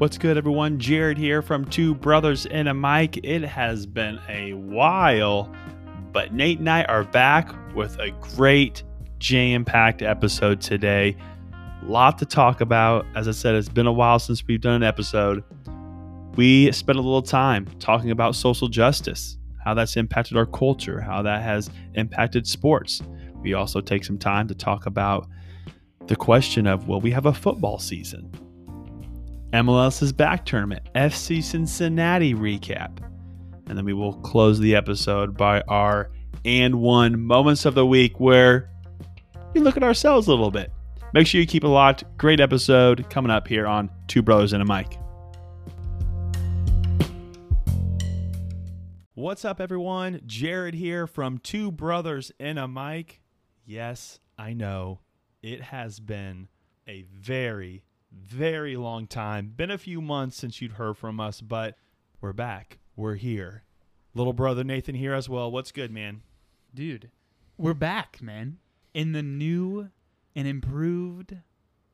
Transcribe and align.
What's 0.00 0.16
good, 0.16 0.38
everyone? 0.38 0.78
Jared 0.78 1.18
here 1.18 1.42
from 1.42 1.66
Two 1.66 1.94
Brothers 1.94 2.46
and 2.46 2.70
a 2.70 2.72
Mic. 2.72 3.18
It 3.22 3.42
has 3.42 3.84
been 3.84 4.18
a 4.30 4.54
while, 4.54 5.54
but 6.10 6.32
Nate 6.32 6.58
and 6.58 6.70
I 6.70 6.84
are 6.84 7.04
back 7.04 7.54
with 7.74 7.98
a 7.98 8.10
great 8.12 8.82
jam 9.18 9.62
packed 9.62 10.00
episode 10.00 10.62
today. 10.62 11.14
A 11.82 11.84
lot 11.84 12.16
to 12.16 12.24
talk 12.24 12.62
about. 12.62 13.04
As 13.14 13.28
I 13.28 13.32
said, 13.32 13.54
it's 13.56 13.68
been 13.68 13.86
a 13.86 13.92
while 13.92 14.18
since 14.18 14.42
we've 14.46 14.62
done 14.62 14.76
an 14.76 14.82
episode. 14.82 15.44
We 16.34 16.72
spent 16.72 16.98
a 16.98 17.02
little 17.02 17.20
time 17.20 17.68
talking 17.78 18.10
about 18.10 18.34
social 18.34 18.68
justice, 18.68 19.36
how 19.62 19.74
that's 19.74 19.98
impacted 19.98 20.34
our 20.38 20.46
culture, 20.46 21.02
how 21.02 21.20
that 21.20 21.42
has 21.42 21.68
impacted 21.92 22.46
sports. 22.46 23.02
We 23.42 23.52
also 23.52 23.82
take 23.82 24.04
some 24.04 24.16
time 24.16 24.48
to 24.48 24.54
talk 24.54 24.86
about 24.86 25.28
the 26.06 26.16
question 26.16 26.66
of 26.66 26.88
will 26.88 27.02
we 27.02 27.10
have 27.10 27.26
a 27.26 27.34
football 27.34 27.78
season? 27.78 28.32
MLS's 29.52 30.12
back 30.12 30.44
tournament, 30.44 30.88
FC 30.94 31.42
Cincinnati 31.42 32.34
recap. 32.34 32.98
And 33.66 33.76
then 33.76 33.84
we 33.84 33.92
will 33.92 34.14
close 34.20 34.60
the 34.60 34.76
episode 34.76 35.36
by 35.36 35.60
our 35.62 36.12
and 36.44 36.76
one 36.76 37.20
moments 37.20 37.64
of 37.64 37.74
the 37.74 37.84
week 37.84 38.20
where 38.20 38.70
we 39.52 39.60
look 39.60 39.76
at 39.76 39.82
ourselves 39.82 40.28
a 40.28 40.30
little 40.30 40.52
bit. 40.52 40.70
Make 41.12 41.26
sure 41.26 41.40
you 41.40 41.48
keep 41.48 41.64
it 41.64 41.68
locked. 41.68 42.04
Great 42.16 42.38
episode 42.38 43.10
coming 43.10 43.32
up 43.32 43.48
here 43.48 43.66
on 43.66 43.90
Two 44.06 44.22
Brothers 44.22 44.52
and 44.52 44.62
a 44.62 44.64
Mic. 44.64 44.96
What's 49.14 49.44
up, 49.44 49.60
everyone? 49.60 50.20
Jared 50.26 50.74
here 50.74 51.08
from 51.08 51.38
Two 51.38 51.72
Brothers 51.72 52.30
and 52.38 52.56
a 52.56 52.68
Mic. 52.68 53.20
Yes, 53.64 54.20
I 54.38 54.52
know 54.52 55.00
it 55.42 55.60
has 55.60 55.98
been 55.98 56.46
a 56.86 57.02
very, 57.02 57.82
very 58.12 58.76
long 58.76 59.06
time. 59.06 59.52
Been 59.56 59.70
a 59.70 59.78
few 59.78 60.00
months 60.00 60.36
since 60.36 60.60
you'd 60.60 60.72
heard 60.72 60.96
from 60.96 61.20
us, 61.20 61.40
but 61.40 61.76
we're 62.20 62.32
back. 62.32 62.78
We're 62.96 63.14
here. 63.14 63.64
Little 64.14 64.32
brother 64.32 64.64
Nathan 64.64 64.94
here 64.94 65.14
as 65.14 65.28
well. 65.28 65.50
What's 65.50 65.72
good, 65.72 65.90
man? 65.90 66.22
Dude, 66.74 67.10
we're 67.56 67.74
back, 67.74 68.20
man. 68.20 68.58
In 68.94 69.12
the 69.12 69.22
new 69.22 69.90
and 70.34 70.48
improved 70.48 71.36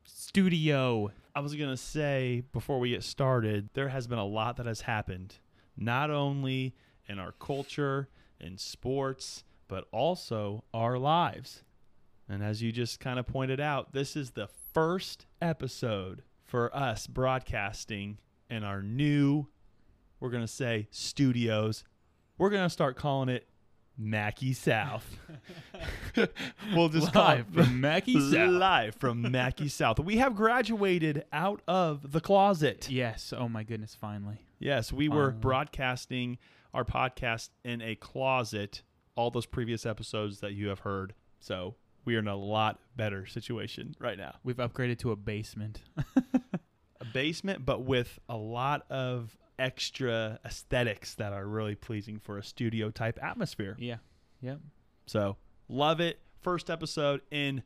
studio. 0.04 1.10
I 1.34 1.40
was 1.40 1.54
going 1.54 1.70
to 1.70 1.76
say 1.76 2.44
before 2.52 2.78
we 2.78 2.90
get 2.90 3.02
started, 3.02 3.68
there 3.74 3.88
has 3.88 4.06
been 4.06 4.18
a 4.18 4.24
lot 4.24 4.56
that 4.56 4.66
has 4.66 4.82
happened, 4.82 5.34
not 5.76 6.10
only 6.10 6.74
in 7.08 7.18
our 7.18 7.32
culture, 7.32 8.08
in 8.40 8.56
sports, 8.56 9.44
but 9.68 9.84
also 9.92 10.64
our 10.72 10.98
lives. 10.98 11.62
And 12.28 12.42
as 12.42 12.62
you 12.62 12.72
just 12.72 13.00
kind 13.00 13.18
of 13.18 13.26
pointed 13.26 13.60
out, 13.60 13.92
this 13.92 14.16
is 14.16 14.30
the 14.30 14.48
first 14.76 15.24
episode 15.40 16.20
for 16.44 16.76
us 16.76 17.06
broadcasting 17.06 18.18
in 18.50 18.62
our 18.62 18.82
new, 18.82 19.46
we're 20.20 20.28
going 20.28 20.42
to 20.42 20.46
say, 20.46 20.86
studios. 20.90 21.82
We're 22.36 22.50
going 22.50 22.62
to 22.62 22.68
start 22.68 22.94
calling 22.94 23.30
it 23.30 23.48
Mackey 23.96 24.52
South. 24.52 25.16
we'll 26.74 26.90
just 26.90 27.10
call 27.10 27.30
it 27.30 27.36
Live 27.36 27.46
from 27.54 27.80
Mackey 27.80 28.20
South. 28.30 28.50
Live 28.50 28.94
from 28.96 29.22
Mackey 29.22 29.68
South. 29.68 29.98
We 29.98 30.18
have 30.18 30.36
graduated 30.36 31.24
out 31.32 31.62
of 31.66 32.12
the 32.12 32.20
closet. 32.20 32.90
Yes. 32.90 33.32
Oh 33.34 33.48
my 33.48 33.62
goodness, 33.62 33.96
finally. 33.98 34.42
Yes, 34.58 34.92
we 34.92 35.08
were 35.08 35.30
broadcasting 35.30 36.36
our 36.74 36.84
podcast 36.84 37.48
in 37.64 37.80
a 37.80 37.94
closet, 37.94 38.82
all 39.14 39.30
those 39.30 39.46
previous 39.46 39.86
episodes 39.86 40.40
that 40.40 40.52
you 40.52 40.68
have 40.68 40.80
heard. 40.80 41.14
So 41.40 41.76
we 42.06 42.16
are 42.16 42.20
in 42.20 42.28
a 42.28 42.36
lot 42.36 42.78
better 42.96 43.26
situation 43.26 43.94
right 43.98 44.16
now. 44.16 44.36
We've 44.42 44.56
upgraded 44.56 44.98
to 45.00 45.10
a 45.12 45.16
basement. 45.16 45.82
A 46.98 47.04
basement, 47.12 47.66
but 47.66 47.82
with 47.84 48.18
a 48.26 48.38
lot 48.38 48.86
of 48.90 49.36
extra 49.58 50.40
aesthetics 50.46 51.14
that 51.16 51.34
are 51.34 51.46
really 51.46 51.74
pleasing 51.74 52.18
for 52.18 52.38
a 52.38 52.42
studio 52.42 52.90
type 52.90 53.18
atmosphere. 53.22 53.76
yeah. 53.78 53.96
Yep. 54.40 54.60
So 55.06 55.36
love 55.68 56.00
it. 56.00 56.18
First 56.40 56.70
episode 56.70 57.20
in 57.30 57.62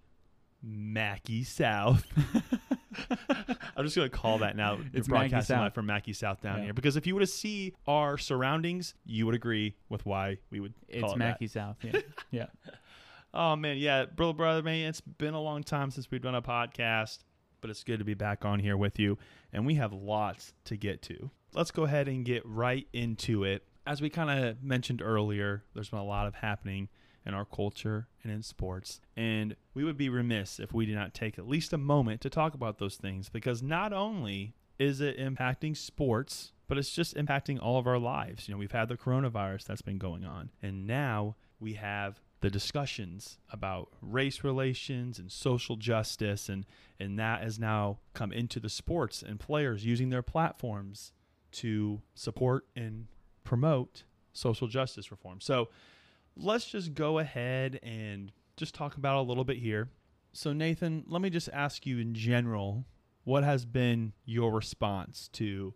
Mackey 0.64 1.44
South. 1.44 2.04
I'm 3.76 3.84
just 3.84 3.94
gonna 3.94 4.08
call 4.08 4.38
that 4.38 4.56
now. 4.56 4.74
You're 4.76 4.86
It's 4.94 5.08
broadcasting 5.08 5.56
live 5.58 5.74
from 5.74 5.86
Mackey 5.86 6.12
South 6.12 6.40
down 6.40 6.58
Yeah. 6.58 6.64
here 6.64 6.74
because 6.74 6.96
if 6.96 7.06
you 7.06 7.14
were 7.14 7.20
to 7.20 7.26
see 7.26 7.72
our 7.86 8.18
surroundings, 8.18 8.94
you 9.04 9.26
would 9.26 9.34
agree 9.36 9.76
with 9.88 10.04
why 10.04 10.38
we 10.50 10.58
would. 10.60 10.74
call 10.92 11.04
It's 11.04 11.12
it 11.12 11.18
Mackey 11.18 11.46
South. 11.46 11.76
Yeah. 11.82 12.00
yeah. 12.32 12.46
Oh 13.32 13.54
man, 13.54 13.76
yeah, 13.78 14.06
brother, 14.06 14.62
man, 14.62 14.88
it's 14.88 15.00
been 15.00 15.34
a 15.34 15.40
long 15.40 15.62
time 15.62 15.90
since 15.90 16.10
we've 16.10 16.22
done 16.22 16.34
a 16.34 16.42
podcast, 16.42 17.18
but 17.60 17.70
it's 17.70 17.84
good 17.84 18.00
to 18.00 18.04
be 18.04 18.14
back 18.14 18.44
on 18.44 18.58
here 18.58 18.76
with 18.76 18.98
you, 18.98 19.18
and 19.52 19.64
we 19.64 19.76
have 19.76 19.92
lots 19.92 20.52
to 20.64 20.76
get 20.76 21.00
to. 21.02 21.30
Let's 21.54 21.70
go 21.70 21.84
ahead 21.84 22.08
and 22.08 22.24
get 22.24 22.42
right 22.44 22.88
into 22.92 23.44
it. 23.44 23.64
As 23.86 24.00
we 24.00 24.10
kind 24.10 24.30
of 24.30 24.62
mentioned 24.62 25.00
earlier, 25.00 25.64
there's 25.74 25.90
been 25.90 26.00
a 26.00 26.04
lot 26.04 26.26
of 26.26 26.34
happening 26.36 26.88
in 27.24 27.34
our 27.34 27.44
culture 27.44 28.08
and 28.22 28.32
in 28.32 28.42
sports. 28.42 29.00
And 29.16 29.54
we 29.74 29.84
would 29.84 29.96
be 29.96 30.08
remiss 30.08 30.58
if 30.58 30.72
we 30.72 30.86
did 30.86 30.94
not 30.94 31.14
take 31.14 31.38
at 31.38 31.46
least 31.46 31.72
a 31.72 31.78
moment 31.78 32.20
to 32.22 32.30
talk 32.30 32.54
about 32.54 32.78
those 32.78 32.96
things 32.96 33.28
because 33.28 33.62
not 33.62 33.92
only 33.92 34.54
is 34.78 35.00
it 35.00 35.18
impacting 35.18 35.76
sports, 35.76 36.52
but 36.66 36.78
it's 36.78 36.90
just 36.90 37.16
impacting 37.16 37.60
all 37.60 37.78
of 37.78 37.86
our 37.86 37.98
lives. 37.98 38.48
You 38.48 38.54
know, 38.54 38.58
we've 38.58 38.72
had 38.72 38.88
the 38.88 38.96
coronavirus 38.96 39.64
that's 39.64 39.82
been 39.82 39.98
going 39.98 40.24
on, 40.24 40.50
and 40.62 40.86
now 40.86 41.36
we 41.58 41.74
have 41.74 42.20
the 42.40 42.50
discussions 42.50 43.38
about 43.52 43.88
race 44.00 44.42
relations 44.42 45.18
and 45.18 45.30
social 45.30 45.76
justice 45.76 46.48
and 46.48 46.64
and 46.98 47.18
that 47.18 47.42
has 47.42 47.58
now 47.58 47.98
come 48.14 48.32
into 48.32 48.58
the 48.58 48.68
sports 48.68 49.22
and 49.22 49.38
players 49.38 49.84
using 49.84 50.10
their 50.10 50.22
platforms 50.22 51.12
to 51.52 52.00
support 52.14 52.66
and 52.76 53.06
promote 53.44 54.04
social 54.32 54.68
justice 54.68 55.10
reform. 55.10 55.40
So 55.40 55.68
let's 56.36 56.66
just 56.66 56.94
go 56.94 57.18
ahead 57.18 57.80
and 57.82 58.32
just 58.56 58.74
talk 58.74 58.96
about 58.96 59.18
a 59.18 59.22
little 59.22 59.44
bit 59.44 59.58
here. 59.58 59.88
So, 60.32 60.52
Nathan, 60.52 61.04
let 61.08 61.22
me 61.22 61.30
just 61.30 61.48
ask 61.52 61.86
you 61.86 61.98
in 61.98 62.14
general 62.14 62.84
what 63.24 63.44
has 63.44 63.64
been 63.64 64.12
your 64.24 64.52
response 64.52 65.28
to 65.32 65.74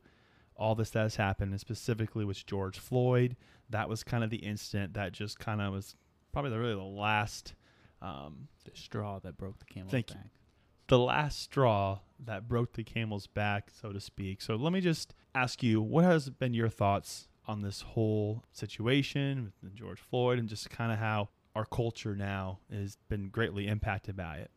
all 0.57 0.75
this 0.75 0.91
that 0.91 1.03
has 1.03 1.17
happened, 1.17 1.51
and 1.51 1.61
specifically 1.61 2.25
with 2.25 2.47
George 2.47 2.79
Floyd? 2.79 3.37
That 3.71 3.89
was 3.89 4.05
kind 4.05 4.23
of 4.23 4.31
the 4.31 4.39
incident 4.39 4.95
that 4.95 5.13
just 5.13 5.39
kind 5.39 5.61
of 5.61 5.73
was 5.73 5.97
probably 6.35 6.51
the, 6.51 6.59
really 6.59 6.75
the 6.75 6.83
last. 6.83 7.55
Um, 8.03 8.49
The 8.65 8.73
straw 8.75 9.19
that 9.21 9.39
broke 9.39 9.59
the 9.61 9.65
camel's 9.65 9.91
Thank 9.93 10.11
you. 10.11 10.17
back. 10.17 10.27
the 10.89 10.99
last 10.99 11.41
straw 11.41 12.01
that 12.21 12.47
broke 12.49 12.75
the 12.75 12.85
camel's 12.85 13.27
back, 13.27 13.71
so 13.71 13.93
to 13.93 14.01
speak. 14.01 14.43
So 14.43 14.57
let 14.57 14.73
me 14.73 14.81
just 14.83 15.15
ask 15.35 15.63
you, 15.63 15.81
what 15.81 16.05
has 16.05 16.29
been 16.29 16.53
your 16.53 16.69
thoughts 16.69 17.29
on 17.47 17.63
this 17.63 17.81
whole 17.83 18.43
situation 18.53 19.53
with 19.63 19.75
George 19.75 20.01
Floyd 20.01 20.39
and 20.39 20.49
just 20.49 20.69
kind 20.71 20.93
of 20.93 20.99
how 20.99 21.29
our 21.55 21.65
culture 21.65 22.15
now 22.17 22.59
has 22.71 22.97
been 23.09 23.29
greatly 23.31 23.67
impacted 23.69 24.17
by 24.17 24.37
it? 24.39 24.51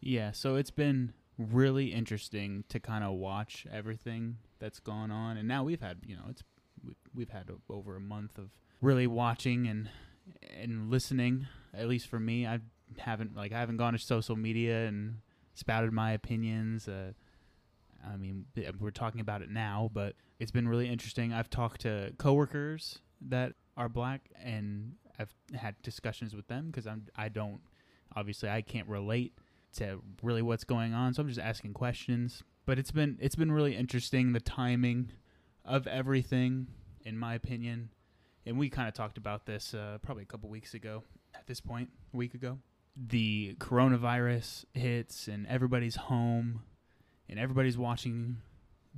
Yeah. 0.00 0.32
So 0.32 0.56
it's 0.56 0.70
been 0.70 1.12
really 1.36 1.92
interesting 1.92 2.64
to 2.68 2.80
kind 2.80 3.04
of 3.04 3.12
watch 3.14 3.66
everything 3.70 4.38
that's 4.58 4.80
gone 4.80 5.10
on, 5.10 5.36
and 5.36 5.46
now 5.46 5.62
we've 5.64 5.80
had 5.80 5.98
you 6.06 6.16
know 6.16 6.24
it's 6.30 6.42
we- 6.84 6.94
we've 7.14 7.30
had 7.30 7.50
over 7.68 7.96
a 7.96 8.00
month 8.00 8.38
of 8.38 8.50
really 8.80 9.06
watching 9.06 9.66
and 9.66 9.88
and 10.60 10.90
listening. 10.90 11.46
At 11.74 11.88
least 11.88 12.08
for 12.08 12.18
me, 12.18 12.46
I 12.46 12.60
haven't 12.98 13.36
like 13.36 13.52
I 13.52 13.60
haven't 13.60 13.76
gone 13.76 13.92
to 13.92 13.98
social 13.98 14.36
media 14.36 14.86
and 14.86 15.18
spouted 15.54 15.92
my 15.92 16.12
opinions. 16.12 16.88
Uh, 16.88 17.12
I 18.06 18.16
mean, 18.16 18.46
we're 18.78 18.90
talking 18.90 19.20
about 19.20 19.42
it 19.42 19.50
now, 19.50 19.90
but 19.92 20.14
it's 20.38 20.52
been 20.52 20.68
really 20.68 20.88
interesting. 20.88 21.32
I've 21.32 21.50
talked 21.50 21.82
to 21.82 22.12
coworkers 22.18 23.00
that 23.28 23.54
are 23.76 23.88
black, 23.88 24.30
and 24.42 24.94
I've 25.18 25.34
had 25.54 25.80
discussions 25.82 26.34
with 26.34 26.46
them 26.48 26.66
because 26.66 26.86
I'm 26.86 27.06
I 27.16 27.28
don't 27.28 27.60
obviously 28.14 28.48
I 28.48 28.62
can't 28.62 28.88
relate 28.88 29.34
to 29.76 30.00
really 30.22 30.42
what's 30.42 30.64
going 30.64 30.94
on, 30.94 31.14
so 31.14 31.22
I'm 31.22 31.28
just 31.28 31.40
asking 31.40 31.74
questions. 31.74 32.42
But 32.66 32.78
it's 32.78 32.90
been 32.90 33.18
it's 33.20 33.36
been 33.36 33.52
really 33.52 33.76
interesting 33.76 34.32
the 34.32 34.40
timing 34.40 35.12
of 35.64 35.86
everything, 35.86 36.68
in 37.04 37.18
my 37.18 37.34
opinion. 37.34 37.90
And 38.48 38.58
we 38.58 38.70
kind 38.70 38.88
of 38.88 38.94
talked 38.94 39.18
about 39.18 39.44
this 39.44 39.74
uh, 39.74 39.98
probably 40.00 40.22
a 40.22 40.26
couple 40.26 40.48
weeks 40.48 40.72
ago. 40.72 41.04
At 41.34 41.46
this 41.46 41.60
point, 41.60 41.90
a 42.14 42.16
week 42.16 42.32
ago, 42.32 42.58
the 42.96 43.54
coronavirus 43.60 44.64
hits 44.72 45.28
and 45.28 45.46
everybody's 45.48 45.96
home, 45.96 46.62
and 47.28 47.38
everybody's 47.38 47.76
watching 47.76 48.38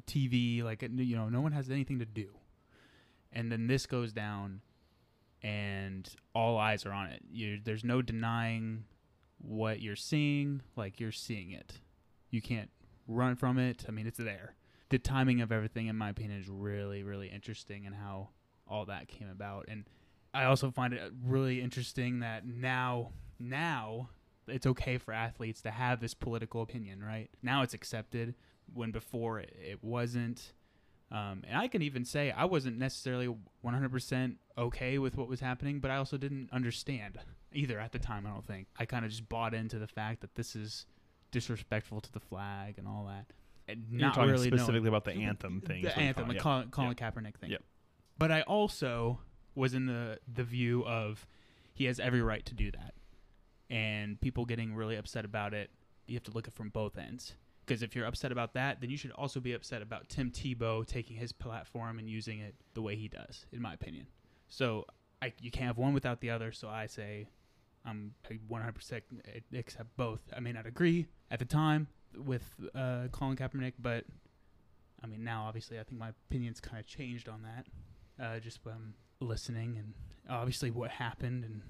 TV. 0.07 0.63
Like 0.63 0.83
you 0.83 1.17
know, 1.17 1.29
no 1.29 1.41
one 1.41 1.51
has 1.51 1.69
anything 1.69 1.99
to 1.99 2.05
do, 2.05 2.29
and 3.33 3.51
then 3.51 3.67
this 3.67 3.87
goes 3.87 4.13
down, 4.13 4.61
and 5.43 6.09
all 6.33 6.57
eyes 6.57 6.87
are 6.87 6.93
on 6.93 7.09
it. 7.09 7.21
You, 7.29 7.59
there's 7.63 7.83
no 7.83 8.03
denying 8.03 8.85
what 9.39 9.83
you're 9.83 9.97
seeing. 9.97 10.63
Like 10.77 11.01
you're 11.01 11.11
seeing 11.11 11.51
it. 11.51 11.81
You 12.31 12.41
can't 12.41 12.71
run 13.09 13.35
from 13.35 13.59
it. 13.59 13.85
I 13.89 13.91
mean, 13.91 14.07
it's 14.07 14.19
there. 14.19 14.55
The 14.91 15.01
timing 15.01 15.41
of 15.41 15.51
everything, 15.51 15.89
in 15.89 15.97
my 15.97 16.11
opinion, 16.11 16.39
is 16.39 16.49
really, 16.49 17.03
really 17.03 17.27
interesting, 17.27 17.85
and 17.85 17.97
how 17.97 18.29
all 18.71 18.87
that 18.87 19.09
came 19.09 19.29
about. 19.29 19.67
And 19.69 19.85
I 20.33 20.45
also 20.45 20.71
find 20.71 20.95
it 20.95 21.13
really 21.25 21.61
interesting 21.61 22.21
that 22.21 22.47
now, 22.47 23.11
now 23.39 24.09
it's 24.47 24.67
okay 24.67 24.97
for 24.99 25.13
athletes 25.13 25.61
to 25.63 25.71
have 25.71 26.01
this 26.01 26.15
political 26.15 26.63
opinion, 26.63 27.03
right? 27.03 27.29
Now 27.43 27.63
it's 27.63 27.75
accepted. 27.75 28.35
when 28.73 28.93
before 28.93 29.41
it, 29.41 29.79
wasn't. 29.83 30.53
Um, 31.11 31.43
and 31.49 31.59
I 31.59 31.67
can 31.67 31.83
even 31.83 32.05
say 32.05 32.31
I 32.31 32.45
wasn't 32.45 32.79
necessarily 32.79 33.29
100% 33.65 34.37
okay 34.57 34.99
with 34.99 35.17
what 35.17 35.29
was 35.29 35.41
happening, 35.41 35.81
but 35.81 35.91
I 35.91 35.97
also 35.97 36.17
didn't 36.17 36.51
understand 36.53 37.19
either 37.53 37.81
at 37.81 37.91
the 37.91 37.99
time. 37.99 38.27
I 38.27 38.31
don't 38.31 38.47
think 38.47 38.69
I 38.79 38.85
kind 38.85 39.05
of 39.05 39.11
just 39.11 39.29
bought 39.29 39.53
into 39.53 39.79
the 39.81 39.89
fact 39.89 40.21
that 40.21 40.37
this 40.37 40.55
is 40.55 40.87
disrespectful 41.33 42.01
to 42.01 42.13
the 42.13 42.21
flag 42.21 42.75
and 42.79 42.87
all 42.87 43.07
that, 43.09 43.27
and 43.67 43.85
You're 43.91 44.01
not 44.03 44.15
talking 44.15 44.31
really 44.31 44.47
specifically 44.49 44.75
knowing 44.81 44.87
about 44.89 45.05
the 45.05 45.13
anthem 45.25 45.61
thing. 45.61 45.83
the 45.83 45.99
anthem, 45.99 46.29
the 46.29 46.35
talking- 46.35 46.71
Colin, 46.71 46.97
yeah. 46.99 47.11
Kaepernick 47.11 47.37
thing. 47.39 47.51
Yep. 47.51 47.63
But 48.21 48.31
I 48.31 48.43
also 48.43 49.19
was 49.55 49.73
in 49.73 49.87
the 49.87 50.21
the 50.33 50.45
view 50.45 50.85
of 50.85 51.27
he 51.73 51.87
has 51.87 51.99
every 51.99 52.21
right 52.21 52.45
to 52.45 52.55
do 52.55 52.71
that, 52.71 52.95
and 53.71 54.21
people 54.21 54.45
getting 54.45 54.75
really 54.75 54.97
upset 54.97 55.25
about 55.25 55.55
it. 55.55 55.71
You 56.07 56.17
have 56.17 56.25
to 56.25 56.31
look 56.33 56.47
at 56.47 56.53
it 56.53 56.57
from 56.57 56.69
both 56.69 56.99
ends. 56.99 57.35
Because 57.65 57.83
if 57.83 57.97
you're 57.97 58.05
upset 58.05 58.31
about 58.31 58.53
that, 58.55 58.81
then 58.81 58.91
you 58.91 58.97
should 58.97 59.13
also 59.13 59.41
be 59.41 59.53
upset 59.53 59.81
about 59.81 60.09
Tim 60.09 60.31
Tebow 60.31 60.85
taking 60.87 61.17
his 61.17 61.33
platform 61.33 61.99
and 61.99 62.11
using 62.11 62.41
it 62.41 62.55
the 62.75 62.83
way 62.83 62.95
he 62.97 63.09
does, 63.09 63.47
in 63.53 63.63
my 63.63 63.73
opinion. 63.73 64.07
So 64.49 64.87
I, 65.23 65.33
you 65.41 65.51
can't 65.51 65.69
have 65.69 65.79
one 65.79 65.95
without 65.95 66.21
the 66.21 66.31
other. 66.31 66.53
So 66.53 66.69
I 66.69 66.87
say 66.87 67.29
I'm 67.87 68.13
100% 68.51 69.03
accept 69.57 69.97
both. 69.97 70.21
I 70.37 70.41
may 70.41 70.53
not 70.53 70.67
agree 70.67 71.07
at 71.31 71.39
the 71.39 71.45
time 71.45 71.87
with 72.15 72.43
uh, 72.75 73.07
Colin 73.13 73.37
Kaepernick, 73.37 73.75
but 73.79 74.05
I 75.03 75.07
mean 75.07 75.25
now 75.25 75.45
obviously 75.47 75.79
I 75.79 75.85
think 75.85 76.01
my 76.01 76.11
opinion's 76.29 76.61
kind 76.61 76.81
of 76.81 76.87
changed 76.87 77.29
on 77.29 77.43
that. 77.43 77.67
Uh, 78.21 78.39
just 78.39 78.63
from 78.63 78.95
listening 79.21 79.77
and 79.79 79.95
obviously 80.29 80.71
what 80.71 80.91
happened 80.91 81.45
and 81.45 81.63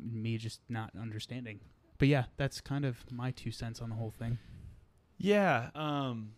me 0.00 0.36
just 0.36 0.60
not 0.68 0.90
understanding. 1.00 1.60
But 1.98 2.08
yeah, 2.08 2.24
that's 2.36 2.60
kind 2.60 2.84
of 2.84 3.04
my 3.10 3.30
two 3.30 3.50
cents 3.50 3.80
on 3.80 3.90
the 3.90 3.94
whole 3.94 4.10
thing. 4.10 4.38
Yeah, 5.18 5.70
um, 5.74 6.32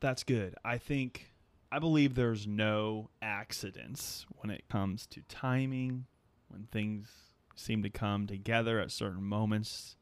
that's 0.00 0.22
good. 0.22 0.54
I 0.64 0.78
think 0.78 1.32
I 1.72 1.78
believe 1.78 2.14
there's 2.14 2.46
no 2.46 3.08
accidents 3.22 4.26
when 4.36 4.50
it 4.50 4.64
comes 4.68 5.06
to 5.08 5.22
timing, 5.28 6.04
when 6.48 6.68
things 6.70 7.08
seem 7.56 7.82
to 7.82 7.90
come 7.90 8.26
together 8.26 8.78
at 8.78 8.90
certain 8.90 9.22
moments. 9.22 9.96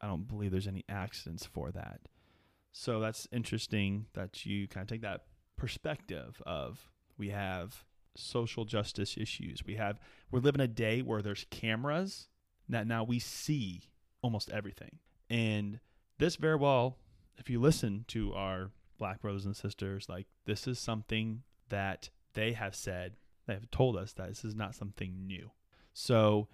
I 0.00 0.06
don't 0.06 0.28
believe 0.28 0.50
there's 0.50 0.68
any 0.68 0.84
accidents 0.88 1.46
for 1.46 1.70
that. 1.70 2.00
So 2.72 3.00
that's 3.00 3.26
interesting 3.32 4.06
that 4.12 4.44
you 4.44 4.68
kind 4.68 4.82
of 4.82 4.88
take 4.88 5.00
that 5.00 5.22
perspective 5.56 6.42
of 6.44 6.90
we 7.16 7.30
have 7.30 7.84
social 8.16 8.64
justice 8.64 9.16
issues. 9.16 9.64
We 9.64 9.76
have 9.76 9.98
we're 10.30 10.40
living 10.40 10.60
a 10.60 10.68
day 10.68 11.02
where 11.02 11.22
there's 11.22 11.46
cameras 11.50 12.28
that 12.68 12.86
now 12.86 13.04
we 13.04 13.18
see 13.18 13.82
almost 14.22 14.50
everything. 14.50 14.98
And 15.28 15.80
this 16.18 16.36
very 16.36 16.56
well 16.56 16.98
if 17.38 17.50
you 17.50 17.60
listen 17.60 18.04
to 18.08 18.32
our 18.34 18.70
black 18.98 19.20
brothers 19.20 19.44
and 19.44 19.56
sisters, 19.56 20.08
like 20.08 20.26
this 20.44 20.66
is 20.66 20.78
something 20.78 21.42
that 21.68 22.10
they 22.34 22.52
have 22.52 22.74
said, 22.74 23.14
they 23.46 23.54
have 23.54 23.70
told 23.70 23.96
us 23.96 24.12
that 24.14 24.28
this 24.28 24.44
is 24.44 24.54
not 24.54 24.74
something 24.74 25.26
new. 25.26 25.50
So 25.92 26.48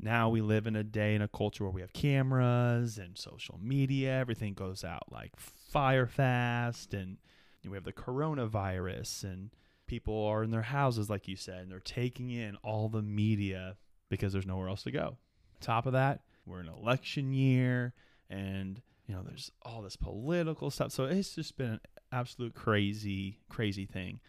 now 0.00 0.28
we 0.28 0.40
live 0.40 0.66
in 0.66 0.76
a 0.76 0.84
day 0.84 1.14
in 1.14 1.22
a 1.22 1.28
culture 1.28 1.64
where 1.64 1.72
we 1.72 1.80
have 1.80 1.92
cameras 1.92 2.98
and 2.98 3.16
social 3.16 3.58
media. 3.62 4.18
Everything 4.18 4.54
goes 4.54 4.84
out 4.84 5.04
like 5.10 5.32
fire 5.36 6.06
fast, 6.06 6.94
and 6.94 7.18
we 7.64 7.76
have 7.76 7.84
the 7.84 7.92
coronavirus, 7.92 9.24
and 9.24 9.50
people 9.86 10.26
are 10.26 10.42
in 10.42 10.50
their 10.50 10.62
houses, 10.62 11.10
like 11.10 11.28
you 11.28 11.36
said, 11.36 11.62
and 11.62 11.70
they're 11.70 11.80
taking 11.80 12.30
in 12.30 12.56
all 12.56 12.88
the 12.88 13.02
media 13.02 13.76
because 14.08 14.32
there's 14.32 14.46
nowhere 14.46 14.68
else 14.68 14.82
to 14.84 14.90
go. 14.90 15.16
top 15.60 15.86
of 15.86 15.92
that, 15.92 16.20
we're 16.46 16.60
in 16.60 16.68
election 16.68 17.32
year, 17.32 17.94
and 18.28 18.80
you 19.06 19.14
know, 19.14 19.22
there's 19.22 19.50
all 19.62 19.82
this 19.82 19.96
political 19.96 20.70
stuff. 20.70 20.92
So 20.92 21.04
it's 21.04 21.34
just 21.34 21.56
been 21.56 21.72
an 21.72 21.80
absolute 22.12 22.54
crazy, 22.54 23.38
crazy 23.48 23.86
thing. 23.86 24.20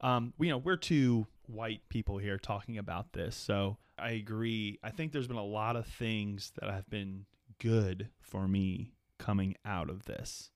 Um, 0.00 0.34
we, 0.38 0.48
you 0.48 0.52
know, 0.52 0.58
we're 0.58 0.76
two 0.76 1.26
white 1.46 1.82
people 1.88 2.18
here 2.18 2.38
talking 2.38 2.78
about 2.78 3.12
this. 3.12 3.36
So 3.36 3.78
I 3.98 4.10
agree. 4.10 4.78
I 4.82 4.90
think 4.90 5.12
there's 5.12 5.28
been 5.28 5.36
a 5.36 5.44
lot 5.44 5.76
of 5.76 5.86
things 5.86 6.52
that 6.60 6.70
have 6.70 6.88
been 6.90 7.26
good 7.60 8.08
for 8.20 8.48
me 8.48 8.92
coming 9.18 9.56
out 9.64 9.88
of 9.88 10.04
this. 10.04 10.50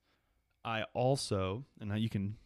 I 0.65 0.85
also, 0.93 1.65
and 1.81 1.91
now 1.91 1.97
you 1.97 2.09
can 2.09 2.37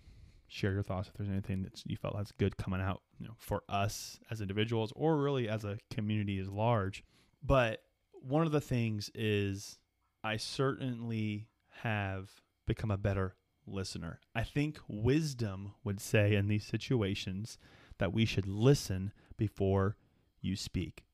share 0.53 0.73
your 0.73 0.83
thoughts 0.83 1.09
if 1.09 1.15
there's 1.15 1.31
anything 1.31 1.63
that 1.63 1.83
you 1.87 1.97
felt 1.97 2.15
that's 2.15 2.33
good 2.33 2.57
coming 2.59 2.81
out, 2.81 3.01
you 3.19 3.27
know, 3.27 3.35
for 3.39 3.63
us 3.69 4.21
as 4.31 4.43
individuals 4.43 4.93
or 4.95 5.17
really 5.17 5.49
as 5.49 5.65
a 5.65 5.79
community 5.91 6.39
as 6.39 6.49
large. 6.49 7.03
But 7.43 7.83
one 8.13 8.45
of 8.45 8.53
the 8.53 8.61
things 8.61 9.11
is 9.15 9.79
I 10.23 10.37
certainly 10.37 11.49
have 11.83 12.31
become 12.67 12.91
a 12.91 12.99
better 12.99 13.35
listener. 13.67 14.21
I 14.35 14.45
think 14.45 14.79
wisdom 14.89 15.73
would 15.85 16.01
say 16.01 16.35
in 16.35 16.49
these 16.49 16.65
situations 16.65 17.57
that 17.99 18.13
we 18.13 18.27
should 18.27 18.47
listen 18.47 19.13
before 19.39 19.97
you 20.43 20.55
speak. 20.55 21.05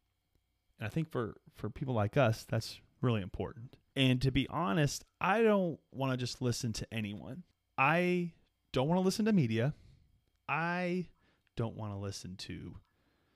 And 0.81 0.87
I 0.87 0.91
think 0.91 1.11
for, 1.11 1.37
for 1.55 1.71
people 1.71 1.95
like 1.95 2.17
us, 2.17 2.45
that's 2.49 2.81
really 3.01 3.23
important. 3.23 3.77
And 3.95 4.21
to 4.23 4.33
be 4.33 4.49
honest, 4.49 5.05
I 5.21 5.43
don't 5.43 5.79
want 5.93 6.13
to 6.13 6.17
just 6.17 6.43
listen 6.43 6.73
to 6.75 6.93
anyone. 6.93 7.45
I 7.77 8.33
don't 8.79 8.87
want 8.87 9.01
to 9.01 9.05
listen 9.05 9.25
to 9.25 9.33
media. 9.33 9.75
I 10.49 11.09
don't 11.57 11.77
want 11.77 11.93
to 11.93 11.99
listen 11.99 12.37
to 12.37 12.77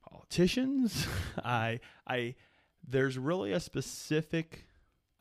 politicians. 0.09 1.09
I 1.45 1.81
I 2.07 2.37
there's 2.87 3.19
really 3.19 3.51
a 3.51 3.59
specific 3.59 4.67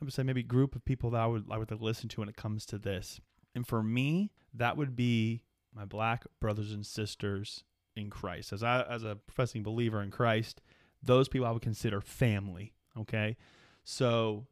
I 0.00 0.04
would 0.04 0.14
say 0.14 0.22
maybe 0.22 0.44
group 0.44 0.76
of 0.76 0.84
people 0.84 1.10
that 1.10 1.20
I 1.20 1.26
would 1.26 1.46
I 1.50 1.58
would 1.58 1.72
listen 1.72 2.08
to 2.10 2.20
when 2.20 2.28
it 2.28 2.36
comes 2.36 2.64
to 2.66 2.78
this. 2.78 3.20
And 3.56 3.66
for 3.66 3.82
me, 3.82 4.30
that 4.54 4.76
would 4.76 4.94
be 4.94 5.42
my 5.74 5.84
black 5.84 6.24
brothers 6.38 6.70
and 6.70 6.86
sisters 6.86 7.64
in 7.96 8.08
Christ. 8.08 8.52
As 8.52 8.62
I 8.62 8.82
as 8.82 9.02
a 9.02 9.16
professing 9.16 9.64
believer 9.64 10.00
in 10.00 10.12
Christ, 10.12 10.60
those 11.02 11.28
people 11.28 11.48
I 11.48 11.50
would 11.50 11.62
consider 11.62 12.00
family. 12.00 12.74
Okay. 12.96 13.36
So 13.82 14.46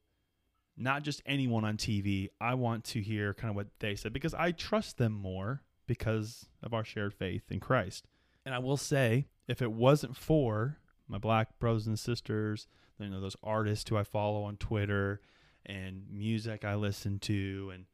not 0.81 1.03
just 1.03 1.23
anyone 1.27 1.65
on 1.65 1.77
TV. 1.77 2.29
I 2.41 2.55
want 2.55 2.85
to 2.85 3.01
hear 3.01 3.35
kind 3.35 3.51
of 3.51 3.57
what 3.57 3.69
they 3.81 3.95
said 3.95 4.13
because 4.13 4.35
I 4.35 4.53
trust 4.53 4.97
them 4.97 5.13
more 5.13 5.63
because 5.87 6.47
of 6.63 6.73
our 6.73 6.85
shared 6.85 7.13
faith 7.13 7.43
in 7.51 7.61
Christ. 7.61 8.07
And 8.47 8.55
I 8.55 8.59
will 8.59 8.79
say, 8.79 9.27
if 9.47 9.61
it 9.61 9.73
wasn't 9.73 10.17
for 10.17 10.79
my 11.07 11.19
black 11.19 11.59
brothers 11.59 11.87
and 11.87 11.99
sisters, 11.99 12.67
you 12.99 13.09
know, 13.09 13.21
those 13.21 13.37
artists 13.43 13.89
who 13.89 13.97
I 13.97 14.05
follow 14.05 14.43
on 14.45 14.57
Twitter 14.57 15.21
and 15.67 16.05
music 16.11 16.65
I 16.65 16.75
listen 16.75 17.19
to 17.21 17.71
and 17.75 17.85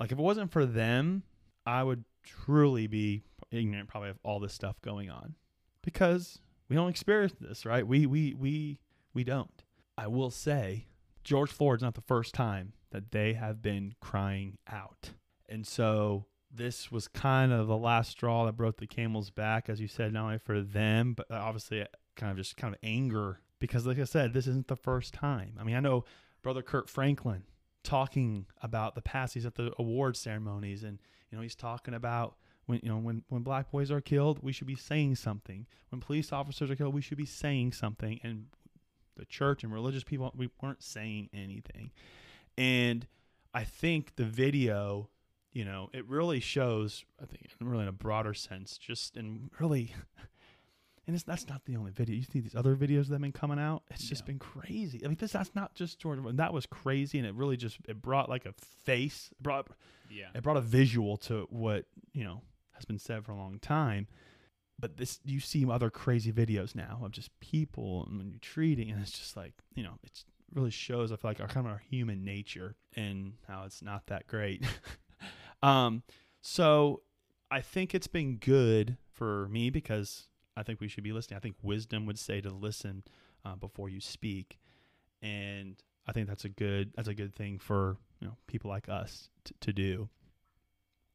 like 0.00 0.12
if 0.12 0.18
it 0.18 0.22
wasn't 0.22 0.50
for 0.50 0.66
them, 0.66 1.22
I 1.64 1.82
would 1.82 2.04
truly 2.22 2.86
be 2.86 3.22
ignorant 3.50 3.88
probably 3.88 4.10
of 4.10 4.18
all 4.24 4.40
this 4.40 4.52
stuff 4.52 4.80
going 4.82 5.08
on. 5.08 5.36
Because 5.82 6.40
we 6.68 6.74
don't 6.74 6.90
experience 6.90 7.34
this, 7.40 7.64
right? 7.64 7.86
We 7.86 8.06
we 8.06 8.34
we 8.34 8.80
we 9.14 9.22
don't. 9.22 9.62
I 9.96 10.08
will 10.08 10.30
say 10.30 10.86
George 11.26 11.50
Floyd's 11.50 11.82
not 11.82 11.94
the 11.94 12.00
first 12.00 12.34
time 12.34 12.72
that 12.92 13.10
they 13.10 13.32
have 13.32 13.60
been 13.60 13.94
crying 14.00 14.58
out. 14.70 15.10
And 15.48 15.66
so 15.66 16.26
this 16.54 16.92
was 16.92 17.08
kind 17.08 17.52
of 17.52 17.66
the 17.66 17.76
last 17.76 18.12
straw 18.12 18.46
that 18.46 18.56
broke 18.56 18.76
the 18.76 18.86
camel's 18.86 19.30
back, 19.30 19.68
as 19.68 19.80
you 19.80 19.88
said, 19.88 20.12
not 20.12 20.24
only 20.26 20.38
for 20.38 20.62
them, 20.62 21.14
but 21.14 21.26
obviously 21.28 21.84
kind 22.14 22.30
of 22.30 22.38
just 22.38 22.56
kind 22.56 22.72
of 22.72 22.78
anger. 22.84 23.40
Because, 23.58 23.86
like 23.86 23.98
I 23.98 24.04
said, 24.04 24.34
this 24.34 24.46
isn't 24.46 24.68
the 24.68 24.76
first 24.76 25.14
time. 25.14 25.54
I 25.58 25.64
mean, 25.64 25.74
I 25.74 25.80
know 25.80 26.04
Brother 26.42 26.62
Kirk 26.62 26.88
Franklin 26.88 27.42
talking 27.82 28.46
about 28.62 28.94
the 28.94 29.02
past. 29.02 29.34
He's 29.34 29.46
at 29.46 29.56
the 29.56 29.72
award 29.80 30.16
ceremonies, 30.16 30.84
and 30.84 31.00
you 31.30 31.36
know 31.36 31.42
he's 31.42 31.56
talking 31.56 31.94
about 31.94 32.36
when 32.66 32.78
you 32.84 32.88
know 32.88 32.98
when 32.98 33.24
when 33.30 33.42
black 33.42 33.72
boys 33.72 33.90
are 33.90 34.00
killed, 34.00 34.38
we 34.42 34.52
should 34.52 34.68
be 34.68 34.76
saying 34.76 35.16
something. 35.16 35.66
When 35.88 36.00
police 36.00 36.32
officers 36.32 36.70
are 36.70 36.76
killed, 36.76 36.94
we 36.94 37.00
should 37.00 37.18
be 37.18 37.26
saying 37.26 37.72
something. 37.72 38.20
And 38.22 38.46
the 39.16 39.24
church 39.24 39.62
and 39.64 39.72
religious 39.72 40.04
people, 40.04 40.32
we 40.36 40.50
weren't 40.62 40.82
saying 40.82 41.28
anything. 41.32 41.90
And 42.58 43.06
I 43.54 43.64
think 43.64 44.16
the 44.16 44.24
video, 44.24 45.08
you 45.52 45.64
know, 45.64 45.90
it 45.92 46.06
really 46.08 46.40
shows, 46.40 47.04
I 47.20 47.26
think, 47.26 47.48
really 47.60 47.82
in 47.82 47.88
a 47.88 47.92
broader 47.92 48.34
sense, 48.34 48.78
just 48.78 49.16
in 49.16 49.50
really, 49.58 49.94
and 51.06 51.14
it's, 51.14 51.24
that's 51.24 51.48
not 51.48 51.64
the 51.64 51.76
only 51.76 51.90
video. 51.92 52.16
You 52.16 52.22
see 52.24 52.40
these 52.40 52.54
other 52.54 52.74
videos 52.76 53.06
that 53.08 53.14
have 53.14 53.20
been 53.22 53.32
coming 53.32 53.58
out. 53.58 53.82
It's 53.90 54.08
just 54.08 54.22
Yeah. 54.22 54.26
been 54.26 54.38
crazy. 54.38 55.02
I 55.04 55.08
mean, 55.08 55.16
this 55.20 55.32
that's 55.32 55.54
not 55.54 55.74
just 55.74 55.98
George. 55.98 56.18
That 56.36 56.52
was 56.52 56.66
crazy, 56.66 57.18
and 57.18 57.26
it 57.26 57.34
really 57.34 57.56
just 57.56 57.78
it 57.88 58.00
brought 58.02 58.28
like 58.28 58.44
a 58.46 58.52
face, 58.84 59.28
it 59.32 59.42
brought 59.42 59.68
Yeah. 60.10 60.28
it 60.34 60.42
brought 60.42 60.56
a 60.56 60.62
visual 60.62 61.16
to 61.18 61.46
what 61.50 61.86
you 62.12 62.24
know 62.24 62.42
has 62.72 62.84
been 62.84 62.98
said 62.98 63.24
for 63.24 63.32
a 63.32 63.36
long 63.36 63.58
time. 63.58 64.06
But 64.78 64.98
this, 64.98 65.20
you 65.24 65.40
see 65.40 65.68
other 65.68 65.88
crazy 65.90 66.32
videos 66.32 66.74
now 66.74 67.00
of 67.02 67.12
just 67.12 67.38
people 67.40 68.04
and 68.06 68.18
when 68.18 68.30
you're 68.30 68.38
treating, 68.40 68.90
and 68.90 69.00
it's 69.00 69.18
just 69.18 69.36
like 69.36 69.54
you 69.74 69.82
know, 69.82 69.94
it 70.02 70.24
really 70.54 70.70
shows 70.70 71.12
I 71.12 71.16
feel 71.16 71.30
like 71.30 71.40
our 71.40 71.48
kind 71.48 71.66
of 71.66 71.72
our 71.72 71.82
human 71.90 72.24
nature 72.24 72.76
and 72.94 73.34
how 73.48 73.64
it's 73.64 73.82
not 73.82 74.06
that 74.08 74.26
great. 74.26 74.64
um, 75.62 76.02
so 76.40 77.02
I 77.50 77.60
think 77.60 77.94
it's 77.94 78.06
been 78.06 78.36
good 78.36 78.96
for 79.12 79.48
me 79.48 79.70
because 79.70 80.28
I 80.56 80.62
think 80.62 80.80
we 80.80 80.88
should 80.88 81.04
be 81.04 81.12
listening. 81.12 81.36
I 81.36 81.40
think 81.40 81.56
wisdom 81.62 82.06
would 82.06 82.18
say 82.18 82.40
to 82.40 82.50
listen 82.50 83.04
uh, 83.44 83.56
before 83.56 83.88
you 83.88 84.00
speak, 84.00 84.58
and 85.22 85.76
I 86.06 86.12
think 86.12 86.28
that's 86.28 86.44
a 86.44 86.48
good 86.48 86.92
that's 86.96 87.08
a 87.08 87.14
good 87.14 87.34
thing 87.34 87.58
for 87.58 87.96
you 88.20 88.28
know 88.28 88.36
people 88.46 88.70
like 88.70 88.88
us 88.88 89.28
t- 89.44 89.54
to 89.60 89.72
do. 89.72 90.08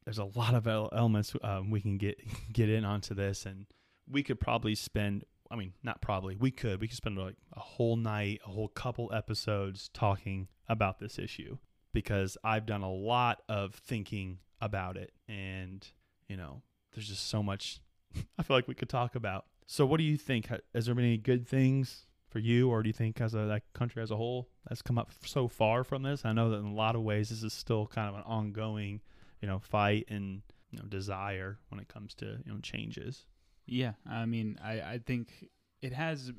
There's 0.04 0.18
a 0.18 0.24
lot 0.24 0.54
of 0.54 0.66
elements 0.66 1.34
um, 1.42 1.70
we 1.70 1.80
can 1.80 1.98
get 1.98 2.20
get 2.52 2.68
in 2.68 2.84
onto 2.84 3.14
this, 3.14 3.46
and 3.46 3.66
we 4.08 4.22
could 4.22 4.40
probably 4.40 4.74
spend. 4.74 5.24
I 5.50 5.56
mean, 5.56 5.74
not 5.82 6.00
probably. 6.00 6.36
We 6.36 6.50
could. 6.50 6.80
We 6.80 6.88
could 6.88 6.96
spend 6.96 7.18
like 7.18 7.36
a 7.52 7.60
whole 7.60 7.96
night, 7.96 8.40
a 8.46 8.50
whole 8.50 8.68
couple 8.68 9.12
episodes 9.12 9.90
talking 9.92 10.48
about 10.68 10.98
this 10.98 11.18
issue 11.18 11.58
because 11.92 12.38
I've 12.42 12.64
done 12.64 12.82
a 12.82 12.90
lot 12.90 13.42
of 13.48 13.74
thinking 13.74 14.38
about 14.60 14.96
it, 14.96 15.12
and 15.28 15.86
you 16.28 16.36
know, 16.36 16.62
there's 16.94 17.08
just 17.08 17.28
so 17.28 17.42
much 17.42 17.80
I 18.38 18.42
feel 18.42 18.56
like 18.56 18.68
we 18.68 18.74
could 18.74 18.88
talk 18.88 19.14
about. 19.14 19.46
So, 19.66 19.86
what 19.86 19.98
do 19.98 20.04
you 20.04 20.16
think? 20.16 20.48
Has 20.74 20.86
there 20.86 20.94
been 20.94 21.04
any 21.04 21.16
good 21.16 21.46
things 21.46 22.06
for 22.28 22.38
you, 22.38 22.70
or 22.70 22.82
do 22.82 22.88
you 22.88 22.92
think 22.92 23.20
as 23.20 23.34
a 23.34 23.46
that 23.46 23.62
country 23.74 24.02
as 24.02 24.10
a 24.10 24.16
whole 24.16 24.48
has 24.68 24.82
come 24.82 24.98
up 24.98 25.10
so 25.24 25.48
far 25.48 25.84
from 25.84 26.02
this? 26.02 26.24
I 26.24 26.32
know 26.32 26.50
that 26.50 26.58
in 26.58 26.66
a 26.66 26.74
lot 26.74 26.96
of 26.96 27.02
ways 27.02 27.30
this 27.30 27.42
is 27.42 27.52
still 27.52 27.86
kind 27.86 28.08
of 28.08 28.14
an 28.14 28.22
ongoing, 28.22 29.00
you 29.42 29.48
know, 29.48 29.58
fight 29.58 30.06
and 30.08 30.40
you 30.70 30.78
know 30.78 30.84
desire 30.88 31.58
when 31.68 31.80
it 31.80 31.88
comes 31.88 32.14
to 32.14 32.38
you 32.46 32.52
know 32.52 32.58
changes. 32.62 33.26
Yeah, 33.66 33.92
I 34.08 34.24
mean, 34.24 34.58
I 34.64 34.80
I 34.80 35.00
think 35.04 35.48
it 35.82 35.92
has. 35.92 36.32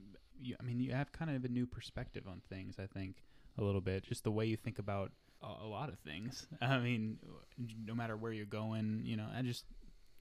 I 0.59 0.63
mean, 0.63 0.79
you 0.79 0.93
have 0.93 1.11
kind 1.11 1.31
of 1.31 1.45
a 1.45 1.47
new 1.47 1.67
perspective 1.67 2.23
on 2.27 2.41
things. 2.49 2.75
I 2.79 2.87
think 2.87 3.17
a 3.57 3.63
little 3.63 3.81
bit, 3.81 4.03
just 4.03 4.23
the 4.23 4.31
way 4.31 4.45
you 4.45 4.57
think 4.57 4.79
about 4.79 5.11
a, 5.41 5.65
lot 5.65 5.89
of 5.89 5.99
things. 5.99 6.47
I 6.61 6.79
mean, 6.79 7.17
no 7.85 7.93
matter 7.93 8.17
where 8.17 8.31
you're 8.31 8.45
going, 8.45 9.01
you 9.03 9.15
know, 9.15 9.27
I 9.33 9.41
just 9.41 9.65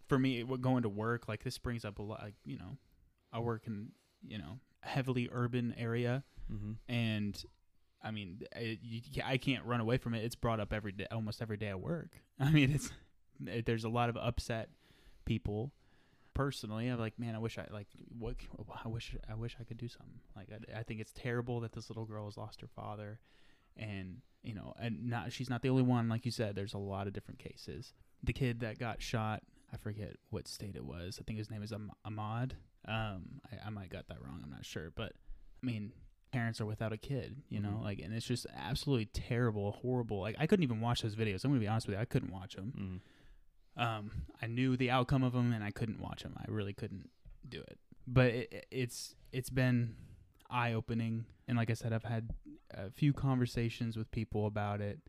for 0.08 0.18
me, 0.18 0.44
going 0.60 0.82
to 0.82 0.88
work, 0.88 1.28
like 1.28 1.42
this 1.42 1.58
brings 1.58 1.84
up 1.84 1.98
a 1.98 2.02
lot. 2.02 2.22
Like 2.22 2.34
you 2.44 2.58
know, 2.58 2.76
I 3.32 3.38
work 3.38 3.66
in 3.66 3.88
you 4.26 4.38
know 4.38 4.58
heavily 4.80 5.28
urban 5.32 5.74
area, 5.78 6.24
mm-hmm. 6.52 6.72
and 6.92 7.42
I 8.02 8.10
mean, 8.10 8.42
I, 8.54 8.78
you, 8.82 9.00
I 9.24 9.36
can't 9.36 9.64
run 9.64 9.80
away 9.80 9.96
from 9.96 10.14
it. 10.14 10.24
It's 10.24 10.34
brought 10.34 10.60
up 10.60 10.72
every 10.72 10.92
day, 10.92 11.06
almost 11.12 11.40
every 11.40 11.56
day 11.56 11.68
at 11.68 11.80
work. 11.80 12.10
I 12.40 12.50
mean, 12.50 12.72
it's 12.72 12.90
it, 13.46 13.66
there's 13.66 13.84
a 13.84 13.88
lot 13.88 14.08
of 14.08 14.16
upset 14.16 14.70
people. 15.24 15.72
Personally, 16.34 16.88
I'm 16.88 16.98
like, 16.98 17.18
man, 17.18 17.34
I 17.34 17.38
wish 17.38 17.58
I 17.58 17.66
like 17.70 17.88
what 18.18 18.36
I 18.84 18.88
wish 18.88 19.14
I 19.30 19.34
wish 19.34 19.56
I 19.60 19.64
could 19.64 19.76
do 19.76 19.88
something. 19.88 20.20
Like, 20.34 20.48
I, 20.50 20.80
I 20.80 20.82
think 20.82 21.00
it's 21.00 21.12
terrible 21.12 21.60
that 21.60 21.72
this 21.72 21.90
little 21.90 22.06
girl 22.06 22.24
has 22.24 22.38
lost 22.38 22.62
her 22.62 22.68
father, 22.68 23.20
and 23.76 24.22
you 24.42 24.54
know, 24.54 24.72
and 24.80 25.08
not 25.08 25.32
she's 25.32 25.50
not 25.50 25.62
the 25.62 25.68
only 25.68 25.82
one. 25.82 26.08
Like 26.08 26.24
you 26.24 26.30
said, 26.30 26.54
there's 26.54 26.74
a 26.74 26.78
lot 26.78 27.06
of 27.06 27.12
different 27.12 27.38
cases. 27.38 27.92
The 28.22 28.32
kid 28.32 28.60
that 28.60 28.78
got 28.78 29.02
shot, 29.02 29.42
I 29.72 29.76
forget 29.76 30.16
what 30.30 30.48
state 30.48 30.74
it 30.74 30.84
was. 30.84 31.18
I 31.20 31.24
think 31.24 31.38
his 31.38 31.50
name 31.50 31.62
is 31.62 31.72
Ahmaud. 31.72 32.52
Um, 32.88 33.40
I, 33.50 33.66
I 33.66 33.70
might 33.70 33.90
got 33.90 34.08
that 34.08 34.22
wrong. 34.24 34.40
I'm 34.42 34.50
not 34.50 34.64
sure, 34.64 34.90
but 34.94 35.12
I 35.62 35.66
mean, 35.66 35.92
parents 36.32 36.60
are 36.60 36.66
without 36.66 36.92
a 36.92 36.96
kid, 36.96 37.42
you 37.48 37.60
know, 37.60 37.78
Mhm. 37.80 37.82
like, 37.82 37.98
and 38.00 38.12
it's 38.14 38.26
just 38.26 38.46
absolutely 38.54 39.06
terrible, 39.06 39.72
horrible. 39.72 40.20
Like, 40.20 40.36
I 40.38 40.46
couldn't 40.46 40.62
even 40.64 40.80
watch 40.80 41.02
those 41.02 41.14
videos. 41.14 41.44
I'm 41.44 41.50
gonna 41.50 41.60
be 41.60 41.68
honest 41.68 41.86
with 41.86 41.94
you, 41.94 42.00
I 42.00 42.04
couldn't 42.06 42.32
watch 42.32 42.54
them. 42.56 42.72
Mm-hmm. 43.76 43.80
Um, 43.82 44.10
I 44.40 44.46
knew 44.46 44.76
the 44.76 44.90
outcome 44.90 45.22
of 45.22 45.32
them, 45.32 45.52
and 45.52 45.62
I 45.64 45.70
couldn't 45.70 46.00
watch 46.00 46.22
them. 46.22 46.34
I 46.36 46.44
really 46.50 46.74
couldn't 46.74 47.10
do 47.48 47.60
it. 47.60 47.78
But 48.06 48.26
it, 48.32 48.52
it- 48.52 48.66
it's 48.70 49.14
it's 49.32 49.50
been 49.50 49.96
eye 50.50 50.72
opening, 50.72 51.24
and 51.48 51.56
like 51.56 51.70
I 51.70 51.74
said, 51.74 51.92
I've 51.92 52.04
had 52.04 52.30
a 52.70 52.90
few 52.90 53.12
conversations 53.12 53.96
with 53.96 54.10
people 54.10 54.46
about 54.46 54.80
it, 54.80 55.00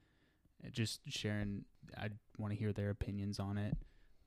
just 0.72 1.02
sharing. 1.12 1.66
I 1.98 2.10
want 2.38 2.52
to 2.54 2.58
hear 2.60 2.72
their 2.72 2.90
opinions 2.90 3.40
on 3.40 3.58
it, 3.58 3.76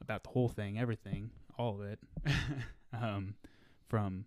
about 0.01 0.23
the 0.25 0.31
whole 0.31 0.49
thing, 0.49 0.79
everything, 0.79 1.31
all 1.59 1.75
of 1.81 1.81
it, 1.83 1.99
um, 2.93 3.35
from 3.89 4.27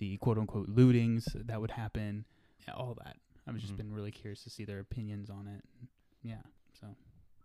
the 0.00 0.16
quote 0.18 0.38
unquote 0.38 0.68
lootings 0.68 1.24
that 1.46 1.60
would 1.60 1.70
happen, 1.70 2.24
yeah, 2.66 2.74
all 2.74 2.94
that. 3.04 3.16
I've 3.46 3.56
just 3.56 3.74
Mhm. 3.74 3.76
been 3.78 3.92
really 3.92 4.10
curious 4.10 4.42
to 4.44 4.50
see 4.50 4.64
their 4.64 4.80
opinions 4.80 5.30
on 5.30 5.46
it. 5.46 5.64
Yeah, 6.22 6.42
so 6.72 6.96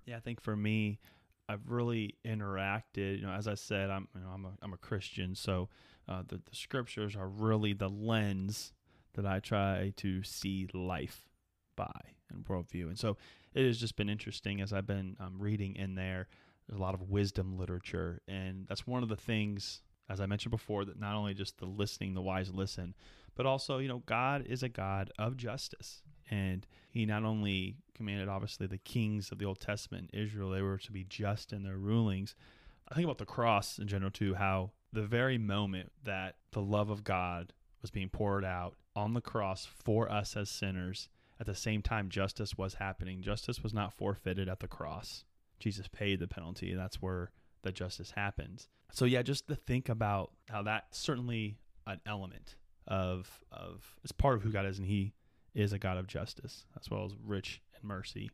Yeah, 0.05 0.17
I 0.17 0.19
think 0.19 0.41
for 0.41 0.55
me, 0.55 0.99
I've 1.47 1.69
really 1.69 2.15
interacted. 2.25 3.19
You 3.19 3.25
know, 3.27 3.31
as 3.33 3.47
I 3.47 3.53
said, 3.55 3.89
I'm 3.89 4.07
you 4.15 4.21
know 4.21 4.29
I'm 4.29 4.45
a 4.45 4.57
I'm 4.61 4.73
a 4.73 4.77
Christian, 4.77 5.35
so 5.35 5.69
uh, 6.07 6.23
the 6.27 6.37
the 6.37 6.55
scriptures 6.55 7.15
are 7.15 7.27
really 7.27 7.73
the 7.73 7.89
lens 7.89 8.73
that 9.13 9.25
I 9.25 9.39
try 9.39 9.93
to 9.97 10.23
see 10.23 10.67
life 10.73 11.29
by 11.75 12.01
and 12.29 12.43
worldview. 12.45 12.87
And 12.87 12.99
so 12.99 13.17
it 13.53 13.65
has 13.65 13.79
just 13.79 13.95
been 13.95 14.09
interesting 14.09 14.61
as 14.61 14.73
I've 14.73 14.87
been 14.87 15.15
um, 15.19 15.39
reading 15.39 15.75
in 15.75 15.95
there. 15.95 16.27
There's 16.67 16.79
a 16.79 16.81
lot 16.81 16.93
of 16.95 17.09
wisdom 17.09 17.57
literature, 17.57 18.21
and 18.27 18.65
that's 18.67 18.85
one 18.87 19.03
of 19.03 19.09
the 19.09 19.15
things, 19.15 19.81
as 20.09 20.21
I 20.21 20.25
mentioned 20.25 20.51
before, 20.51 20.85
that 20.85 20.99
not 20.99 21.15
only 21.15 21.33
just 21.33 21.57
the 21.57 21.65
listening, 21.65 22.13
the 22.13 22.21
wise 22.21 22.53
listen, 22.53 22.93
but 23.35 23.45
also 23.45 23.79
you 23.79 23.87
know 23.87 24.03
God 24.05 24.45
is 24.45 24.63
a 24.63 24.69
God 24.69 25.11
of 25.17 25.37
justice, 25.37 26.01
and 26.29 26.65
He 26.89 27.05
not 27.05 27.23
only 27.23 27.77
commanded 27.93 28.29
obviously 28.29 28.67
the 28.67 28.77
kings 28.77 29.31
of 29.31 29.39
the 29.39 29.45
Old 29.45 29.59
Testament 29.59 30.09
in 30.13 30.19
Israel 30.21 30.49
they 30.49 30.61
were 30.61 30.77
to 30.77 30.91
be 30.91 31.03
just 31.03 31.53
in 31.53 31.63
their 31.63 31.77
rulings. 31.77 32.35
I 32.89 32.95
think 32.95 33.05
about 33.05 33.17
the 33.17 33.25
cross 33.25 33.79
in 33.79 33.87
general 33.87 34.11
too, 34.11 34.35
how 34.35 34.71
the 34.93 35.03
very 35.03 35.37
moment 35.37 35.91
that 36.03 36.35
the 36.51 36.61
love 36.61 36.89
of 36.89 37.03
God 37.03 37.53
was 37.81 37.91
being 37.91 38.09
poured 38.09 38.45
out 38.45 38.75
on 38.95 39.13
the 39.13 39.21
cross 39.21 39.65
for 39.65 40.09
us 40.11 40.37
as 40.37 40.49
sinners, 40.49 41.09
at 41.39 41.45
the 41.45 41.55
same 41.55 41.81
time 41.81 42.09
justice 42.09 42.57
was 42.57 42.75
happening. 42.75 43.21
Justice 43.21 43.61
was 43.61 43.73
not 43.73 43.93
forfeited 43.93 44.47
at 44.47 44.59
the 44.59 44.67
cross. 44.67 45.25
Jesus 45.59 45.87
paid 45.87 46.19
the 46.19 46.27
penalty. 46.27 46.73
That's 46.73 47.01
where 47.01 47.31
the 47.65 47.73
justice 47.73 48.11
happens. 48.11 48.69
So 48.91 49.03
yeah, 49.03 49.21
just 49.21 49.49
to 49.49 49.55
think 49.55 49.89
about 49.89 50.31
how 50.49 50.63
that's 50.63 50.97
certainly 50.97 51.57
an 51.85 51.99
element 52.05 52.55
of 52.87 53.43
of 53.51 53.97
it's 54.03 54.13
part 54.13 54.35
of 54.35 54.43
who 54.43 54.51
God 54.51 54.65
is, 54.65 54.77
and 54.77 54.87
He 54.87 55.13
is 55.53 55.73
a 55.73 55.79
God 55.79 55.97
of 55.97 56.07
justice 56.07 56.65
as 56.79 56.89
well 56.89 57.05
as 57.05 57.13
rich 57.21 57.61
in 57.81 57.87
mercy. 57.87 58.29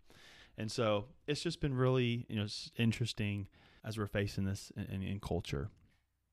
And 0.58 0.72
so 0.72 1.06
it's 1.28 1.42
just 1.42 1.62
been 1.62 1.74
really 1.74 2.26
you 2.30 2.36
know 2.36 2.48
interesting 2.78 3.48
as 3.84 3.98
we're 3.98 4.06
facing 4.06 4.46
this 4.46 4.72
in, 4.76 4.84
in, 4.84 5.02
in 5.02 5.20
culture. 5.20 5.70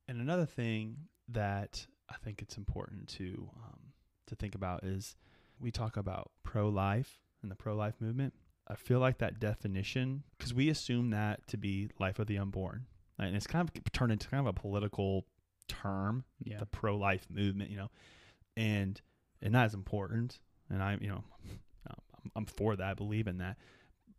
And 0.06 0.20
another 0.20 0.46
thing 0.46 0.96
that 1.28 1.86
I 2.10 2.16
think 2.22 2.42
it's 2.42 2.56
important 2.56 3.08
to 3.10 3.48
um, 3.64 3.78
to 4.26 4.34
think 4.34 4.54
about 4.54 4.84
is 4.84 5.16
we 5.60 5.70
talk 5.70 5.96
about 5.96 6.30
pro 6.42 6.68
life 6.68 7.20
and 7.42 7.50
the 7.50 7.56
pro 7.56 7.74
life 7.74 7.94
movement. 8.00 8.34
I 8.68 8.74
feel 8.74 9.00
like 9.00 9.18
that 9.18 9.40
definition 9.40 10.24
because 10.36 10.52
we 10.52 10.68
assume 10.68 11.10
that 11.10 11.46
to 11.48 11.56
be 11.56 11.90
life 11.98 12.18
of 12.18 12.26
the 12.26 12.38
unborn, 12.38 12.86
and 13.18 13.34
it's 13.34 13.46
kind 13.46 13.68
of 13.68 13.92
turned 13.92 14.12
into 14.12 14.28
kind 14.28 14.46
of 14.46 14.46
a 14.46 14.52
political 14.52 15.24
term 15.68 16.24
yeah, 16.42 16.58
the 16.58 16.66
pro 16.66 16.96
life 16.96 17.26
movement, 17.30 17.70
you 17.70 17.76
know, 17.76 17.90
and 18.56 19.00
and 19.40 19.54
that 19.54 19.66
is 19.66 19.74
important. 19.74 20.40
And 20.70 20.82
I, 20.82 20.98
you 21.00 21.08
know, 21.08 21.24
I'm, 21.88 22.30
I'm 22.36 22.46
for 22.46 22.76
that. 22.76 22.86
I 22.86 22.94
believe 22.94 23.26
in 23.26 23.38
that, 23.38 23.56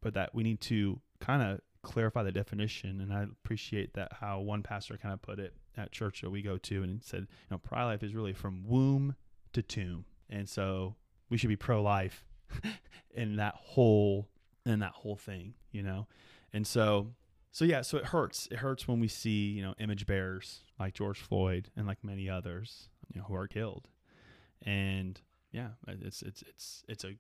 but 0.02 0.14
that 0.16 0.34
we 0.34 0.44
need 0.44 0.62
to 0.62 1.00
kind 1.20 1.44
of 1.44 1.60
clarify 1.82 2.24
the 2.24 2.32
definition. 2.32 3.02
And 3.02 3.14
I 3.14 3.24
appreciate 3.24 3.94
that 3.94 4.14
how 4.20 4.40
one 4.40 4.64
pastor 4.64 4.98
kind 4.98 5.14
of 5.14 5.22
put 5.22 5.40
it 5.40 5.54
at 5.78 5.92
church 5.92 6.22
that 6.22 6.30
we 6.30 6.42
go 6.42 6.58
to, 6.58 6.84
and 6.84 7.04
said, 7.04 7.22
you 7.22 7.28
know, 7.52 7.58
pro 7.60 7.86
life 7.86 8.04
is 8.04 8.16
really 8.16 8.34
from 8.34 8.64
womb 8.66 9.16
to 9.54 9.62
tomb, 9.62 10.06
and 10.30 10.50
so 10.50 10.96
we 11.30 11.38
should 11.38 11.50
be 11.50 11.56
pro 11.56 11.82
life 11.82 12.26
in 13.12 13.36
that 13.36 13.56
whole 13.56 14.28
in 14.66 14.80
that 14.80 14.92
whole 14.92 15.16
thing, 15.16 15.54
you 15.72 15.84
know, 15.84 16.08
and 16.54 16.66
so 16.66 17.14
so 17.52 17.66
yeah, 17.66 17.82
so 17.82 17.98
it 17.98 18.06
hurts. 18.06 18.48
It 18.52 18.60
hurts 18.60 18.88
when 18.88 19.00
we 19.00 19.08
see 19.08 19.50
you 19.52 19.62
know 19.62 19.74
image 19.80 20.06
bearers 20.06 20.62
like 20.80 20.94
George 20.94 21.20
Floyd 21.20 21.70
and 21.76 21.88
like 21.88 22.04
many 22.04 22.30
others, 22.30 22.90
you 23.14 23.20
know, 23.20 23.26
who 23.28 23.36
are 23.36 23.48
killed. 23.48 23.88
And 24.66 25.20
yeah, 25.52 25.70
uh, 25.88 25.94
it's 26.02 26.22
it's 26.22 26.44
it's 26.44 26.84
it's 26.88 27.04
a 27.04 27.16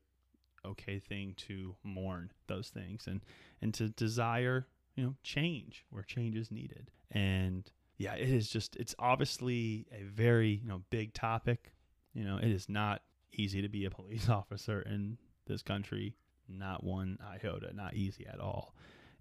okay 0.65 0.99
thing 0.99 1.33
to 1.37 1.75
mourn 1.83 2.31
those 2.47 2.67
things 2.67 3.07
and 3.07 3.21
and 3.61 3.73
to 3.73 3.87
desire 3.87 4.67
you 4.95 5.03
know 5.03 5.15
change 5.23 5.85
where 5.89 6.03
change 6.03 6.35
is 6.35 6.51
needed. 6.51 6.91
And 7.11 7.69
yeah, 7.97 8.13
it 8.13 8.29
is 8.29 8.49
just 8.49 8.75
it's 8.75 8.95
obviously 8.99 9.87
a 9.91 10.03
very 10.03 10.61
you 10.61 10.67
know 10.67 10.83
big 10.89 11.13
topic. 11.13 11.73
You 12.13 12.23
know, 12.23 12.37
it 12.37 12.49
is 12.49 12.69
not 12.69 13.01
easy 13.33 13.61
to 13.61 13.69
be 13.69 13.85
a 13.85 13.89
police 13.89 14.29
officer 14.29 14.81
in 14.81 15.17
this 15.47 15.61
country. 15.63 16.15
Not 16.49 16.83
one 16.83 17.17
iota, 17.21 17.73
not 17.73 17.93
easy 17.93 18.25
at 18.25 18.39
all. 18.39 18.75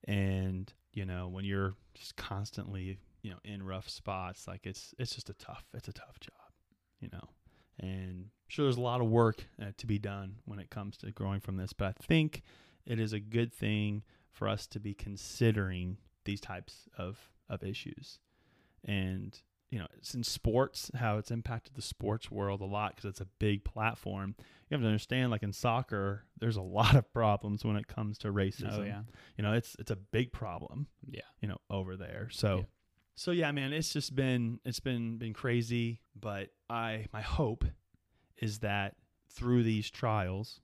And 0.04 0.72
you 0.92 1.04
know, 1.04 1.28
when 1.28 1.44
you're 1.44 1.74
just 1.94 2.16
constantly 2.16 2.98
you 3.22 3.30
know 3.30 3.38
in 3.44 3.62
rough 3.62 3.88
spots, 3.88 4.46
like 4.46 4.66
it's 4.66 4.94
it's 4.98 5.14
just 5.14 5.30
a 5.30 5.34
tough 5.34 5.64
it's 5.74 5.88
a 5.88 5.92
tough 5.92 6.18
job. 6.20 6.32
You 7.00 7.08
know, 7.12 7.28
and 7.78 8.26
sure 8.48 8.64
there's 8.64 8.76
a 8.76 8.80
lot 8.80 9.00
of 9.00 9.08
work 9.08 9.44
uh, 9.60 9.72
to 9.76 9.86
be 9.86 9.98
done 9.98 10.36
when 10.44 10.58
it 10.58 10.70
comes 10.70 10.96
to 10.98 11.10
growing 11.12 11.40
from 11.40 11.56
this. 11.56 11.72
But 11.72 11.88
I 11.88 11.92
think 12.02 12.42
it 12.86 12.98
is 12.98 13.12
a 13.12 13.20
good 13.20 13.52
thing 13.52 14.02
for 14.32 14.48
us 14.48 14.66
to 14.68 14.80
be 14.80 14.94
considering 14.94 15.98
these 16.24 16.40
types 16.40 16.88
of 16.96 17.18
of 17.48 17.62
issues, 17.62 18.18
and 18.84 19.38
you 19.70 19.78
know, 19.78 19.86
it's 19.98 20.14
in 20.14 20.22
sports 20.22 20.90
how 20.96 21.18
it's 21.18 21.30
impacted 21.30 21.74
the 21.74 21.82
sports 21.82 22.30
world 22.30 22.60
a 22.62 22.64
lot 22.64 22.96
because 22.96 23.08
it's 23.08 23.20
a 23.20 23.26
big 23.38 23.64
platform. 23.64 24.34
You 24.38 24.74
have 24.74 24.80
to 24.80 24.86
understand, 24.86 25.30
like 25.30 25.42
in 25.42 25.52
soccer, 25.52 26.24
there's 26.40 26.56
a 26.56 26.62
lot 26.78 26.94
of 26.94 27.12
problems 27.12 27.64
when 27.64 27.76
it 27.76 27.86
comes 27.86 28.16
to 28.18 28.32
racism. 28.32 28.78
oh 28.78 28.82
yeah, 28.82 29.02
You 29.36 29.44
know, 29.44 29.52
it's 29.52 29.76
it's 29.78 29.90
a 29.90 29.96
big 29.96 30.32
problem 30.32 30.86
yeah. 31.10 31.20
you 31.40 31.48
know 31.48 31.58
over 31.70 31.96
there 31.96 32.28
so 32.30 32.56
Yeah. 32.58 32.62
so 33.14 33.30
yeah 33.32 33.50
man 33.52 33.72
it's 33.72 33.92
just 33.92 34.14
been 34.14 34.58
it's 34.64 34.80
been 34.80 35.18
been 35.18 35.32
crazy 35.34 36.00
but 36.18 36.48
i 36.70 37.06
my 37.12 37.20
hope 37.22 37.64
is 38.36 38.60
that 38.60 38.94
through 39.30 39.62
these 39.64 39.90
trials 39.90 40.60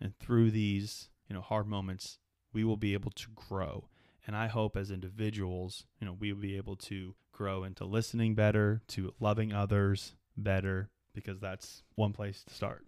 and 0.00 0.16
through 0.18 0.50
these 0.50 1.10
you 1.28 1.34
know 1.34 1.40
hard 1.42 1.66
moments 1.66 2.18
we 2.52 2.64
will 2.64 2.76
be 2.76 2.92
able 2.94 3.10
to 3.12 3.26
grow 3.34 3.88
And 4.26 4.36
I 4.36 4.46
hope 4.46 4.76
as 4.76 4.90
individuals, 4.90 5.84
you 6.00 6.06
know, 6.06 6.12
we 6.18 6.32
will 6.32 6.40
be 6.40 6.56
able 6.56 6.76
to 6.76 7.14
grow 7.32 7.64
into 7.64 7.84
listening 7.84 8.34
better, 8.34 8.82
to 8.88 9.12
loving 9.18 9.52
others 9.52 10.14
better, 10.36 10.90
because 11.14 11.40
that's 11.40 11.82
one 11.96 12.12
place 12.12 12.44
to 12.44 12.54
start. 12.54 12.86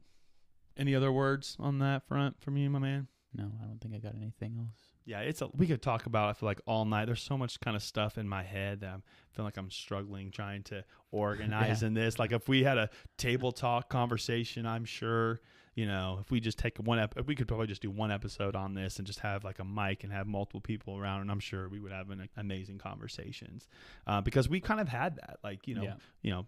Any 0.77 0.95
other 0.95 1.13
words 1.13 1.57
on 1.59 1.79
that 1.81 2.07
front 2.07 2.41
from 2.41 2.57
you, 2.57 2.71
my 2.71 2.79
man? 2.79 3.09
No, 3.37 3.51
I 3.63 3.67
don't 3.67 3.81
think 3.81 3.95
I 3.95 3.99
got 3.99 4.15
anything 4.15 4.57
else. 4.59 4.79
Yeah, 5.07 5.21
it's 5.21 5.43
a 5.43 5.49
we 5.53 5.67
could 5.67 5.83
talk 5.83 6.07
about 6.07 6.31
I 6.31 6.33
feel 6.35 6.47
like 6.49 6.61
all 6.67 6.85
night. 6.85 7.07
There's 7.07 7.21
so 7.23 7.37
much 7.37 7.61
kind 7.61 7.77
of 7.77 7.83
stuff 7.83 8.17
in 8.17 8.29
my 8.29 8.43
head 8.43 8.81
that 8.81 8.91
I'm 8.95 9.03
feeling 9.33 9.47
like 9.49 9.57
I'm 9.57 9.71
struggling 9.71 10.31
trying 10.31 10.63
to 10.65 10.85
organize 11.11 11.83
Yeah. 11.83 11.89
in 11.89 11.95
this. 11.95 12.19
Like 12.19 12.33
if 12.33 12.49
we 12.49 12.63
had 12.63 12.79
a 12.79 12.89
table 13.19 13.51
talk 13.53 13.89
conversation, 13.91 14.67
I'm 14.67 14.85
sure, 14.85 15.41
you 15.75 15.87
know, 15.87 16.19
if 16.21 16.31
we 16.31 16.41
just 16.41 16.59
take 16.59 16.79
one 16.79 16.99
ep- 16.99 17.27
we 17.27 17.35
could 17.35 17.49
probably 17.49 17.67
just 17.67 17.83
do 17.83 17.91
one 17.91 18.11
episode 18.13 18.55
on 18.55 18.75
this 18.75 18.99
and 18.99 19.07
just 19.07 19.21
have 19.21 19.43
like 19.45 19.59
a 19.59 19.65
mic 19.65 20.05
and 20.05 20.13
have 20.13 20.27
multiple 20.27 20.61
people 20.61 20.97
around 20.97 21.23
and 21.23 21.31
I'm 21.31 21.41
sure 21.41 21.69
we 21.69 21.81
would 21.81 21.93
have 21.93 22.11
an 22.11 22.29
amazing 22.37 22.79
conversations. 22.79 23.67
Uh, 24.07 24.21
because 24.21 24.49
we 24.49 24.61
kind 24.61 24.81
of 24.81 24.89
had 24.89 25.17
that. 25.17 25.39
Like, 25.43 25.67
you 25.67 25.75
know, 25.75 25.83
Yeah. 25.83 25.95
you 26.23 26.31
know, 26.31 26.47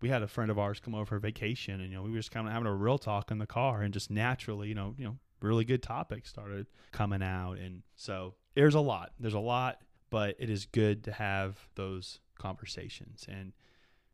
we 0.00 0.08
had 0.08 0.22
a 0.22 0.28
friend 0.28 0.50
of 0.50 0.58
ours 0.58 0.80
come 0.80 0.94
over 0.94 1.04
for 1.04 1.18
vacation 1.18 1.80
and 1.80 1.90
you 1.90 1.96
know, 1.96 2.02
we 2.02 2.10
were 2.10 2.16
just 2.18 2.30
kind 2.30 2.46
of 2.46 2.52
having 2.52 2.66
a 2.68 2.74
real 2.74 2.96
talk 2.98 3.30
in 3.30 3.38
the 3.38 3.46
car 3.46 3.82
and 3.82 3.92
just 3.92 4.10
naturally, 4.10 4.68
you 4.68 4.74
know, 4.74 4.94
you 4.96 5.04
know, 5.04 5.18
really 5.42 5.64
good 5.64 5.82
topics 5.82 6.28
started 6.28 6.66
coming 6.92 7.22
out 7.22 7.54
and 7.54 7.82
so 7.96 8.34
there's 8.54 8.74
a 8.74 8.80
lot 8.80 9.12
there's 9.18 9.32
a 9.32 9.38
lot 9.40 9.78
but 10.10 10.36
it 10.38 10.50
is 10.50 10.66
good 10.66 11.02
to 11.02 11.10
have 11.12 11.56
those 11.76 12.20
conversations 12.38 13.24
and 13.26 13.52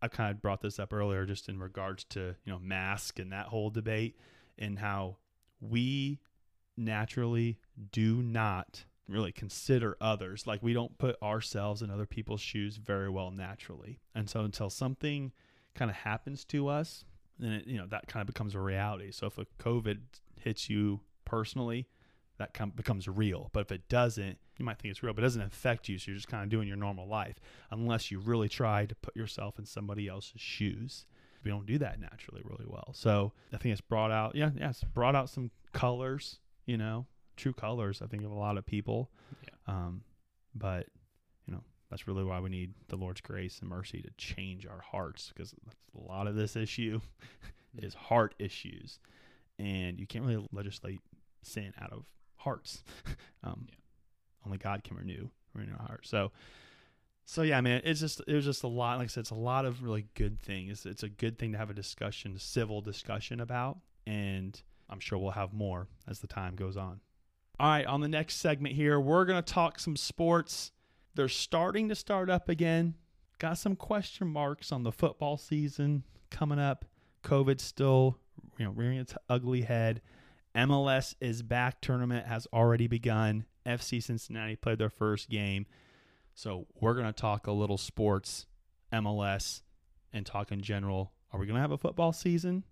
i 0.01 0.07
kind 0.07 0.31
of 0.31 0.41
brought 0.41 0.61
this 0.61 0.79
up 0.79 0.93
earlier 0.93 1.27
just 1.27 1.49
in 1.49 1.59
regards 1.59 2.05
to 2.05 2.37
you 2.45 2.53
know 2.53 2.61
mask 2.61 3.19
and 3.19 3.33
that 3.33 3.47
whole 3.47 3.71
debate 3.71 4.17
and 4.59 4.79
how 4.79 5.17
we 5.61 6.21
naturally 6.77 7.59
do 7.93 8.23
not 8.23 8.85
really 9.09 9.33
consider 9.33 9.97
others 10.01 10.47
like 10.47 10.63
we 10.63 10.73
don't 10.73 10.99
put 10.99 11.21
ourselves 11.23 11.81
in 11.81 11.91
other 11.91 12.07
people's 12.07 12.41
shoes 12.41 12.77
very 12.77 13.09
well 13.09 13.31
naturally 13.31 14.01
and 14.15 14.29
so 14.29 14.41
until 14.41 14.69
something 14.69 15.33
kind 15.75 15.91
of 15.91 15.97
happens 15.97 16.45
to 16.45 16.67
us 16.67 17.05
then 17.39 17.53
it, 17.53 17.67
you 17.67 17.79
know 17.79 17.87
that 17.87 18.09
kind 18.09 18.21
of 18.21 18.27
becomes 18.27 18.55
a 18.55 18.61
reality 18.61 19.13
so 19.13 19.27
if 19.27 19.39
a 19.39 19.47
covid 19.61 19.99
hits 20.47 20.71
you 20.71 21.01
personally, 21.27 21.89
that 22.39 22.55
com- 22.55 22.71
becomes 22.71 23.07
real. 23.09 23.51
But 23.53 23.61
if 23.61 23.73
it 23.73 23.89
doesn't, 23.89 24.39
you 24.57 24.65
might 24.65 24.79
think 24.79 24.93
it's 24.93 25.03
real, 25.03 25.13
but 25.13 25.23
it 25.23 25.27
doesn't 25.27 25.43
affect 25.43 25.89
you. 25.89 25.99
So 25.99 26.11
you're 26.11 26.17
just 26.17 26.29
kind 26.29 26.45
of 26.45 26.49
doing 26.49 26.69
your 26.69 26.77
normal 26.79 27.07
life 27.07 27.41
unless 27.71 28.11
you 28.11 28.21
really 28.21 28.49
try 28.49 28.87
to 28.87 28.95
put 28.95 29.15
yourself 29.15 29.59
in 29.59 29.67
somebody 29.67 30.09
else's 30.09 30.41
shoes. 30.41 31.05
We 31.45 31.51
don't 31.51 31.67
do 31.67 31.79
that 31.79 32.01
naturally 32.01 32.43
really 32.45 32.67
well. 32.67 32.93
So 32.95 33.33
I 33.53 33.59
think 33.59 33.73
it's 33.73 33.81
brought 33.81 34.11
out, 34.11 34.35
yeah, 34.35 34.51
yeah, 34.57 34.71
it's 34.71 34.83
brought 34.83 35.15
out 35.15 35.31
some 35.31 35.51
colors, 35.73 36.39
you 36.65 36.77
know, 36.77 37.07
true 37.37 37.53
colors, 37.53 38.03
I 38.03 38.07
think, 38.07 38.25
of 38.25 38.31
a 38.31 38.35
lot 38.35 38.59
of 38.59 38.67
people. 38.67 39.11
Yeah. 39.43 39.75
Um, 39.75 40.03
but, 40.55 40.87
you 41.47 41.55
know, 41.55 41.63
that's 41.91 42.09
really 42.09 42.25
why 42.25 42.41
we 42.41 42.49
need 42.49 42.75
the 42.89 42.97
Lord's 42.97 43.21
grace 43.21 43.59
and 43.61 43.69
mercy 43.69 44.03
to 44.03 44.11
change 44.17 44.67
our 44.67 44.81
hearts 44.81 45.33
because 45.35 45.55
a 45.97 46.13
lot 46.13 46.27
of 46.27 46.35
this 46.35 46.57
issue 46.57 47.01
is 47.79 47.95
heart 47.95 48.35
issues. 48.39 48.99
And 49.59 49.99
you 49.99 50.07
can't 50.07 50.25
really 50.25 50.47
legislate 50.53 51.01
sin 51.43 51.73
out 51.81 51.93
of 51.93 52.05
hearts. 52.37 52.83
um, 53.45 53.67
Yeah. 53.69 53.77
Only 54.45 54.59
God 54.59 54.85
can 54.85 54.97
renew 54.97 55.29
renew 55.55 55.73
our 55.73 55.87
hearts. 55.87 56.09
So, 56.09 56.31
so 57.29 57.43
yeah, 57.43 57.61
man, 57.61 57.83
it's 57.85 57.99
just 57.99 58.23
it 58.27 58.35
was 58.35 58.45
just 58.45 58.63
a 58.63 58.69
lot. 58.69 58.99
Like 58.99 59.07
I 59.07 59.09
said, 59.09 59.23
it's 59.23 59.31
a 59.31 59.35
lot 59.35 59.65
of 59.65 59.83
really 59.83 60.07
good 60.15 60.41
things. 60.41 60.87
It's 60.87 61.03
a 61.03 61.09
good 61.09 61.39
thing 61.39 61.53
to 61.53 61.59
have 61.59 61.71
a 61.71 61.75
discussion, 61.75 62.39
civil 62.39 62.81
discussion 62.81 63.41
about, 63.41 63.79
and 64.07 64.59
I'm 64.89 65.01
sure 65.01 65.19
we'll 65.19 65.33
have 65.33 65.53
more 65.53 65.89
as 66.09 66.21
the 66.21 66.29
time 66.29 66.55
goes 66.55 66.77
on. 66.77 67.01
All 67.59 67.69
right, 67.69 67.85
on 67.85 68.01
the 68.01 68.09
next 68.09 68.37
segment 68.37 68.77
here, 68.77 69.01
we're 69.01 69.25
gonna 69.25 69.43
talk 69.43 69.81
some 69.81 69.97
sports. 69.97 70.71
They're 71.17 71.29
starting 71.29 71.89
to 71.89 71.97
start 71.97 72.31
up 72.31 72.49
again. 72.49 72.95
Got 73.39 73.59
some 73.59 73.75
question 73.75 74.29
marks 74.29 74.71
on 74.71 74.85
the 74.85 74.93
football 74.93 75.37
season 75.37 76.05
coming 76.31 76.61
up. 76.61 76.85
COVID's 77.25 77.65
still, 77.65 78.19
you 78.57 78.65
know, 78.65 78.71
rearing 78.71 78.99
its 78.99 79.15
ugly 79.29 79.63
head. 79.63 80.01
MLS 80.55 81.17
is 81.21 81.43
back. 81.43 81.81
Tournament 81.81 82.27
has 82.27 82.47
already 82.53 82.87
begun. 82.87 83.47
FC 83.67 84.01
Cincinnati 84.01 84.55
played 84.55 84.79
their 84.79 84.91
first 84.91 85.29
game. 85.29 85.67
So 86.39 86.67
we're 86.79 86.93
going 86.93 87.07
to 87.07 87.15
talk 87.15 87.47
a 87.47 87.51
little 87.51 87.79
sports, 87.79 88.45
MLS, 88.93 89.63
and 90.13 90.27
talk 90.27 90.53
in 90.53 90.61
general. 90.61 91.15
Are 91.33 91.41
we 91.41 91.47
going 91.47 91.55
to 91.55 91.63
have 91.63 91.73
a 91.73 91.79
football 91.79 92.13
season? 92.13 92.63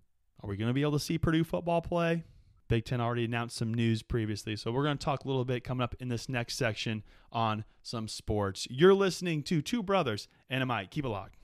Are 0.43 0.47
we 0.47 0.55
going 0.55 0.67
to 0.67 0.73
be 0.73 0.83
able 0.83 0.91
to 0.91 0.99
see 0.99 1.17
Purdue 1.17 1.43
football 1.43 1.81
play? 1.81 2.25
Big 2.67 2.85
Ten 2.85 3.01
already 3.01 3.25
announced 3.25 3.57
some 3.57 3.73
news 3.73 4.03
previously. 4.03 4.55
So 4.55 4.71
we're 4.71 4.83
going 4.83 4.99
to 4.99 5.03
talk 5.03 5.25
a 5.25 5.27
little 5.27 5.45
bit 5.45 5.63
coming 5.63 5.83
up 5.83 5.95
in 5.99 6.09
this 6.09 6.29
next 6.29 6.57
section 6.57 7.01
on 7.31 7.65
some 7.81 8.07
sports. 8.07 8.67
You're 8.69 8.93
listening 8.93 9.41
to 9.43 9.63
Two 9.63 9.81
Brothers 9.81 10.27
and 10.47 10.61
a 10.61 10.65
Mic. 10.67 10.91
Keep 10.91 11.05
it 11.05 11.09
locked. 11.09 11.37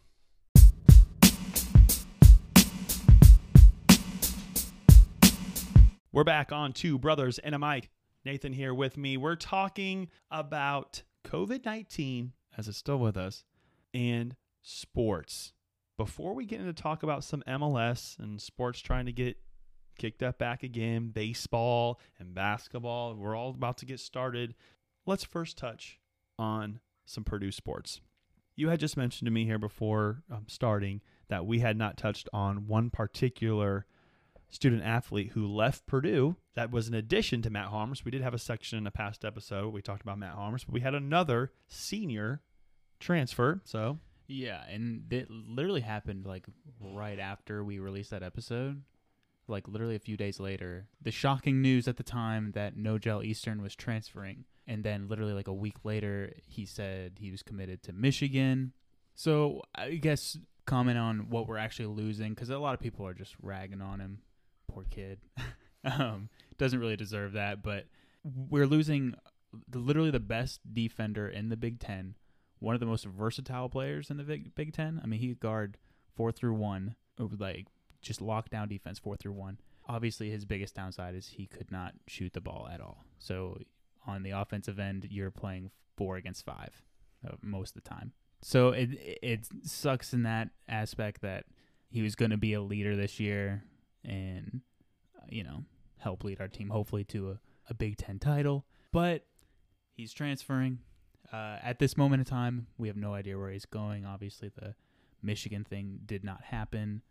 We're 6.12 6.24
back 6.24 6.52
on 6.52 6.74
Two 6.74 7.00
Brothers 7.00 7.40
and 7.40 7.56
a 7.56 7.60
Mic. 7.60 7.90
Nathan 8.24 8.54
here 8.54 8.76
with 8.76 8.96
me. 8.96 9.18
We're 9.18 9.36
talking 9.36 10.10
about 10.30 11.02
COVID 11.24 11.66
19, 11.66 12.34
as 12.58 12.68
it's 12.68 12.78
still 12.78 12.98
with 12.98 13.18
us, 13.18 13.46
and 13.94 14.36
sports. 14.62 15.54
Before 15.98 16.34
we 16.34 16.46
get 16.46 16.60
into 16.60 16.74
talk 16.74 17.04
about 17.04 17.24
some 17.24 17.44
MLS 17.48 18.18
and 18.18 18.42
sports 18.42 18.80
trying 18.80 19.06
to 19.06 19.12
get 19.12 19.38
kicked 19.98 20.24
up 20.24 20.40
back 20.40 20.64
again, 20.64 21.10
baseball 21.10 22.00
and 22.20 22.34
basketball, 22.34 23.14
we're 23.16 23.36
all 23.36 23.52
about 23.52 23.78
to 23.80 23.86
get 23.86 24.00
started. 24.00 24.56
Let's 25.06 25.24
first 25.24 25.58
touch 25.58 26.00
on 26.40 26.80
some 27.06 27.24
Purdue 27.24 27.52
sports. 27.52 28.02
You 28.56 28.70
had 28.70 28.80
just 28.80 28.98
mentioned 28.98 29.28
to 29.28 29.32
me 29.32 29.46
here 29.46 29.58
before 29.58 30.24
um, 30.32 30.46
starting 30.48 31.02
that 31.30 31.46
we 31.46 31.60
had 31.60 31.78
not 31.78 31.98
touched 31.98 32.30
on 32.34 32.68
one 32.68 32.90
particular 32.90 33.86
student 34.52 34.84
athlete 34.84 35.32
who 35.34 35.48
left 35.48 35.88
Purdue. 35.88 36.36
That 36.56 36.72
was 36.72 36.88
an 36.88 36.94
addition 36.94 37.42
to 37.42 37.50
Matt 37.50 37.72
Haarms. 37.72 38.06
We 38.06 38.12
did 38.12 38.22
have 38.22 38.34
a 38.34 38.40
section 38.40 38.78
in 38.78 38.86
a 38.86 38.92
past 38.92 39.26
episode 39.26 39.74
we 39.74 39.82
talked 39.82 40.02
about 40.04 40.20
Matt 40.20 40.36
Haarms, 40.36 40.66
but 40.66 40.74
we 40.74 40.82
had 40.82 40.94
another 40.94 41.52
senior 41.68 42.42
transfer. 43.00 43.62
So 43.64 43.98
Yeah, 44.28 44.64
and 44.70 45.12
it 45.12 45.30
literally 45.30 45.82
happened 45.82 46.26
like 46.26 46.46
right 46.80 47.20
after 47.20 47.64
we 47.64 47.80
released 47.80 48.12
that 48.12 48.24
episode. 48.24 48.84
Like 49.48 49.68
literally 49.68 49.96
a 49.96 50.00
few 50.00 50.16
days 50.16 50.40
later, 50.40 50.88
the 51.02 51.12
shocking 51.12 51.62
news 51.62 51.88
at 51.88 51.98
the 51.98 52.04
time 52.04 52.52
that 52.52 52.78
Nojel 52.78 53.26
Eastern 53.26 53.62
was 53.62 53.76
transferring, 53.76 54.46
and 54.68 54.84
then 54.84 55.08
literally 55.08 55.34
like 55.34 55.48
a 55.48 55.54
week 55.54 55.84
later, 55.84 56.34
he 56.48 56.66
said 56.66 57.14
he 57.20 57.32
was 57.32 57.42
committed 57.44 57.84
to 57.84 57.94
Michigan. 57.94 58.74
So 59.16 59.62
I 59.76 59.96
guess 59.96 60.38
comment 60.66 60.98
on 60.98 61.30
what 61.30 61.48
we're 61.48 61.58
actually 61.58 61.88
losing 61.88 62.34
because 62.34 62.50
a 62.50 62.58
lot 62.58 62.74
of 62.74 62.80
people 62.80 63.06
are 63.06 63.14
just 63.14 63.36
ragging 63.42 63.82
on 63.82 64.00
him. 64.00 64.20
Poor 64.74 64.86
kid, 64.90 65.20
um, 65.84 66.30
doesn't 66.58 66.80
really 66.80 66.96
deserve 66.96 67.34
that. 67.34 67.62
But 67.62 67.86
we're 68.24 68.68
losing 68.68 69.16
the, 69.68 69.80
literally 69.80 70.12
the 70.12 70.20
best 70.20 70.62
defender 70.74 71.28
in 71.28 71.50
the 71.50 71.58
Big 71.58 71.80
Ten 71.80 72.16
one 72.62 72.76
of 72.76 72.80
the 72.80 72.86
most 72.86 73.06
versatile 73.06 73.70
players 73.70 74.10
in 74.12 74.18
the 74.18 74.24
Big, 74.24 74.56
Big 74.56 74.72
Ten. 74.72 75.02
I 75.04 75.08
mean, 75.08 75.20
he 75.20 75.34
guard 75.34 75.78
four 76.16 76.32
through 76.32 76.54
one, 76.54 76.96
or 77.20 77.28
like 77.38 77.68
just 78.02 78.22
lockdown 78.22 78.70
defense 78.70 79.00
four 79.00 79.18
through 79.18 79.34
one. 79.34 79.58
Obviously, 79.90 80.30
his 80.30 80.46
biggest 80.46 80.76
downside 80.76 81.16
is 81.16 81.28
he 81.28 81.48
could 81.48 81.72
not 81.72 81.94
shoot 82.08 82.34
the 82.34 82.40
ball 82.40 82.70
at 82.72 82.80
all. 82.80 83.04
So 83.18 83.58
on 84.06 84.22
the 84.22 84.30
offensive 84.30 84.80
end, 84.80 85.08
you're 85.10 85.32
playing 85.32 85.72
four 85.98 86.18
against 86.18 86.46
five 86.46 86.84
uh, 87.28 87.36
most 87.42 87.76
of 87.76 87.84
the 87.84 87.90
time. 87.90 88.14
So 88.44 88.70
it 88.70 88.90
it 88.94 89.48
sucks 89.64 90.14
in 90.14 90.24
that 90.24 90.50
aspect 90.70 91.22
that 91.22 91.46
he 91.90 92.04
was 92.04 92.16
going 92.16 92.32
to 92.32 92.38
be 92.38 92.54
a 92.54 92.62
leader 92.62 92.96
this 92.96 93.20
year 93.20 93.64
and 94.04 94.62
uh, 95.18 95.26
you 95.30 95.44
know 95.44 95.64
help 95.98 96.24
lead 96.24 96.42
our 96.42 96.48
team 96.48 96.70
hopefully 96.70 97.04
to 97.06 97.32
a, 97.32 97.40
a 97.70 97.74
Big 97.74 97.98
Ten 97.98 98.20
title, 98.20 98.66
but 98.92 99.26
he's 99.94 100.14
transferring. 100.14 100.80
Uh, 101.32 101.58
at 101.64 101.80
this 101.80 101.96
moment 101.96 102.20
in 102.20 102.26
time, 102.26 102.68
we 102.78 102.90
have 102.90 102.98
no 102.98 103.14
idea 103.14 103.38
where 103.38 103.52
he's 103.52 103.66
going. 103.66 104.06
Obviously, 104.06 104.50
the 104.50 104.76
Michigan 105.24 105.64
thing 105.64 106.00
did 106.06 106.24
not 106.26 106.44
happen. 106.44 107.02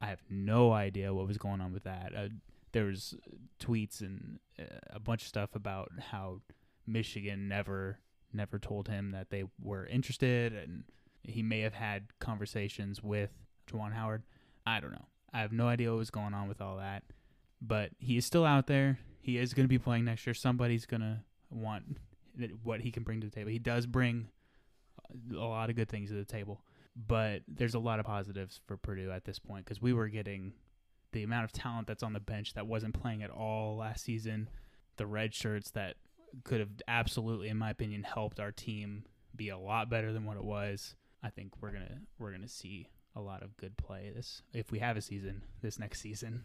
I 0.00 0.06
have 0.06 0.20
no 0.28 0.72
idea 0.72 1.14
what 1.14 1.26
was 1.26 1.38
going 1.38 1.62
on 1.62 1.72
with 1.72 1.84
that. 1.84 2.12
Uh, 2.14 2.28
there 2.72 2.84
was 2.84 3.14
tweets 3.58 4.02
and 4.02 4.38
uh, 4.58 4.64
a 4.90 5.00
bunch 5.00 5.22
of 5.22 5.28
stuff 5.28 5.54
about 5.54 5.90
how 6.10 6.40
Michigan 6.86 7.48
never 7.48 8.00
never 8.32 8.58
told 8.58 8.88
him 8.88 9.12
that 9.12 9.30
they 9.30 9.44
were 9.62 9.86
interested, 9.86 10.52
and 10.52 10.84
he 11.22 11.42
may 11.42 11.60
have 11.60 11.72
had 11.72 12.08
conversations 12.20 13.02
with 13.02 13.30
Juwan 13.70 13.94
Howard. 13.94 14.24
I 14.66 14.80
don't 14.80 14.92
know. 14.92 15.06
I 15.36 15.40
have 15.40 15.52
no 15.52 15.68
idea 15.68 15.90
what 15.90 15.98
was 15.98 16.10
going 16.10 16.32
on 16.32 16.48
with 16.48 16.62
all 16.62 16.78
that, 16.78 17.02
but 17.60 17.90
he 17.98 18.16
is 18.16 18.24
still 18.24 18.46
out 18.46 18.66
there. 18.66 18.98
He 19.20 19.36
is 19.36 19.52
going 19.52 19.64
to 19.64 19.68
be 19.68 19.78
playing 19.78 20.06
next 20.06 20.26
year. 20.26 20.32
Somebody's 20.32 20.86
going 20.86 21.02
to 21.02 21.18
want 21.50 21.98
what 22.62 22.80
he 22.80 22.90
can 22.90 23.02
bring 23.02 23.20
to 23.20 23.26
the 23.26 23.34
table. 23.34 23.50
He 23.50 23.58
does 23.58 23.84
bring 23.84 24.28
a 25.30 25.44
lot 25.44 25.68
of 25.68 25.76
good 25.76 25.90
things 25.90 26.08
to 26.08 26.16
the 26.16 26.24
table, 26.24 26.62
but 26.96 27.42
there's 27.46 27.74
a 27.74 27.78
lot 27.78 28.00
of 28.00 28.06
positives 28.06 28.62
for 28.66 28.78
Purdue 28.78 29.10
at 29.10 29.26
this 29.26 29.38
point 29.38 29.66
because 29.66 29.82
we 29.82 29.92
were 29.92 30.08
getting 30.08 30.54
the 31.12 31.22
amount 31.22 31.44
of 31.44 31.52
talent 31.52 31.86
that's 31.86 32.02
on 32.02 32.14
the 32.14 32.20
bench 32.20 32.54
that 32.54 32.66
wasn't 32.66 32.98
playing 32.98 33.22
at 33.22 33.28
all 33.28 33.76
last 33.76 34.04
season, 34.04 34.48
the 34.96 35.06
red 35.06 35.34
shirts 35.34 35.70
that 35.72 35.96
could 36.44 36.60
have 36.60 36.70
absolutely, 36.88 37.50
in 37.50 37.58
my 37.58 37.68
opinion, 37.68 38.04
helped 38.04 38.40
our 38.40 38.52
team 38.52 39.04
be 39.36 39.50
a 39.50 39.58
lot 39.58 39.90
better 39.90 40.14
than 40.14 40.24
what 40.24 40.38
it 40.38 40.44
was. 40.44 40.94
I 41.22 41.28
think 41.28 41.52
we're 41.60 41.72
gonna 41.72 41.98
we're 42.18 42.32
gonna 42.32 42.48
see 42.48 42.88
a 43.16 43.20
lot 43.20 43.42
of 43.42 43.56
good 43.56 43.76
play 43.76 44.12
this 44.14 44.42
if 44.52 44.70
we 44.70 44.78
have 44.78 44.96
a 44.96 45.00
season 45.02 45.42
this 45.62 45.78
next 45.78 46.00
season. 46.00 46.42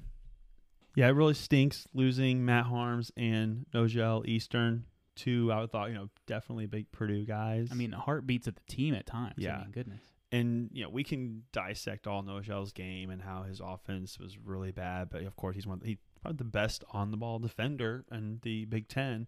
Yeah, 0.95 1.07
it 1.07 1.11
really 1.11 1.33
stinks 1.35 1.87
losing 1.93 2.43
Matt 2.43 2.65
Haarms 2.65 3.11
and 3.15 3.65
Nojel 3.73 4.25
Eastern. 4.25 4.85
Two, 5.15 5.51
I 5.53 5.65
thought, 5.67 5.89
you 5.89 5.95
know, 5.95 6.09
definitely 6.25 6.65
big 6.65 6.91
Purdue 6.91 7.25
guys. 7.25 7.69
I 7.71 7.75
mean, 7.75 7.91
the 7.91 7.97
heartbeats 7.97 8.47
of 8.47 8.55
the 8.55 8.61
team 8.67 8.95
at 8.95 9.05
times. 9.05 9.35
Yeah. 9.37 9.57
I 9.57 9.59
mean, 9.59 9.71
goodness. 9.71 10.01
and 10.31 10.69
you 10.73 10.83
know, 10.83 10.89
we 10.89 11.03
can 11.03 11.43
dissect 11.51 12.07
all 12.07 12.23
Nojel's 12.23 12.71
game 12.71 13.09
and 13.09 13.21
how 13.21 13.43
his 13.43 13.59
offense 13.59 14.17
was 14.17 14.37
really 14.37 14.71
bad, 14.71 15.09
but 15.09 15.23
of 15.23 15.35
course, 15.35 15.55
he's 15.55 15.67
one 15.67 15.75
of 15.75 15.81
the, 15.81 15.89
he's 15.89 15.97
probably 16.21 16.37
the 16.37 16.43
best 16.45 16.83
on 16.91 17.11
the 17.11 17.17
ball 17.17 17.39
defender 17.39 18.05
in 18.11 18.39
the 18.41 18.65
Big 18.65 18.87
Ten, 18.87 19.27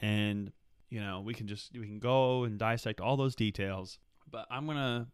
and 0.00 0.50
you 0.88 1.00
know, 1.00 1.20
we 1.20 1.34
can 1.34 1.46
just 1.46 1.72
we 1.74 1.86
can 1.86 1.98
go 1.98 2.44
and 2.44 2.58
dissect 2.58 3.00
all 3.00 3.16
those 3.16 3.34
details. 3.34 3.98
But 4.30 4.46
I'm 4.50 4.66
gonna 4.66 5.08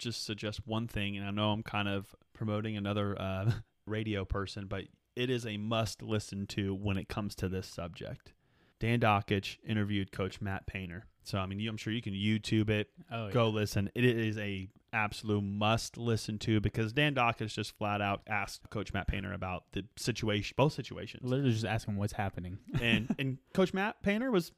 just 0.00 0.24
suggest 0.24 0.66
one 0.66 0.88
thing, 0.88 1.16
and 1.16 1.26
I 1.26 1.30
know 1.30 1.50
I'm 1.52 1.62
kind 1.62 1.88
of 1.88 2.14
promoting 2.32 2.76
another 2.76 3.20
uh, 3.20 3.50
radio 3.86 4.24
person, 4.24 4.66
but 4.66 4.84
it 5.14 5.30
is 5.30 5.46
a 5.46 5.56
must 5.56 6.02
listen 6.02 6.46
to 6.48 6.74
when 6.74 6.96
it 6.96 7.08
comes 7.08 7.34
to 7.36 7.48
this 7.48 7.66
subject. 7.66 8.32
Dan 8.78 8.98
Dakich 9.00 9.58
interviewed 9.66 10.10
Coach 10.10 10.40
Matt 10.40 10.66
Painter. 10.66 11.04
So 11.22 11.38
I 11.38 11.44
mean, 11.46 11.60
you, 11.60 11.68
I'm 11.68 11.76
sure 11.76 11.92
you 11.92 12.00
can 12.00 12.14
YouTube 12.14 12.70
it, 12.70 12.88
Oh, 13.12 13.26
yeah. 13.26 13.32
go 13.32 13.48
listen. 13.50 13.90
It 13.94 14.04
is 14.04 14.38
a 14.38 14.68
absolute 14.92 15.42
must 15.42 15.96
listen 15.98 16.38
to 16.38 16.60
because 16.60 16.92
Dan 16.94 17.14
Dakich 17.14 17.52
just 17.54 17.76
flat 17.76 18.00
out 18.00 18.22
asked 18.26 18.70
Coach 18.70 18.92
Matt 18.94 19.06
Painter 19.06 19.32
about 19.34 19.64
the 19.72 19.84
situation, 19.96 20.54
both 20.56 20.72
situations, 20.72 21.22
Literally 21.28 21.52
just 21.52 21.66
asking 21.66 21.96
what's 21.96 22.14
happening. 22.14 22.58
and 22.80 23.14
and 23.18 23.36
Coach 23.52 23.74
Matt 23.74 24.02
Painter 24.02 24.30
was 24.30 24.50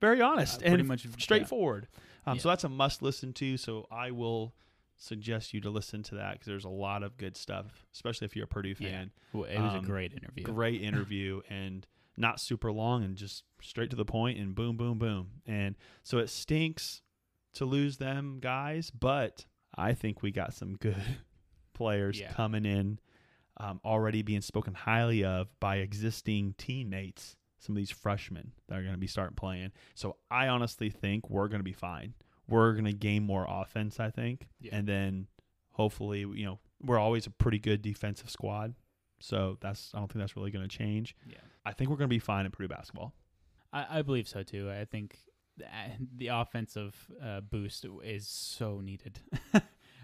very 0.00 0.20
honest 0.22 0.58
Uh, 0.58 0.68
pretty 0.68 0.80
and 0.80 0.88
much 0.88 1.06
straightforward. 1.18 1.88
Um, 2.26 2.36
Yeah. 2.36 2.42
So 2.42 2.48
that's 2.50 2.64
a 2.64 2.68
must 2.68 3.02
listen 3.02 3.32
to. 3.34 3.56
So 3.56 3.86
I 3.90 4.12
will 4.12 4.54
suggest 4.96 5.52
you 5.52 5.60
to 5.60 5.70
listen 5.70 6.02
to 6.04 6.14
that 6.16 6.34
because 6.34 6.46
there's 6.46 6.64
a 6.64 6.68
lot 6.68 7.02
of 7.02 7.16
good 7.16 7.36
stuff, 7.36 7.86
especially 7.92 8.26
if 8.26 8.36
you're 8.36 8.44
a 8.44 8.48
Purdue 8.48 8.74
Yeah. 8.78 8.88
fan. 8.90 9.10
Well, 9.32 9.44
it 9.44 9.60
was 9.60 9.74
Um, 9.74 9.84
a 9.84 9.86
great 9.86 10.12
interview. 10.12 10.44
Great 10.44 10.80
interview 10.82 11.40
and 11.48 11.86
not 12.16 12.40
super 12.40 12.70
long 12.72 13.02
and 13.02 13.16
just 13.16 13.44
straight 13.60 13.90
to 13.90 13.96
the 13.96 14.04
point 14.04 14.38
and 14.38 14.54
boom, 14.54 14.76
boom, 14.76 14.98
boom. 14.98 15.40
And 15.46 15.74
so 16.02 16.18
it 16.18 16.28
stinks 16.28 17.02
to 17.54 17.64
lose 17.64 17.96
them 17.98 18.38
guys, 18.40 18.90
but 18.90 19.46
I 19.76 19.94
think 19.94 20.22
we 20.22 20.30
got 20.30 20.54
some 20.54 20.76
good 20.76 20.96
players 21.74 22.20
Yeah. 22.20 22.32
coming 22.32 22.64
in, 22.64 23.00
um, 23.56 23.80
already 23.84 24.22
being 24.22 24.40
spoken 24.42 24.74
highly 24.74 25.24
of 25.24 25.48
by 25.60 25.76
existing 25.76 26.54
teammates. 26.58 27.36
Some 27.58 27.74
of 27.74 27.78
these 27.78 27.90
freshmen 27.90 28.52
that 28.68 28.78
are 28.78 28.82
going 28.82 28.92
to 28.94 28.98
be 28.98 29.06
starting 29.06 29.36
playing. 29.36 29.72
So 29.94 30.16
I 30.30 30.48
honestly 30.48 30.90
think 30.90 31.30
we're 31.30 31.48
going 31.48 31.60
to 31.60 31.64
be 31.64 31.72
fine. 31.72 32.12
We're 32.48 32.72
going 32.72 32.84
to 32.84 32.92
gain 32.92 33.24
more 33.24 33.46
offense, 33.48 33.98
I 34.00 34.10
think, 34.10 34.48
Yeah. 34.60 34.76
and 34.76 34.86
then 34.86 35.26
hopefully, 35.70 36.20
you 36.20 36.44
know, 36.44 36.58
we're 36.82 36.98
always 36.98 37.26
a 37.26 37.30
pretty 37.30 37.58
good 37.58 37.80
defensive 37.82 38.28
squad. 38.30 38.74
So 39.20 39.56
that's 39.60 39.90
I 39.94 39.98
don't 39.98 40.08
think 40.12 40.20
that's 40.20 40.36
really 40.36 40.50
going 40.50 40.68
to 40.68 40.76
change. 40.76 41.16
Yeah. 41.26 41.38
I 41.64 41.72
think 41.72 41.88
we're 41.90 41.96
going 41.96 42.08
to 42.10 42.14
be 42.14 42.18
fine 42.18 42.44
in 42.44 42.52
Purdue 42.52 42.68
basketball. 42.68 43.14
I, 43.72 43.98
I 43.98 44.02
believe 44.02 44.28
so 44.28 44.42
too. 44.42 44.70
I 44.70 44.84
think 44.84 45.18
the, 46.16 46.26
offensive 46.28 46.94
uh, 47.22 47.40
boost 47.40 47.86
is 48.02 48.26
so 48.28 48.80
needed 48.80 49.20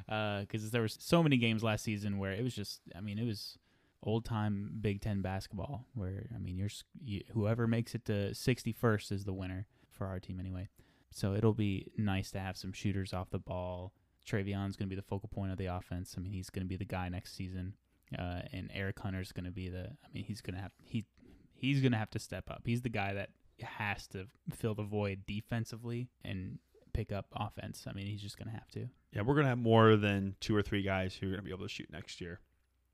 because 0.09 0.71
there 0.71 0.83
was 0.83 0.97
so 1.01 1.23
many 1.23 1.37
games 1.37 1.63
last 1.63 1.85
season 1.85 2.19
where 2.19 2.33
it 2.33 2.43
was 2.43 2.55
just. 2.55 2.81
I 2.97 3.01
mean, 3.01 3.19
it 3.19 3.25
was 3.27 3.59
old 4.03 4.25
time 4.25 4.71
Big 4.81 5.01
Ten 5.01 5.21
basketball 5.21 5.85
where 5.95 6.27
I 6.35 6.39
mean, 6.39 6.57
you're 6.57 6.71
you, 7.05 7.23
whoever 7.33 7.67
makes 7.67 7.95
it 7.95 8.05
to 8.07 8.31
61st 8.31 9.13
is 9.13 9.25
the 9.25 9.33
winner 9.35 9.67
for 9.91 10.07
our 10.07 10.19
team 10.21 10.41
anyway. 10.41 10.69
So 11.13 11.35
it'll 11.35 11.55
be 11.55 11.91
nice 11.97 12.31
to 12.33 12.41
have 12.41 12.57
some 12.57 12.73
shooters 12.73 13.13
off 13.13 13.31
the 13.31 13.39
ball. 13.39 13.93
Trevion's 14.27 14.77
going 14.77 14.89
to 14.89 14.95
be 14.95 14.97
the 14.97 15.03
focal 15.03 15.29
point 15.29 15.51
of 15.51 15.59
the 15.59 15.67
offense. 15.67 16.15
I 16.17 16.21
mean, 16.21 16.33
he's 16.33 16.51
going 16.51 16.65
to 16.65 16.69
be 16.69 16.77
the 16.77 16.85
guy 16.85 17.09
next 17.09 17.35
season, 17.35 17.75
uh, 18.17 18.43
and 18.53 18.71
Eric 18.73 18.99
Hunter's 19.01 19.33
going 19.33 19.47
to 19.47 19.51
be 19.51 19.69
the. 19.69 19.87
I 19.87 20.09
mean, 20.13 20.25
he's 20.25 20.41
going 20.41 20.55
to 20.55 20.61
have 20.61 20.73
he 20.83 21.07
he's 21.55 21.81
going 21.81 21.93
to 21.93 21.99
have 21.99 22.11
to 22.11 22.19
step 22.19 22.51
up. 22.51 22.63
He's 22.65 22.83
the 22.83 22.89
guy 22.89 23.15
that 23.15 23.31
has 23.63 24.07
to 24.09 24.27
fill 24.55 24.75
the 24.75 24.83
void 24.83 25.21
defensively 25.27 26.09
and 26.25 26.59
pick 26.93 27.13
up 27.13 27.27
offense. 27.35 27.85
I 27.89 27.93
mean, 27.93 28.07
he's 28.07 28.23
just 28.23 28.39
going 28.39 28.49
to 28.49 28.55
have 28.55 28.69
to. 28.73 28.89
Yeah, 29.13 29.23
we're 29.23 29.35
going 29.35 29.45
to 29.45 29.51
have 29.51 29.59
more 29.59 29.97
than 29.97 30.37
two 30.41 30.55
or 30.57 30.63
three 30.63 30.83
guys 30.83 31.15
who 31.15 31.27
are 31.27 31.31
going 31.31 31.41
to 31.41 31.45
be 31.45 31.51
able 31.51 31.65
to 31.65 31.69
shoot 31.69 31.91
next 31.91 32.21
year. 32.21 32.41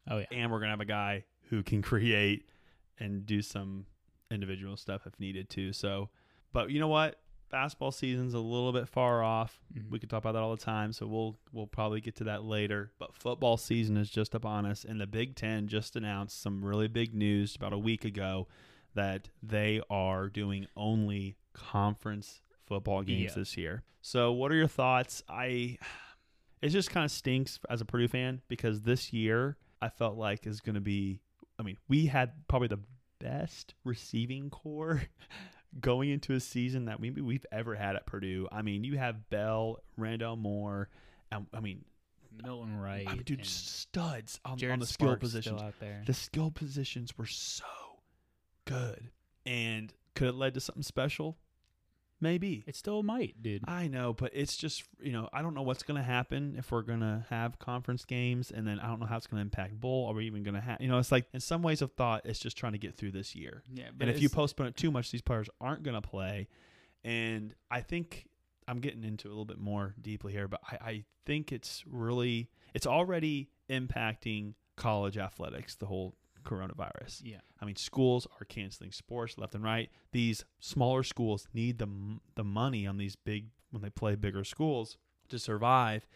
Oh 0.09 0.19
yeah, 0.19 0.27
And 0.31 0.51
we're 0.51 0.59
going 0.59 0.69
to 0.69 0.73
have 0.73 0.81
a 0.81 0.85
guy 0.85 1.25
who 1.51 1.63
can 1.63 1.83
create 1.83 2.47
and 2.99 3.27
do 3.27 3.43
some 3.43 3.87
individual 4.31 4.77
stuff 4.77 5.03
if 5.07 5.19
needed 5.19 5.51
to. 5.51 5.73
So, 5.73 6.11
but 6.53 6.71
you 6.71 6.81
know 6.81 6.89
what? 6.89 7.21
Basketball 7.57 7.91
season's 7.91 8.35
a 8.35 8.39
little 8.39 8.71
bit 8.71 8.87
far 8.87 9.23
off. 9.23 9.59
Mhm. 9.75 9.89
We 9.89 9.99
could 9.99 10.11
talk 10.11 10.23
about 10.23 10.33
that 10.33 10.43
all 10.43 10.55
the 10.55 10.63
time, 10.63 10.93
so 10.93 11.07
we'll 11.07 11.39
we'll 11.53 11.67
probably 11.67 12.03
get 12.03 12.15
to 12.17 12.25
that 12.25 12.45
later. 12.45 12.93
But 12.99 13.15
football 13.15 13.57
season 13.57 13.97
is 13.97 14.11
just 14.11 14.35
upon 14.35 14.67
us, 14.67 14.85
and 14.85 15.01
the 15.01 15.07
Big 15.07 15.37
Ten 15.37 15.67
just 15.67 15.97
announced 15.97 16.39
some 16.41 16.63
really 16.63 16.87
big 16.87 17.15
news 17.15 17.57
about 17.57 17.73
a 17.73 17.79
week 17.79 18.05
ago 18.05 18.47
that 18.95 19.31
they 19.43 19.81
are 19.89 20.29
doing 20.29 20.67
only 20.77 21.39
conference 21.55 22.43
football 22.67 23.03
games 23.03 23.31
Yeah. 23.31 23.35
this 23.37 23.57
year. 23.57 23.85
So, 24.03 24.33
what 24.33 24.53
are 24.53 24.57
your 24.57 24.69
thoughts? 24.69 25.23
I 25.27 25.79
it 26.61 26.69
just 26.69 26.91
kind 26.91 27.05
of 27.07 27.11
stinks 27.11 27.59
as 27.71 27.81
a 27.81 27.87
Purdue 27.87 28.09
fan 28.09 28.43
because 28.49 28.83
this 28.83 29.15
year 29.15 29.57
I 29.81 29.89
felt 29.89 30.17
like 30.19 30.47
is 30.47 30.61
going 30.61 30.75
to 30.75 30.81
be. 30.83 31.21
I 31.59 31.63
mean, 31.63 31.79
we 31.89 32.05
had 32.07 32.47
probably 32.49 32.69
the 32.69 32.81
best 33.19 33.73
receiving 33.83 34.51
corps 34.51 35.05
going 35.81 36.11
into 36.11 36.35
a 36.35 36.41
season 36.41 36.87
that 36.87 37.01
maybe 37.01 37.21
we've 37.21 37.47
ever 37.53 37.75
had 37.75 37.97
at 37.97 38.07
Purdue. 38.07 38.49
I 38.51 38.63
mean, 38.63 38.85
you 38.85 38.99
have 38.99 39.29
Bell, 39.31 39.79
Rondale 39.99 40.39
Moore, 40.39 40.89
and 41.31 41.47
I 41.53 41.61
mean, 41.61 41.85
Milton 42.43 42.79
Wright, 42.79 43.07
I 43.09 43.15
mean, 43.15 43.23
dude, 43.25 43.47
studs 43.47 44.41
on, 44.45 44.63
on 44.65 44.79
the 44.79 44.87
skill 44.87 45.09
Sparks 45.09 45.21
positions. 45.21 45.57
still 45.57 45.67
out 45.67 45.75
there. 45.81 46.03
The 46.07 46.15
skill 46.15 46.51
positions 46.51 47.17
were 47.17 47.27
so 47.27 47.65
good, 48.65 49.11
and 49.45 49.93
could 50.15 50.29
it 50.29 50.35
led 50.35 50.55
to 50.55 50.61
something 50.61 50.83
special? 50.83 51.37
Maybe. 52.21 52.65
It 52.67 52.77
still 52.77 53.03
might, 53.03 53.43
dude. 53.43 53.63
I 53.69 53.89
know, 53.89 54.13
but 54.15 54.31
it's 54.35 54.57
just 54.57 54.85
you 55.01 55.13
know 55.13 55.29
I 55.33 55.43
don't 55.43 55.55
know 55.55 55.63
what's 55.63 55.83
going 55.83 55.99
to 55.99 56.05
happen 56.05 56.55
if 56.59 56.73
we're 56.73 56.83
going 56.83 57.01
to 57.01 57.25
have 57.29 57.59
conference 57.59 58.05
games, 58.05 58.51
and 58.51 58.67
then 58.67 58.81
I 58.81 58.87
don't 58.87 59.01
know 59.01 59.07
how 59.07 59.17
it's 59.17 59.27
going 59.27 59.39
to 59.39 59.43
impact 59.43 59.79
bowl. 59.79 60.09
Are 60.09 60.15
we 60.15 60.27
even 60.27 60.43
going 60.43 60.55
to 60.55 60.61
have? 60.61 60.81
You 60.81 60.89
know, 60.89 60.99
it's 60.99 61.13
like 61.13 61.27
in 61.35 61.41
some 61.41 61.63
ways 61.63 61.83
of 61.83 61.93
thought, 61.93 62.23
it's 62.25 62.39
just 62.39 62.57
trying 62.57 62.73
to 62.73 62.79
get 62.79 62.97
through 62.97 63.13
this 63.13 63.35
year. 63.35 63.63
yeah, 63.73 63.89
And 64.01 64.09
if 64.09 64.23
you 64.23 64.29
postpone 64.29 64.69
it 64.69 64.77
too 64.77 64.91
much, 64.91 65.11
these 65.11 65.23
players 65.23 65.49
aren't 65.61 65.83
going 65.83 66.01
to 66.01 66.07
play. 66.07 66.49
And 67.05 67.55
I 67.71 67.83
think 67.83 68.27
I'm 68.67 68.81
getting 68.81 69.05
into 69.05 69.29
a 69.29 69.31
little 69.31 69.45
bit 69.45 69.59
more 69.59 69.95
deeply 70.01 70.33
here, 70.33 70.49
but 70.49 70.61
I, 70.71 70.77
I 70.77 71.05
think 71.25 71.53
it's 71.53 71.85
really 71.87 72.51
it's 72.75 72.87
already 72.87 73.51
impacting 73.71 74.55
college 74.77 75.19
athletics. 75.19 75.75
The 75.77 75.87
whole 75.87 76.15
coronavirus. 76.47 77.23
yeah, 77.23 77.41
I 77.61 77.65
mean, 77.65 77.77
schools 77.77 78.27
are 78.41 78.45
canceling 78.45 78.93
sports 78.93 79.37
left 79.37 79.55
and 79.55 79.65
right. 79.65 79.91
These 80.13 80.45
smaller 80.61 81.03
schools 81.03 81.49
need 81.53 81.79
the 81.79 81.89
the 82.35 82.45
money 82.45 82.87
on 82.87 82.97
these 82.97 83.17
big 83.17 83.49
when 83.71 83.83
they 83.83 83.91
play 83.91 84.15
bigger 84.15 84.45
schools 84.45 84.97
to 85.29 85.39
survive, 85.39 86.07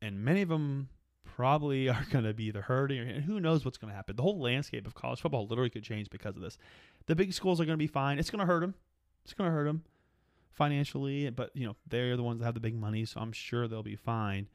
and 0.00 0.24
many 0.24 0.42
of 0.42 0.48
them 0.48 0.88
probably 1.24 1.88
are 1.88 2.06
going 2.10 2.24
to 2.24 2.34
be 2.34 2.44
either 2.44 2.62
hurting 2.62 3.00
or 3.00 3.02
and 3.02 3.24
who 3.24 3.40
knows 3.40 3.64
what's 3.64 3.78
going 3.78 3.90
to 3.90 3.96
happen. 3.96 4.16
The 4.16 4.22
whole 4.22 4.40
landscape 4.40 4.86
of 4.86 4.94
college 4.94 5.20
football 5.20 5.46
literally 5.46 5.70
could 5.70 5.84
change 5.84 6.10
because 6.10 6.36
of 6.36 6.42
this. 6.42 6.58
The 7.06 7.16
big 7.16 7.32
schools 7.32 7.60
are 7.60 7.64
going 7.64 7.78
to 7.78 7.82
be 7.82 7.86
fine. 7.86 8.18
It's 8.18 8.30
going 8.30 8.40
to 8.40 8.46
hurt 8.46 8.60
them. 8.60 8.74
It's 9.24 9.34
going 9.34 9.50
to 9.50 9.54
hurt 9.54 9.64
them 9.64 9.84
financially, 10.52 11.30
but 11.30 11.50
you 11.54 11.66
know 11.66 11.76
they're 11.86 12.16
the 12.16 12.22
ones 12.22 12.40
that 12.40 12.44
have 12.44 12.54
the 12.54 12.60
big 12.60 12.74
money, 12.74 13.04
so 13.04 13.20
I'm 13.20 13.32
sure 13.32 13.68
they'll 13.68 13.82
be 13.82 13.96
fine. 13.96 14.48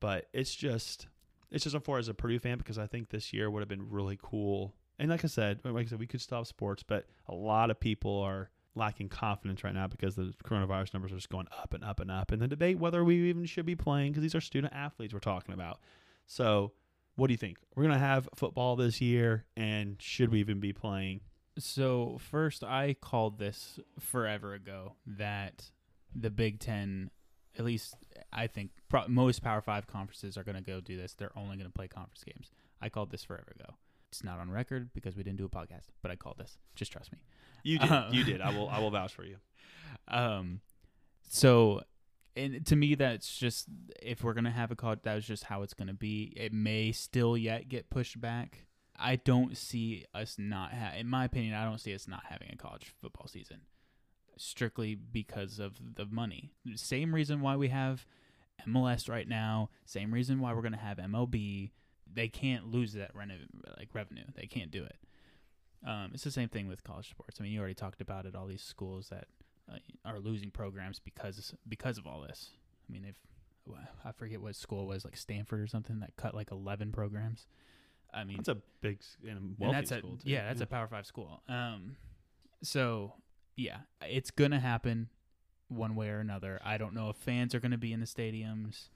But 0.00 0.26
it's 0.32 0.54
just 0.54 1.06
it's 1.54 1.64
just 1.64 1.74
unfortunate 1.74 2.00
as 2.00 2.08
a 2.08 2.14
Purdue 2.14 2.40
fan 2.40 2.58
because 2.58 2.78
I 2.78 2.86
think 2.86 3.10
this 3.10 3.32
year 3.32 3.48
would 3.48 3.60
have 3.60 3.68
been 3.68 3.88
really 3.88 4.18
cool. 4.20 4.74
And 4.98 5.08
like 5.08 5.24
I 5.24 5.28
said, 5.28 5.60
like 5.64 5.86
I 5.86 5.88
said, 5.88 6.00
we 6.00 6.06
could 6.06 6.20
stop 6.20 6.46
sports, 6.46 6.82
but 6.82 7.06
a 7.28 7.34
lot 7.34 7.70
of 7.70 7.78
people 7.78 8.18
are 8.20 8.50
lacking 8.74 9.08
confidence 9.08 9.62
right 9.62 9.72
now 9.72 9.86
because 9.86 10.16
the 10.16 10.34
coronavirus 10.44 10.94
numbers 10.94 11.12
are 11.12 11.16
just 11.16 11.28
going 11.28 11.46
up 11.56 11.72
and 11.72 11.84
up 11.84 12.00
and 12.00 12.10
up. 12.10 12.32
And 12.32 12.42
the 12.42 12.48
debate 12.48 12.78
whether 12.78 13.04
we 13.04 13.28
even 13.28 13.44
should 13.46 13.66
be 13.66 13.76
playing 13.76 14.12
because 14.12 14.22
these 14.22 14.34
are 14.34 14.40
student 14.40 14.72
athletes 14.74 15.14
we're 15.14 15.20
talking 15.20 15.54
about. 15.54 15.78
So, 16.26 16.72
what 17.14 17.28
do 17.28 17.32
you 17.32 17.38
think? 17.38 17.58
We're 17.76 17.84
gonna 17.84 17.98
have 17.98 18.28
football 18.34 18.74
this 18.74 19.00
year, 19.00 19.44
and 19.56 19.96
should 20.02 20.30
we 20.32 20.40
even 20.40 20.58
be 20.58 20.72
playing? 20.72 21.20
So 21.56 22.18
first, 22.18 22.64
I 22.64 22.96
called 23.00 23.38
this 23.38 23.78
forever 24.00 24.54
ago 24.54 24.96
that 25.06 25.70
the 26.12 26.30
Big 26.30 26.58
Ten, 26.58 27.10
at 27.58 27.64
least 27.64 27.94
I 28.32 28.46
think 28.46 28.70
pro- 28.88 29.08
most 29.08 29.42
Power 29.42 29.60
Five 29.60 29.86
conferences 29.86 30.36
are 30.36 30.42
going 30.44 30.56
to 30.56 30.62
go 30.62 30.80
do 30.80 30.96
this. 30.96 31.14
They're 31.14 31.36
only 31.36 31.56
going 31.56 31.68
to 31.68 31.72
play 31.72 31.88
conference 31.88 32.24
games. 32.24 32.50
I 32.80 32.88
called 32.88 33.10
this 33.10 33.24
forever 33.24 33.52
ago. 33.58 33.74
It's 34.10 34.22
not 34.24 34.38
on 34.38 34.50
record 34.50 34.90
because 34.94 35.16
we 35.16 35.22
didn't 35.22 35.38
do 35.38 35.44
a 35.44 35.48
podcast, 35.48 35.86
but 36.02 36.10
I 36.10 36.16
called 36.16 36.38
this. 36.38 36.56
Just 36.74 36.92
trust 36.92 37.12
me. 37.12 37.18
You 37.62 37.78
did. 37.78 37.90
Uh, 37.90 38.08
you 38.12 38.24
did. 38.24 38.40
I 38.40 38.50
will. 38.50 38.68
I 38.68 38.78
will 38.78 38.90
vouch 38.90 39.14
for 39.14 39.24
you. 39.24 39.36
Um, 40.08 40.60
so, 41.28 41.82
and 42.36 42.66
to 42.66 42.74
me, 42.76 42.94
that's 42.94 43.36
just 43.38 43.66
if 44.02 44.24
we're 44.24 44.34
gonna 44.34 44.50
have 44.50 44.70
a 44.70 44.76
college, 44.76 44.98
that's 45.02 45.24
just 45.24 45.44
how 45.44 45.62
it's 45.62 45.72
gonna 45.72 45.94
be. 45.94 46.32
It 46.36 46.52
may 46.52 46.90
still 46.92 47.36
yet 47.36 47.68
get 47.68 47.90
pushed 47.90 48.20
back. 48.20 48.66
I 48.98 49.16
don't 49.16 49.56
see 49.56 50.04
us 50.12 50.36
not. 50.36 50.72
Ha- 50.72 50.94
in 50.98 51.08
my 51.08 51.24
opinion, 51.24 51.54
I 51.54 51.64
don't 51.64 51.80
see 51.80 51.94
us 51.94 52.08
not 52.08 52.24
having 52.28 52.50
a 52.52 52.56
college 52.56 52.92
football 53.00 53.28
season. 53.28 53.60
Strictly 54.36 54.94
because 54.94 55.58
of 55.58 55.94
the 55.96 56.06
money. 56.06 56.52
Same 56.76 57.14
reason 57.14 57.40
why 57.40 57.56
we 57.56 57.68
have 57.68 58.06
MLS 58.68 59.08
right 59.08 59.28
now. 59.28 59.70
Same 59.84 60.12
reason 60.12 60.40
why 60.40 60.52
we're 60.52 60.62
going 60.62 60.72
to 60.72 60.78
have 60.78 60.98
MLB. 60.98 61.70
They 62.12 62.28
can't 62.28 62.70
lose 62.70 62.92
that 62.94 63.14
reno- 63.14 63.34
like 63.78 63.88
revenue. 63.92 64.24
They 64.36 64.46
can't 64.46 64.70
do 64.70 64.84
it. 64.84 64.96
Um, 65.86 66.10
it's 66.14 66.24
the 66.24 66.30
same 66.30 66.48
thing 66.48 66.68
with 66.68 66.82
college 66.84 67.10
sports. 67.10 67.36
I 67.38 67.42
mean, 67.42 67.52
you 67.52 67.58
already 67.58 67.74
talked 67.74 68.00
about 68.00 68.24
it. 68.26 68.34
All 68.34 68.46
these 68.46 68.62
schools 68.62 69.08
that 69.10 69.26
uh, 69.70 69.78
are 70.04 70.18
losing 70.18 70.50
programs 70.50 70.98
because 70.98 71.54
because 71.68 71.98
of 71.98 72.06
all 72.06 72.22
this. 72.22 72.50
I 72.88 72.92
mean, 72.92 73.02
they've 73.02 73.18
I 74.04 74.12
forget 74.12 74.40
what 74.42 74.54
school 74.56 74.82
it 74.82 74.94
was 74.94 75.04
like 75.04 75.16
Stanford 75.16 75.60
or 75.60 75.66
something 75.66 76.00
that 76.00 76.16
cut 76.16 76.34
like 76.34 76.50
eleven 76.50 76.92
programs. 76.92 77.46
I 78.12 78.24
mean, 78.24 78.36
That's 78.36 78.48
a 78.50 78.58
big 78.80 79.00
and 79.22 79.30
and 79.38 79.56
wealthy 79.58 79.74
that's 79.74 79.88
school 79.90 80.14
a 80.20 80.22
too. 80.24 80.30
yeah, 80.30 80.46
that's 80.46 80.60
a 80.60 80.66
Power 80.66 80.86
Five 80.86 81.06
school. 81.06 81.42
Um, 81.48 81.96
so 82.62 83.14
yeah, 83.56 83.78
it's 84.02 84.30
gonna 84.30 84.60
happen 84.60 85.08
one 85.68 85.94
way 85.94 86.08
or 86.08 86.20
another. 86.20 86.60
I 86.64 86.78
don't 86.78 86.94
know 86.94 87.10
if 87.10 87.16
fans 87.16 87.54
are 87.54 87.60
gonna 87.60 87.78
be 87.78 87.92
in 87.92 88.00
the 88.00 88.06
stadiums. 88.06 88.88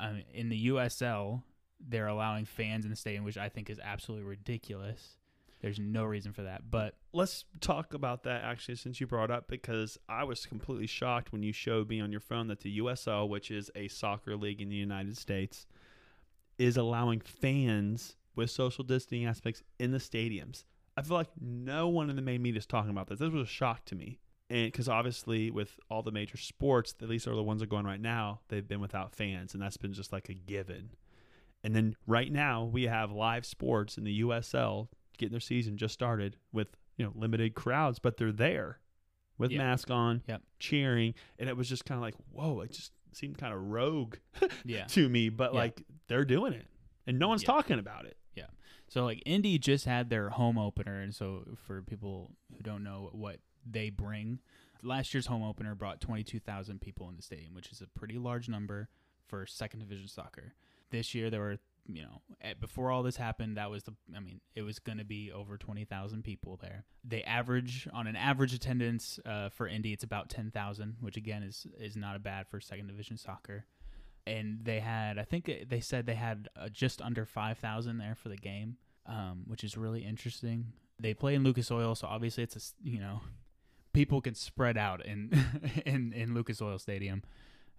Um, 0.00 0.22
in 0.32 0.48
the 0.48 0.68
USL, 0.68 1.42
they're 1.80 2.06
allowing 2.06 2.44
fans 2.44 2.84
in 2.84 2.90
the 2.90 2.96
stadium, 2.96 3.24
which 3.24 3.38
I 3.38 3.48
think 3.48 3.70
is 3.70 3.78
absolutely 3.82 4.26
ridiculous. 4.26 5.18
There's 5.60 5.78
no 5.78 6.04
reason 6.04 6.32
for 6.32 6.42
that, 6.42 6.70
but 6.70 6.96
let's 7.14 7.46
talk 7.60 7.94
about 7.94 8.24
that 8.24 8.44
actually 8.44 8.74
since 8.74 9.00
you 9.00 9.06
brought 9.06 9.30
up 9.30 9.48
because 9.48 9.96
I 10.08 10.24
was 10.24 10.44
completely 10.44 10.86
shocked 10.86 11.32
when 11.32 11.42
you 11.42 11.54
showed 11.54 11.88
me 11.88 12.00
on 12.00 12.10
your 12.10 12.20
phone 12.20 12.48
that 12.48 12.60
the 12.60 12.78
USL, 12.80 13.28
which 13.28 13.50
is 13.50 13.70
a 13.74 13.88
soccer 13.88 14.36
league 14.36 14.60
in 14.60 14.68
the 14.68 14.76
United 14.76 15.16
States, 15.16 15.66
is 16.58 16.76
allowing 16.76 17.20
fans 17.20 18.16
with 18.36 18.50
social 18.50 18.84
distancing 18.84 19.24
aspects 19.24 19.62
in 19.78 19.90
the 19.90 19.98
stadiums. 19.98 20.64
I 20.96 21.02
feel 21.02 21.16
like 21.16 21.30
no 21.40 21.88
one 21.88 22.08
in 22.10 22.16
the 22.16 22.22
main 22.22 22.42
media 22.42 22.58
is 22.58 22.66
talking 22.66 22.90
about 22.90 23.08
this. 23.08 23.18
This 23.18 23.30
was 23.30 23.42
a 23.48 23.50
shock 23.50 23.84
to 23.86 23.94
me. 23.94 24.20
And 24.50 24.70
because 24.70 24.88
obviously, 24.88 25.50
with 25.50 25.78
all 25.90 26.02
the 26.02 26.12
major 26.12 26.36
sports, 26.36 26.94
at 27.02 27.08
least 27.08 27.26
are 27.26 27.34
the 27.34 27.42
ones 27.42 27.60
that 27.60 27.64
are 27.64 27.68
going 27.70 27.86
right 27.86 28.00
now, 28.00 28.40
they've 28.48 28.66
been 28.66 28.80
without 28.80 29.14
fans, 29.14 29.54
and 29.54 29.62
that's 29.62 29.76
been 29.78 29.92
just 29.94 30.12
like 30.12 30.28
a 30.28 30.34
given. 30.34 30.90
And 31.64 31.74
then 31.74 31.96
right 32.06 32.30
now, 32.30 32.64
we 32.64 32.84
have 32.84 33.10
live 33.10 33.46
sports 33.46 33.96
in 33.96 34.04
the 34.04 34.20
USL 34.20 34.88
getting 35.16 35.32
their 35.32 35.40
season 35.40 35.76
just 35.78 35.94
started 35.94 36.36
with 36.52 36.68
you 36.98 37.04
know 37.06 37.12
limited 37.14 37.54
crowds, 37.54 37.98
but 37.98 38.16
they're 38.18 38.32
there 38.32 38.80
with 39.38 39.50
Yeah. 39.50 39.58
mask 39.58 39.90
on, 39.90 40.22
Yep. 40.28 40.42
cheering, 40.58 41.14
and 41.38 41.48
it 41.48 41.56
was 41.56 41.68
just 41.68 41.84
kind 41.86 41.96
of 41.98 42.02
like, 42.02 42.14
whoa! 42.30 42.60
It 42.60 42.70
just 42.72 42.92
seemed 43.12 43.38
kind 43.38 43.54
of 43.54 43.60
rogue 43.62 44.16
yeah. 44.64 44.84
to 44.88 45.08
me, 45.08 45.30
but 45.30 45.52
Yeah. 45.54 45.58
like 45.60 45.82
they're 46.06 46.24
doing 46.26 46.52
it, 46.52 46.66
and 47.06 47.18
no 47.18 47.28
one's 47.28 47.42
talking 47.44 47.78
about 47.78 48.04
it. 48.04 48.18
So 48.94 49.04
like 49.04 49.24
Indy 49.26 49.58
just 49.58 49.86
had 49.86 50.08
their 50.08 50.30
home 50.30 50.56
opener, 50.56 51.00
and 51.00 51.12
so 51.12 51.42
for 51.66 51.82
people 51.82 52.30
who 52.56 52.62
don't 52.62 52.84
know 52.84 53.08
what 53.10 53.38
they 53.68 53.90
bring, 53.90 54.38
last 54.84 55.12
year's 55.12 55.26
home 55.26 55.42
opener 55.42 55.74
brought 55.74 56.00
twenty 56.00 56.22
two 56.22 56.38
thousand 56.38 56.80
people 56.80 57.08
in 57.08 57.16
the 57.16 57.22
stadium, 57.22 57.54
which 57.54 57.72
is 57.72 57.80
a 57.80 57.88
pretty 57.98 58.18
large 58.18 58.48
number 58.48 58.88
for 59.26 59.46
second 59.46 59.80
division 59.80 60.06
soccer. 60.06 60.54
This 60.90 61.12
year 61.12 61.28
there 61.28 61.40
were, 61.40 61.58
you 61.88 62.02
know, 62.02 62.22
at, 62.40 62.60
before 62.60 62.92
all 62.92 63.02
this 63.02 63.16
happened, 63.16 63.56
that 63.56 63.68
was 63.68 63.82
the, 63.82 63.94
I 64.16 64.20
mean, 64.20 64.40
it 64.54 64.62
was 64.62 64.78
going 64.78 64.98
to 64.98 65.04
be 65.04 65.32
over 65.32 65.58
twenty 65.58 65.84
thousand 65.84 66.22
people 66.22 66.60
there. 66.62 66.84
They 67.02 67.24
average 67.24 67.88
on 67.92 68.06
an 68.06 68.14
average 68.14 68.54
attendance 68.54 69.18
uh, 69.26 69.48
for 69.48 69.66
Indy, 69.66 69.92
it's 69.92 70.04
about 70.04 70.28
ten 70.28 70.52
thousand, 70.52 70.98
which 71.00 71.16
again 71.16 71.42
is 71.42 71.66
is 71.80 71.96
not 71.96 72.14
a 72.14 72.20
bad 72.20 72.46
for 72.46 72.60
second 72.60 72.86
division 72.86 73.16
soccer 73.16 73.64
and 74.26 74.60
they 74.62 74.80
had 74.80 75.18
I 75.18 75.24
think 75.24 75.50
they 75.68 75.80
said 75.80 76.06
they 76.06 76.14
had 76.14 76.48
uh, 76.56 76.68
just 76.68 77.02
under 77.02 77.26
5,000 77.26 77.98
there 77.98 78.14
for 78.14 78.28
the 78.28 78.36
game, 78.36 78.76
um, 79.06 79.44
which 79.46 79.64
is 79.64 79.76
really 79.76 80.04
interesting. 80.04 80.72
They 80.98 81.14
play 81.14 81.34
in 81.34 81.44
Lucas 81.44 81.70
Oil, 81.70 81.94
so 81.94 82.06
obviously 82.06 82.44
it's 82.44 82.56
a 82.56 82.88
you 82.88 83.00
know 83.00 83.20
people 83.92 84.20
can 84.20 84.34
spread 84.34 84.76
out 84.76 85.04
in 85.04 85.30
in 85.86 86.12
in 86.12 86.34
Lucas 86.34 86.60
Oil 86.62 86.78
Stadium. 86.78 87.22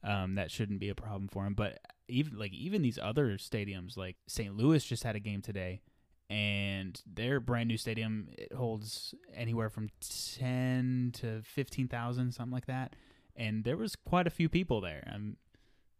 Um, 0.03 0.35
that 0.35 0.51
shouldn't 0.51 0.79
be 0.79 0.89
a 0.89 0.95
problem 0.95 1.27
for 1.27 1.43
them. 1.43 1.55
But 1.55 1.79
even 2.07 2.37
like 2.37 2.53
even 2.53 2.81
these 2.81 2.99
other 3.01 3.37
stadiums, 3.37 3.97
like 3.97 4.17
St. 4.27 4.55
Louis 4.55 4.83
just 4.83 5.03
had 5.03 5.15
a 5.15 5.19
game 5.19 5.41
today, 5.41 5.81
and 6.29 7.01
their 7.11 7.39
brand 7.39 7.69
new 7.69 7.77
stadium 7.77 8.29
it 8.37 8.53
holds 8.53 9.15
anywhere 9.33 9.69
from 9.69 9.89
ten 10.01 11.11
to 11.15 11.41
fifteen 11.43 11.87
thousand, 11.87 12.33
something 12.33 12.53
like 12.53 12.67
that. 12.67 12.95
And 13.35 13.63
there 13.63 13.77
was 13.77 13.95
quite 13.95 14.27
a 14.27 14.29
few 14.29 14.47
people 14.47 14.79
there. 14.79 15.11
Um, 15.13 15.37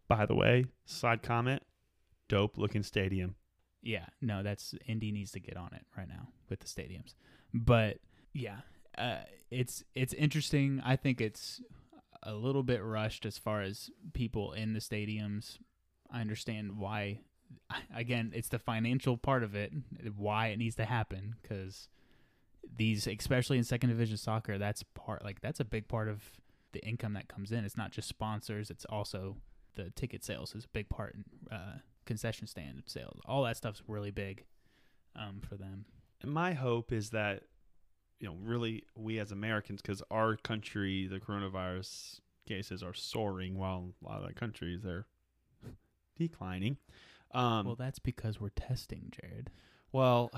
By 0.08 0.26
the 0.26 0.36
way, 0.36 0.66
side 0.86 1.22
comment, 1.22 1.64
dope 2.30 2.58
looking 2.58 2.84
stadium. 2.84 3.36
Yeah, 3.86 4.08
no, 4.20 4.42
that's 4.42 4.74
Indy 4.88 5.12
needs 5.12 5.32
to 5.34 5.40
get 5.40 5.56
on 5.56 5.70
it 5.74 5.86
right 5.96 6.10
now 6.10 6.30
with 6.50 6.60
the 6.60 6.66
stadiums. 6.66 7.14
But 7.54 8.00
yeah, 8.34 8.58
uh, 8.98 9.20
it's 9.52 9.84
it's 9.94 10.14
interesting. 10.14 10.82
I 10.84 10.96
think 10.96 11.22
it's 11.22 11.62
a 12.24 12.34
little 12.34 12.64
bit 12.64 12.84
rushed 12.84 13.28
as 13.28 13.38
far 13.38 13.62
as 13.62 13.92
people 14.14 14.54
in 14.54 14.74
the 14.74 14.80
stadiums. 14.80 15.60
I 16.12 16.20
understand 16.20 16.78
why. 16.78 17.22
Again, 17.96 18.32
it's 18.36 18.50
the 18.50 18.58
financial 18.58 19.18
part 19.18 19.44
of 19.44 19.54
it, 19.54 19.72
why 20.18 20.48
it 20.48 20.58
needs 20.58 20.76
to 20.78 20.86
happen, 20.86 21.36
because 21.42 21.88
these, 22.76 23.06
especially 23.06 23.60
in 23.60 23.64
second 23.64 23.90
division 23.90 24.18
soccer, 24.18 24.58
that's 24.58 24.82
part 24.96 25.24
like 25.24 25.42
that's 25.42 25.60
a 25.60 25.66
big 25.66 25.88
part 25.88 26.10
of 26.10 26.24
the 26.72 26.84
income 26.84 27.14
that 27.14 27.28
comes 27.28 27.52
in. 27.52 27.64
It's 27.64 27.78
not 27.78 27.92
just 27.92 28.08
sponsors; 28.08 28.72
it's 28.72 28.86
also 28.86 29.38
the 29.76 29.92
ticket 29.92 30.24
sales 30.24 30.56
is 30.56 30.66
a 30.66 30.70
big 30.70 30.90
part. 30.90 31.16
Uh, 31.52 31.78
concession 32.06 32.48
stand 32.48 32.84
sales. 32.86 33.20
All 33.26 33.44
that 33.44 33.58
stuff's 33.58 33.82
really 33.88 34.12
big 34.12 34.46
um, 35.16 35.42
for 35.48 35.56
them. 35.56 35.86
And 36.22 36.32
my 36.32 36.54
hope 36.54 36.92
is 36.92 37.12
that, 37.12 37.44
you 38.20 38.28
know, 38.28 38.36
really 38.42 38.84
we 38.96 39.20
as 39.20 39.32
Americans, 39.32 39.82
because 39.82 40.02
our 40.10 40.36
country, 40.36 41.08
the 41.08 41.20
coronavirus 41.20 42.20
cases 42.48 42.84
are 42.84 42.94
soaring, 42.94 43.58
while 43.58 43.94
a 44.04 44.08
lot 44.08 44.18
of 44.18 44.24
other 44.26 44.34
countries 44.34 44.82
they're 44.84 45.06
declining. 46.18 46.78
Um, 47.32 47.66
well, 47.66 47.76
that's 47.76 48.00
because 48.00 48.40
we're 48.40 48.50
testing, 48.50 49.12
Jared. 49.12 49.50
Well, 49.92 50.32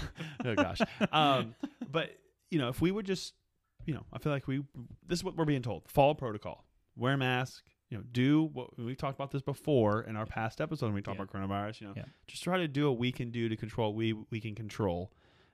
oh 0.44 0.54
gosh. 0.54 0.80
Um, 1.10 1.54
but 1.90 2.10
you 2.50 2.58
know, 2.58 2.68
if 2.68 2.80
we 2.80 2.90
would 2.90 3.06
just, 3.06 3.34
you 3.86 3.94
know, 3.94 4.04
I 4.12 4.18
feel 4.18 4.32
like 4.32 4.46
we 4.46 4.62
this 5.06 5.18
is 5.18 5.24
what 5.24 5.36
we're 5.36 5.44
being 5.44 5.62
told: 5.62 5.88
follow 5.88 6.14
protocol, 6.14 6.64
wear 6.96 7.14
a 7.14 7.18
mask. 7.18 7.64
You 7.92 7.98
know, 7.98 8.04
do 8.10 8.44
what 8.54 8.78
we 8.78 8.94
talked 8.94 9.18
about 9.18 9.32
this 9.32 9.42
before 9.42 10.00
in 10.00 10.16
our 10.16 10.24
past 10.24 10.62
episode 10.62 10.86
when 10.86 10.94
we 10.94 11.02
talked 11.02 11.18
Yeah. 11.18 11.24
about 11.24 11.34
coronavirus. 11.34 11.80
You 11.82 11.86
know, 11.88 11.92
Yeah. 11.94 12.04
just 12.26 12.42
try 12.42 12.56
to 12.56 12.66
do 12.66 12.88
what 12.88 12.98
we 12.98 13.12
can 13.12 13.30
do 13.30 13.50
to 13.50 13.56
control 13.56 13.90
what 13.90 13.96
we 13.98 14.14
we 14.14 14.40
can 14.40 14.54
control, 14.54 15.12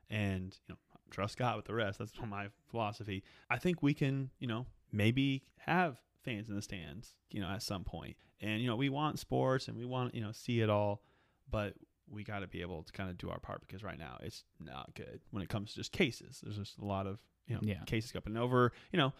and 0.09 0.57
you 0.69 0.75
know, 0.75 0.79
trust 1.11 1.37
God 1.37 1.57
with 1.57 1.65
the 1.65 1.75
rest. 1.75 1.99
That's 1.99 2.13
my 2.25 2.49
philosophy. 2.71 3.25
I 3.51 3.59
think 3.59 3.83
we 3.83 3.93
can, 3.93 4.31
you 4.39 4.47
know, 4.47 4.67
maybe 4.93 5.43
have 5.57 6.01
fans 6.23 6.49
in 6.49 6.55
the 6.55 6.63
stands, 6.63 7.17
you 7.33 7.41
know, 7.41 7.49
at 7.49 7.61
some 7.63 7.83
point. 7.83 8.17
And 8.41 8.61
you 8.63 8.69
know, 8.69 8.77
we 8.77 8.89
want 8.89 9.19
sports 9.19 9.67
and 9.67 9.77
we 9.77 9.85
want 9.85 10.15
you 10.15 10.21
know 10.21 10.31
see 10.31 10.61
it 10.61 10.71
all, 10.71 11.03
but 11.51 11.75
we 12.09 12.23
got 12.23 12.39
to 12.39 12.47
be 12.47 12.61
able 12.61 12.85
to 12.85 12.93
kind 12.93 13.11
of 13.11 13.19
do 13.19 13.31
our 13.31 13.41
part 13.41 13.63
because 13.63 13.83
right 13.83 13.99
now 13.99 14.17
it's 14.23 14.45
not 14.61 14.95
good 14.95 15.21
when 15.33 15.43
it 15.43 15.49
comes 15.49 15.71
to 15.71 15.75
just 15.77 15.91
cases. 15.91 16.41
There's 16.45 16.57
just 16.57 16.79
a 16.79 16.85
lot 16.85 17.09
of 17.09 17.19
you 17.49 17.57
know 17.57 17.61
Yeah. 17.65 17.83
cases 17.85 18.15
up 18.15 18.27
and 18.27 18.39
over. 18.39 18.71
You 18.93 18.99
know, 18.99 19.13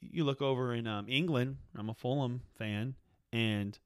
you 0.00 0.24
look 0.24 0.40
over 0.42 0.74
in 0.74 0.86
um, 0.86 1.06
England. 1.08 1.56
I'm 1.76 1.88
a 1.90 1.94
Fulham 1.94 2.42
fan, 2.58 2.94
and 3.32 3.78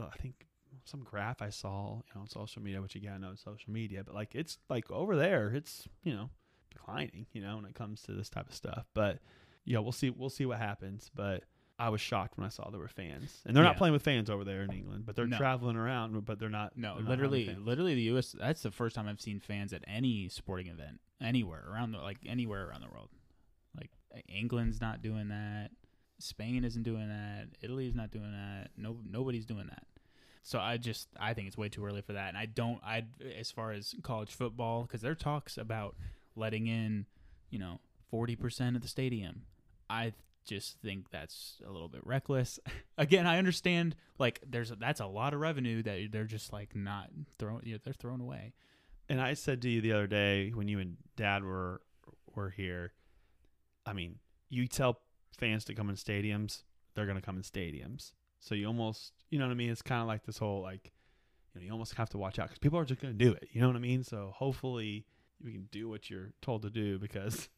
uh, 0.00 0.06
I 0.12 0.16
think 0.16 0.46
some 0.84 1.02
graph 1.02 1.42
I 1.42 1.50
saw 1.50 1.96
you 1.96 2.02
know 2.14 2.22
on 2.22 2.28
social 2.28 2.62
media, 2.62 2.80
which 2.80 2.94
you 2.94 3.00
gotta 3.00 3.18
know 3.18 3.34
social 3.34 3.72
media, 3.72 4.02
but 4.04 4.14
like 4.14 4.34
it's 4.34 4.58
like 4.68 4.90
over 4.90 5.16
there, 5.16 5.48
it's 5.54 5.86
you 6.02 6.14
know 6.14 6.30
declining. 6.70 7.26
You 7.32 7.42
know 7.42 7.56
when 7.56 7.64
it 7.64 7.74
comes 7.74 8.02
to 8.02 8.12
this 8.12 8.28
type 8.28 8.48
of 8.48 8.54
stuff, 8.54 8.86
but 8.94 9.18
yeah, 9.64 9.78
we'll 9.80 9.92
see. 9.92 10.10
We'll 10.10 10.30
see 10.30 10.46
what 10.46 10.58
happens, 10.58 11.10
but. 11.14 11.44
I 11.78 11.90
was 11.90 12.00
shocked 12.00 12.38
when 12.38 12.46
I 12.46 12.48
saw 12.48 12.70
there 12.70 12.80
were 12.80 12.88
fans, 12.88 13.42
and 13.44 13.54
they're 13.54 13.62
not 13.62 13.76
playing 13.76 13.92
with 13.92 14.00
fans 14.00 14.30
over 14.30 14.44
there 14.44 14.62
in 14.62 14.72
England, 14.72 15.04
but 15.04 15.14
they're 15.14 15.26
No. 15.26 15.36
traveling 15.36 15.76
around. 15.76 16.24
But 16.24 16.38
they're 16.38 16.48
not. 16.48 16.74
No, 16.74 16.94
they're 16.96 17.04
literally, 17.04 17.54
literally, 17.54 17.94
the 17.94 18.00
U.S. 18.04 18.32
That's 18.38 18.62
the 18.62 18.70
first 18.70 18.96
time 18.96 19.06
I've 19.06 19.20
seen 19.20 19.40
fans 19.40 19.74
at 19.74 19.84
any 19.86 20.30
sporting 20.30 20.68
event 20.68 21.02
anywhere 21.20 21.66
around 21.70 21.92
the 21.92 21.98
like 21.98 22.16
anywhere 22.24 22.66
around 22.66 22.80
the 22.80 22.88
world. 22.88 23.10
England's 24.28 24.80
not 24.80 25.02
doing 25.02 25.28
that. 25.28 25.70
Spain 26.18 26.64
isn't 26.64 26.82
doing 26.82 27.08
that. 27.08 27.48
Italy's 27.60 27.94
not 27.94 28.10
doing 28.10 28.32
that. 28.32 28.68
No, 28.76 28.98
nobody's 29.08 29.46
doing 29.46 29.66
that. 29.66 29.84
So 30.42 30.60
I 30.60 30.76
just 30.76 31.08
I 31.18 31.34
think 31.34 31.48
it's 31.48 31.58
way 31.58 31.68
too 31.68 31.84
early 31.84 32.02
for 32.02 32.12
that. 32.12 32.28
And 32.28 32.38
I 32.38 32.46
don't 32.46 32.80
I 32.84 33.04
as 33.38 33.50
far 33.50 33.72
as 33.72 33.94
college 34.02 34.30
football 34.30 34.82
because 34.82 35.00
there 35.00 35.14
talks 35.14 35.58
about 35.58 35.96
letting 36.36 36.68
in, 36.68 37.06
you 37.50 37.58
know, 37.58 37.80
forty 38.10 38.36
percent 38.36 38.76
of 38.76 38.82
the 38.82 38.88
stadium. 38.88 39.42
I 39.90 40.12
just 40.46 40.78
think 40.80 41.10
that's 41.10 41.60
a 41.66 41.70
little 41.70 41.88
bit 41.88 42.06
reckless. 42.06 42.60
Again, 42.98 43.26
I 43.26 43.38
understand 43.38 43.96
like 44.18 44.40
there's 44.48 44.70
that's 44.70 45.00
a 45.00 45.06
lot 45.06 45.34
of 45.34 45.40
revenue 45.40 45.82
that 45.82 46.08
they're 46.12 46.24
just 46.24 46.52
like 46.52 46.74
not 46.76 47.10
throwing. 47.38 47.62
You 47.66 47.74
know, 47.74 47.80
they're 47.84 47.92
throwing 47.92 48.20
away. 48.20 48.52
And 49.08 49.20
I 49.20 49.34
said 49.34 49.62
to 49.62 49.68
you 49.68 49.80
the 49.80 49.92
other 49.92 50.06
day 50.06 50.50
when 50.50 50.68
you 50.68 50.78
and 50.78 50.96
Dad 51.16 51.44
were 51.44 51.80
were 52.34 52.50
here, 52.50 52.92
I 53.86 53.92
mean, 53.92 54.16
you 54.48 54.66
tell 54.66 54.98
fans 55.38 55.64
to 55.66 55.74
come 55.74 55.88
in 55.88 55.96
stadiums, 55.96 56.62
they're 56.94 57.06
gonna 57.06 57.22
come 57.22 57.36
in 57.36 57.42
stadiums. 57.42 58.12
So 58.40 58.54
you 58.54 58.66
almost, 58.66 59.12
you 59.30 59.38
know 59.38 59.46
what 59.46 59.52
I 59.52 59.56
mean? 59.56 59.70
It's 59.70 59.82
kind 59.82 60.02
of 60.02 60.08
like 60.08 60.24
this 60.24 60.38
whole 60.38 60.60
like, 60.62 60.92
you 61.54 61.60
know, 61.60 61.66
you 61.66 61.72
almost 61.72 61.94
have 61.94 62.10
to 62.10 62.18
watch 62.18 62.38
out 62.38 62.48
because 62.48 62.58
people 62.58 62.78
are 62.78 62.84
just 62.84 63.00
gonna 63.00 63.14
do 63.14 63.32
it. 63.32 63.48
You 63.52 63.60
know 63.60 63.68
what 63.68 63.76
I 63.76 63.80
mean? 63.80 64.02
So 64.04 64.32
hopefully 64.34 65.06
we 65.42 65.52
can 65.52 65.68
do 65.70 65.88
what 65.88 66.08
you're 66.10 66.32
told 66.42 66.62
to 66.62 66.70
do 66.70 66.98
because 67.06 67.48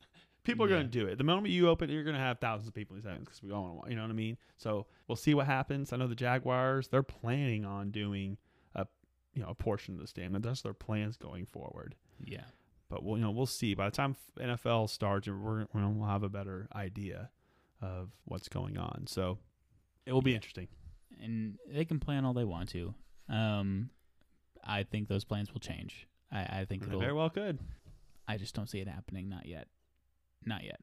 people 0.45 0.65
are 0.65 0.69
Yeah. 0.69 0.77
going 0.77 0.87
to 0.91 0.99
do 0.99 1.07
it. 1.07 1.19
The 1.19 1.25
moment 1.25 1.53
you 1.53 1.69
open, 1.69 1.91
it, 1.91 1.93
you're 1.93 2.03
going 2.05 2.17
to 2.17 2.21
have 2.23 2.39
thousands 2.41 2.67
of 2.69 2.75
people 2.75 2.97
in 2.97 3.03
these 3.03 3.07
events 3.07 3.25
because 3.27 3.43
we 3.43 3.53
all 3.53 3.63
want, 3.75 3.85
to, 3.85 3.91
you 3.91 3.97
know 3.97 4.03
what 4.03 4.11
I 4.11 4.15
mean. 4.15 4.37
So 4.57 4.87
we'll 5.07 5.17
see 5.17 5.35
what 5.35 5.47
happens. 5.47 5.93
I 5.93 5.97
know 5.97 6.07
the 6.09 6.15
Jaguars 6.17 6.89
they're 6.89 7.03
planning 7.05 7.65
on 7.65 7.91
doing 7.91 8.37
a 8.75 8.87
you 9.35 9.43
know 9.43 9.49
a 9.51 9.55
portion 9.55 9.95
of 9.95 10.01
the 10.01 10.07
stadium. 10.09 10.41
That's 10.43 10.63
their 10.63 10.73
plans 10.75 11.17
going 11.17 11.45
forward. 11.47 11.95
Yeah. 12.25 12.45
But 12.91 13.05
we'll 13.05 13.19
you 13.19 13.25
know 13.25 13.31
we'll 13.31 13.47
see. 13.47 13.75
By 13.75 13.87
the 13.91 13.97
time 13.97 14.17
NFL 14.41 14.89
starts, 14.91 15.29
we're 15.29 15.67
we'll 15.75 16.09
have 16.09 16.23
a 16.23 16.29
better 16.29 16.69
idea 16.75 17.31
of 17.83 18.11
what's 18.25 18.49
going 18.49 18.77
on. 18.79 19.05
So 19.07 19.39
it 20.07 20.13
will 20.13 20.23
be 20.23 20.31
Yeah. 20.33 20.37
interesting. 20.37 20.69
and 21.21 21.59
they 21.69 21.85
can 21.85 21.99
plan 22.01 22.25
all 22.25 22.33
they 22.33 22.45
want 22.45 22.69
to. 22.71 22.95
Um, 23.29 23.91
I 24.65 24.83
think 24.85 25.09
those 25.09 25.25
plans 25.25 25.53
will 25.53 25.61
change. 25.61 26.07
I, 26.33 26.61
I 26.61 26.65
think 26.69 26.89
They 26.89 26.97
very 26.97 27.13
well 27.13 27.31
could, 27.31 27.59
I 28.27 28.37
just 28.37 28.55
don't 28.55 28.69
see 28.69 28.79
it 28.81 28.89
happening. 28.89 29.29
Not 29.29 29.47
yet. 29.47 29.69
Not 30.45 30.65
yet. 30.65 30.81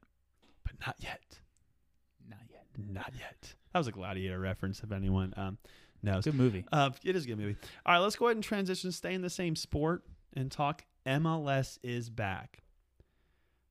but 0.64 0.74
not 0.86 0.96
yet. 0.98 1.20
Not 2.28 2.40
yet. 2.50 2.66
Not 2.76 3.12
yet. 3.18 3.54
That 3.72 3.78
was 3.78 3.88
a 3.88 3.92
Gladiator 3.92 4.38
reference. 4.38 4.82
If 4.82 4.90
anyone 4.92 5.32
um, 5.36 5.58
knows. 6.02 6.24
Good 6.24 6.34
movie. 6.34 6.64
Uh, 6.72 6.90
it 7.04 7.14
is 7.16 7.24
a 7.24 7.28
good 7.28 7.38
movie. 7.38 7.56
All 7.84 7.94
right, 7.94 7.98
let's 8.00 8.16
go 8.16 8.26
ahead 8.26 8.36
and 8.36 8.44
transition, 8.44 8.90
stay 8.92 9.14
in 9.14 9.22
the 9.22 9.30
same 9.30 9.54
sport, 9.56 10.02
and 10.34 10.50
talk 10.50 10.84
MLS 11.06 11.78
is 11.82 12.10
back. 12.10 12.62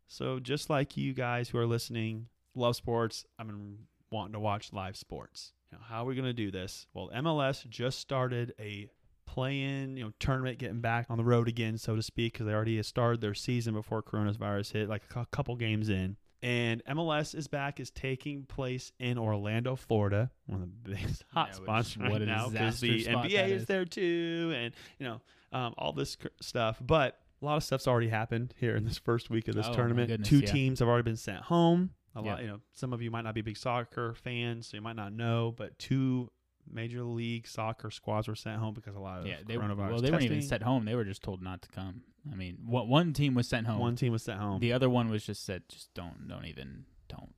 So, 0.07 0.39
just 0.39 0.69
like 0.69 0.97
you 0.97 1.13
guys 1.13 1.49
who 1.49 1.57
are 1.57 1.65
listening, 1.65 2.27
love 2.53 2.75
sports, 2.75 3.25
I've 3.39 3.47
been 3.47 3.79
wanting 4.11 4.33
to 4.33 4.39
watch 4.39 4.71
live 4.71 4.95
sports. 4.95 5.51
How 5.89 6.03
are 6.03 6.05
we 6.05 6.15
going 6.15 6.25
to 6.25 6.33
do 6.33 6.51
this? 6.51 6.87
Well, 6.93 7.09
MLS 7.13 7.67
just 7.67 7.99
started 7.99 8.53
a 8.59 8.87
play-in, 9.25 9.97
you 9.97 10.05
know, 10.05 10.11
tournament, 10.19 10.57
getting 10.57 10.79
back 10.79 11.07
on 11.09 11.17
the 11.17 11.23
road 11.23 11.49
again, 11.49 11.77
so 11.77 11.95
to 11.97 12.01
speak, 12.01 12.33
because 12.33 12.45
they 12.45 12.53
already 12.53 12.81
started 12.83 13.19
their 13.19 13.33
season 13.33 13.73
before 13.73 14.01
coronavirus 14.01 14.71
hit, 14.71 14.87
like 14.89 15.01
a 15.15 15.25
couple 15.25 15.55
games 15.57 15.89
in. 15.89 16.15
And 16.41 16.81
MLS 16.85 17.35
is 17.35 17.47
back 17.47 17.79
is 17.79 17.89
taking 17.89 18.43
place 18.43 18.91
in 18.99 19.17
Orlando, 19.17 19.75
Florida, 19.75 20.31
one 20.45 20.61
of 20.61 20.69
the 20.69 20.89
biggest 20.91 21.23
hot 21.33 21.49
Yeah, 21.49 21.55
spots 21.55 21.97
right 21.97 22.11
what 22.11 22.21
now 22.21 22.49
because 22.49 22.79
the 22.79 23.03
NBA 23.03 23.49
is 23.49 23.61
is. 23.63 23.67
there 23.67 23.83
too, 23.83 24.53
and 24.55 24.73
you 24.99 25.07
know 25.07 25.21
um, 25.51 25.73
all 25.77 25.91
this 25.91 26.15
cr- 26.15 26.27
stuff. 26.41 26.77
But 26.79 27.17
a 27.45 27.47
lot 27.47 27.57
of 27.57 27.63
stuff's 27.63 27.87
already 27.87 28.09
happened 28.09 28.53
here 28.59 28.75
in 28.75 28.85
this 28.85 28.97
first 28.97 29.29
week 29.29 29.47
of 29.47 29.55
this 29.55 29.67
Oh, 29.69 29.73
tournament. 29.73 30.07
goodness, 30.07 30.27
Two 30.29 30.39
yeah. 30.39 30.51
teams 30.51 30.79
have 30.79 30.87
already 30.87 31.03
been 31.03 31.15
sent 31.17 31.43
home. 31.43 31.91
A 32.15 32.23
Yeah. 32.23 32.31
lot, 32.31 32.41
you 32.41 32.47
know, 32.47 32.59
some 32.73 32.91
of 32.93 33.01
you 33.01 33.11
might 33.11 33.21
not 33.23 33.35
be 33.35 33.41
big 33.41 33.57
soccer 33.57 34.13
fans, 34.15 34.67
so 34.67 34.77
you 34.77 34.81
might 34.81 34.95
not 34.95 35.13
know, 35.13 35.53
but 35.55 35.77
two 35.77 36.31
major 36.67 37.03
league 37.03 37.45
soccer 37.47 37.91
squads 37.91 38.27
were 38.27 38.33
sent 38.35 38.57
home 38.59 38.73
because 38.73 38.95
a 38.95 38.99
lot 38.99 39.19
of 39.19 39.27
Yeah. 39.27 39.37
They 39.45 39.55
coronavirus 39.57 39.89
well, 39.91 40.01
they 40.01 40.09
weren't 40.11 40.23
even 40.23 40.41
sent 40.41 40.63
home. 40.63 40.85
They 40.85 40.95
were 40.95 41.03
just 41.05 41.21
told 41.21 41.41
not 41.43 41.61
to 41.61 41.69
come. 41.69 42.01
I 42.31 42.35
mean, 42.35 42.57
one 42.65 42.87
one 42.89 43.13
team 43.13 43.35
was 43.35 43.47
sent 43.47 43.67
home. 43.67 43.79
One 43.79 43.95
team 43.95 44.11
was 44.11 44.23
sent 44.23 44.39
home. 44.39 44.59
The 44.59 44.73
other 44.73 44.89
one 44.89 45.09
was 45.09 45.23
just 45.25 45.45
said, 45.45 45.63
just 45.69 45.93
don't, 45.93 46.27
don't 46.27 46.45
even, 46.45 46.85
don't. 47.07 47.35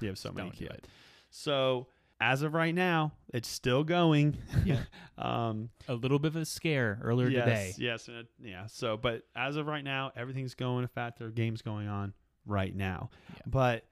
you 0.00 0.06
have 0.08 0.18
so 0.18 0.30
many 0.34 0.50
kids. 0.50 0.86
So 1.30 1.88
as 2.20 2.42
of 2.42 2.54
right 2.54 2.74
now, 2.74 3.12
it's 3.32 3.48
still 3.48 3.82
going. 3.82 4.36
Yeah. 4.64 4.80
um, 5.18 5.70
A 5.88 5.94
little 5.94 6.18
bit 6.18 6.28
of 6.28 6.36
a 6.36 6.44
scare 6.44 6.98
earlier 7.02 7.28
yes, 7.28 7.44
today. 7.44 7.74
Yes, 7.78 8.08
and 8.08 8.16
it- 8.18 8.26
yeah. 8.42 8.66
So, 8.66 8.96
but 8.96 9.22
as 9.34 9.56
of 9.56 9.66
right 9.66 9.84
now, 9.84 10.12
everything's 10.14 10.54
going. 10.54 10.82
In 10.82 10.88
fact, 10.88 11.18
there 11.18 11.28
are 11.28 11.32
games 11.32 11.62
going 11.62 11.88
on 11.88 12.12
right 12.46 12.74
now. 12.74 13.10
Yeah. 13.34 13.42
But 13.46 13.86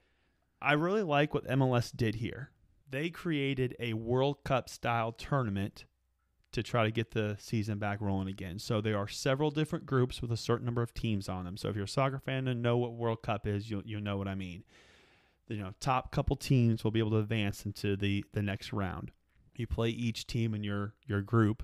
I 0.61 0.73
really 0.73 1.03
like 1.03 1.33
what 1.33 1.47
MLS 1.47 1.95
did 1.95 2.15
here. 2.15 2.51
They 2.89 3.09
created 3.09 3.75
a 3.79 3.93
World 3.93 4.43
Cup 4.43 4.69
style 4.69 5.11
tournament 5.11 5.85
to 6.51 6.63
try 6.63 6.83
to 6.83 6.91
get 6.91 7.11
the 7.11 7.35
season 7.39 7.77
back 7.77 8.01
rolling 8.01 8.27
again. 8.27 8.57
So 8.57 8.81
there 8.81 8.97
are 8.97 9.07
several 9.07 9.51
different 9.51 9.85
groups 9.85 10.21
with 10.21 10.31
a 10.31 10.37
certain 10.37 10.65
number 10.65 10.81
of 10.81 10.93
teams 10.93 11.29
on 11.29 11.45
them. 11.45 11.57
So 11.57 11.69
if 11.69 11.75
you're 11.75 11.85
a 11.85 11.87
soccer 11.87 12.19
fan 12.19 12.47
and 12.47 12.61
know 12.61 12.77
what 12.77 12.93
World 12.93 13.21
Cup 13.21 13.45
is, 13.45 13.69
you'll 13.69 13.83
you'll 13.85 14.01
know 14.01 14.17
what 14.17 14.27
I 14.27 14.35
mean. 14.35 14.63
You 15.49 15.57
know, 15.57 15.73
top 15.79 16.11
couple 16.11 16.35
teams 16.35 16.83
will 16.83 16.91
be 16.91 16.99
able 16.99 17.11
to 17.11 17.17
advance 17.17 17.65
into 17.65 17.95
the 17.95 18.23
the 18.33 18.41
next 18.41 18.71
round. 18.71 19.11
You 19.55 19.67
play 19.67 19.89
each 19.89 20.27
team 20.27 20.53
in 20.53 20.63
your 20.63 20.93
your 21.05 21.21
group 21.21 21.63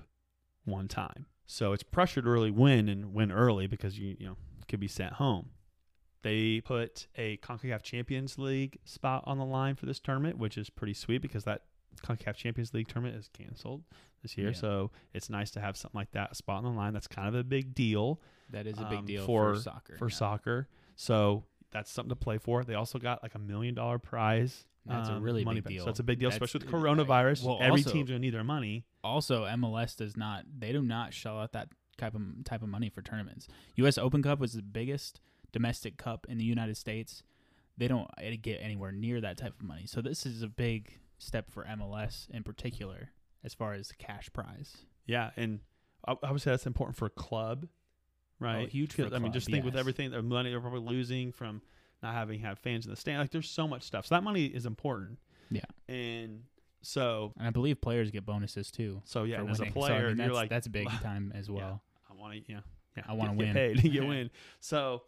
one 0.64 0.88
time. 0.88 1.26
So 1.46 1.72
it's 1.72 1.82
pressure 1.84 2.20
to 2.20 2.28
really 2.28 2.50
win 2.50 2.88
and 2.88 3.14
win 3.14 3.30
early 3.32 3.66
because 3.66 3.98
you 3.98 4.16
you 4.18 4.26
know 4.26 4.36
could 4.68 4.80
be 4.80 4.88
sent 4.88 5.14
home. 5.14 5.50
They 6.22 6.60
put 6.60 7.06
a 7.14 7.36
CONCACAF 7.36 7.82
Champions 7.82 8.36
League 8.36 8.78
spot 8.84 9.22
on 9.26 9.38
the 9.38 9.44
line 9.44 9.76
for 9.76 9.86
this 9.86 10.00
tournament, 10.00 10.38
which 10.38 10.58
is 10.58 10.68
pretty 10.68 10.94
sweet 10.94 11.22
because 11.22 11.44
that 11.44 11.62
CONCACAF 12.02 12.34
Champions 12.34 12.74
League 12.74 12.88
tournament 12.88 13.16
is 13.16 13.28
canceled 13.28 13.84
this 14.22 14.36
year. 14.36 14.48
Yeah. 14.48 14.54
So 14.54 14.90
it's 15.14 15.30
nice 15.30 15.52
to 15.52 15.60
have 15.60 15.76
something 15.76 15.98
like 15.98 16.10
that 16.12 16.36
spot 16.36 16.64
on 16.64 16.64
the 16.64 16.70
line. 16.76 16.92
That's 16.92 17.06
kind 17.06 17.28
of 17.28 17.36
a 17.36 17.44
big 17.44 17.74
deal 17.74 18.20
That 18.50 18.66
is 18.66 18.76
a 18.78 18.84
big 18.86 18.98
um, 18.98 19.06
deal 19.06 19.24
for- 19.24 19.54
for, 19.54 19.60
soccer. 19.60 19.96
for 19.96 20.08
yeah. 20.08 20.16
soccer. 20.16 20.68
So 20.96 21.44
that's 21.72 21.90
something 21.90 22.10
to 22.10 22.16
play 22.16 22.38
for. 22.38 22.64
They 22.64 22.74
also 22.74 22.98
got 22.98 23.22
like 23.22 23.34
a 23.34 23.38
million 23.38 23.74
dollar 23.74 23.98
prize. 23.98 24.64
That's 24.86 25.08
a 25.08 25.14
um, 25.14 25.22
really 25.22 25.44
money 25.44 25.60
big 25.60 25.74
deal. 25.74 25.84
So 25.84 25.90
it's 25.90 25.98
a 25.98 26.04
big 26.04 26.20
deal, 26.20 26.30
That's- 26.30 26.48
especially 26.48 26.66
with 26.70 26.74
coronavirus. 26.82 27.44
well, 27.44 27.58
Every 27.60 27.80
also- 27.80 27.90
team's 27.92 28.08
gonna 28.08 28.20
need 28.20 28.34
their 28.34 28.44
money. 28.44 28.84
Also, 29.02 29.44
MLS 29.44 29.96
does 29.96 30.16
not. 30.16 30.44
They 30.58 30.72
do 30.72 30.82
not 30.82 31.12
shell 31.12 31.40
out 31.40 31.52
that 31.52 31.68
type 31.98 32.14
of 32.14 32.22
type 32.44 32.62
of 32.62 32.68
money 32.68 32.88
for 32.88 33.02
tournaments. 33.02 33.48
U.S. 33.76 33.98
Open 33.98 34.22
Cup 34.22 34.38
was 34.38 34.52
the 34.52 34.62
biggest 34.62 35.20
domestic 35.52 35.96
cup 35.96 36.26
in 36.28 36.38
the 36.38 36.44
United 36.44 36.76
States. 36.76 37.22
They 37.78 37.88
don't 37.88 38.08
uh, 38.18 38.36
get 38.40 38.60
anywhere 38.62 38.92
near 38.92 39.20
that 39.20 39.36
type 39.36 39.54
of 39.58 39.66
money. 39.66 39.86
So 39.86 40.00
this 40.00 40.24
is 40.24 40.42
a 40.42 40.48
big 40.48 40.98
step 41.18 41.50
for 41.50 41.64
MLS 41.64 42.28
in 42.30 42.42
particular, 42.42 43.10
as 43.44 43.54
far 43.54 43.74
as 43.74 43.88
the 43.88 43.94
cash 43.94 44.30
prize. 44.32 44.78
Yeah, 45.06 45.30
and 45.36 45.60
I, 46.06 46.16
I 46.22 46.32
would 46.32 46.40
say 46.42 46.50
that's 46.50 46.66
important 46.66 46.96
for 46.96 47.06
a 47.06 47.10
club, 47.10 47.66
Oh, 48.40 48.44
right? 48.44 48.64
Oh, 48.64 48.66
huge 48.66 48.92
for 48.92 49.02
a 49.02 49.04
Because, 49.06 49.16
I 49.16 49.22
mean, 49.22 49.32
just 49.32 49.50
think 49.50 49.64
with 49.64 49.76
everything, 49.76 50.10
the 50.10 50.22
money 50.22 50.50
they're 50.50 50.60
probably 50.60 50.80
losing 50.80 51.32
from 51.32 51.62
not 52.02 52.14
having 52.14 52.40
had 52.40 52.58
fans 52.58 52.84
in 52.84 52.90
the 52.90 52.96
stand. 52.96 53.18
Like, 53.18 53.30
there's 53.30 53.48
so 53.50 53.66
much 53.66 53.82
stuff. 53.82 54.06
So 54.06 54.14
that 54.14 54.22
money 54.22 54.46
is 54.46 54.66
important. 54.66 55.18
Yeah. 55.50 55.62
And 55.88 56.42
so, 56.82 57.32
And 57.38 57.46
I 57.46 57.50
believe 57.50 57.80
players 57.80 58.10
get 58.10 58.26
bonuses 58.26 58.70
too. 58.70 59.02
so 59.04 59.24
yeah, 59.24 59.36
as 59.36 59.40
a 59.40 59.44
winning. 59.44 59.56
So, 59.56 59.64
I 59.64 59.70
player, 59.70 60.08
mean, 60.08 60.18
you're 60.18 60.26
that's, 60.26 60.34
like, 60.34 60.50
that's 60.50 60.68
big 60.68 60.88
time 61.02 61.32
as 61.34 61.50
well. 61.50 61.82
I 62.10 62.14
want 62.14 62.34
to, 62.34 62.52
yeah, 62.52 62.60
yeah, 62.96 63.04
I 63.08 63.12
wanna 63.14 63.32
win. 63.32 63.46
get 63.54 63.82
paid, 63.82 63.82
get 63.92 64.06
win. 64.06 64.30
So 64.60 65.02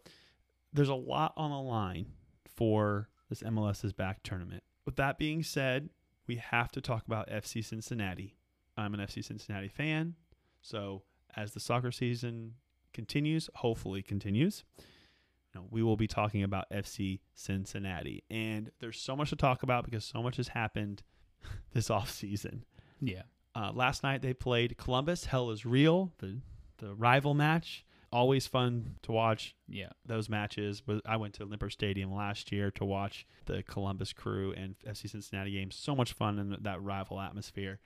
there's 0.73 0.89
a 0.89 0.95
lot 0.95 1.33
on 1.37 1.51
the 1.51 1.59
line 1.59 2.07
for 2.55 3.09
this 3.29 3.41
MLS 3.43 3.83
is 3.85 3.93
back 3.93 4.23
tournament. 4.23 4.63
With 4.85 4.95
that 4.97 5.17
being 5.17 5.43
said, 5.43 5.89
we 6.27 6.37
have 6.37 6.71
to 6.73 6.81
talk 6.81 7.05
about 7.05 7.29
FC 7.29 7.63
Cincinnati. 7.63 8.35
I'm 8.75 8.93
an 8.93 8.99
FC 8.99 9.23
Cincinnati 9.23 9.67
fan, 9.67 10.15
so 10.61 11.03
as 11.35 11.53
the 11.53 11.59
soccer 11.59 11.91
season 11.91 12.53
continues, 12.93 13.49
hopefully 13.55 14.01
continues, 14.01 14.63
you 14.77 15.61
know, 15.61 15.67
we 15.71 15.81
will 15.83 15.97
be 15.97 16.07
talking 16.07 16.43
about 16.43 16.69
FC 16.71 17.19
Cincinnati. 17.33 18.23
And 18.29 18.71
there's 18.79 18.99
so 19.01 19.15
much 19.15 19.29
to 19.31 19.35
talk 19.35 19.63
about 19.63 19.85
because 19.85 20.05
so 20.05 20.21
much 20.21 20.37
has 20.37 20.49
happened 20.49 21.01
this 21.73 21.89
off 21.89 22.09
season. 22.11 22.65
Yeah. 23.01 23.23
Uh, 23.55 23.71
last 23.73 24.03
night 24.03 24.21
they 24.21 24.33
played 24.33 24.77
Columbus. 24.77 25.25
Hell 25.25 25.49
is 25.51 25.65
real. 25.65 26.11
The 26.19 26.39
the 26.77 26.93
rival 26.95 27.33
match. 27.33 27.83
Always 28.11 28.47
fun 28.47 28.95
to 29.03 29.11
watch 29.11 29.53
Yeah. 29.67 29.89
those 30.05 30.29
matches. 30.29 30.81
But 30.81 31.01
I 31.05 31.17
went 31.17 31.33
to 31.35 31.45
Limper 31.45 31.69
Stadium 31.69 32.13
last 32.13 32.51
year 32.51 32.71
to 32.71 32.85
watch 32.85 33.25
the 33.45 33.63
Columbus 33.63 34.13
Crew 34.13 34.53
and 34.53 34.75
FC 34.87 35.09
Cincinnati 35.09 35.51
games. 35.51 35.75
So 35.75 35.95
much 35.95 36.13
fun 36.13 36.39
in 36.39 36.55
that 36.61 36.81
rival 36.81 37.19
atmosphere. 37.19 37.79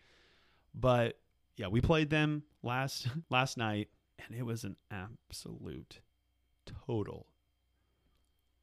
But 0.76 1.18
yeah, 1.56 1.68
we 1.68 1.82
played 1.82 2.10
them 2.10 2.44
last 2.62 3.08
last 3.30 3.58
night, 3.58 3.90
and 4.28 4.38
it 4.38 4.44
was 4.44 4.64
an 4.64 4.78
absolute 4.92 6.00
total 6.66 7.28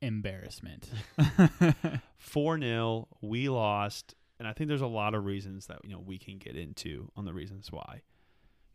Embarrassment. 0.03 0.89
four 2.19 2.59
0 2.59 3.09
We 3.21 3.49
lost, 3.49 4.15
and 4.39 4.49
I 4.49 4.53
think 4.53 4.69
there's 4.69 4.81
a 4.81 4.87
lot 4.87 5.15
of 5.15 5.25
reasons 5.25 5.67
that 5.67 5.79
you 5.85 5.93
know 5.93 6.01
we 6.01 6.19
can 6.19 6.39
get 6.39 6.57
into 6.57 7.11
on 7.17 7.25
the 7.25 7.35
reasons 7.35 7.71
why. 7.71 8.03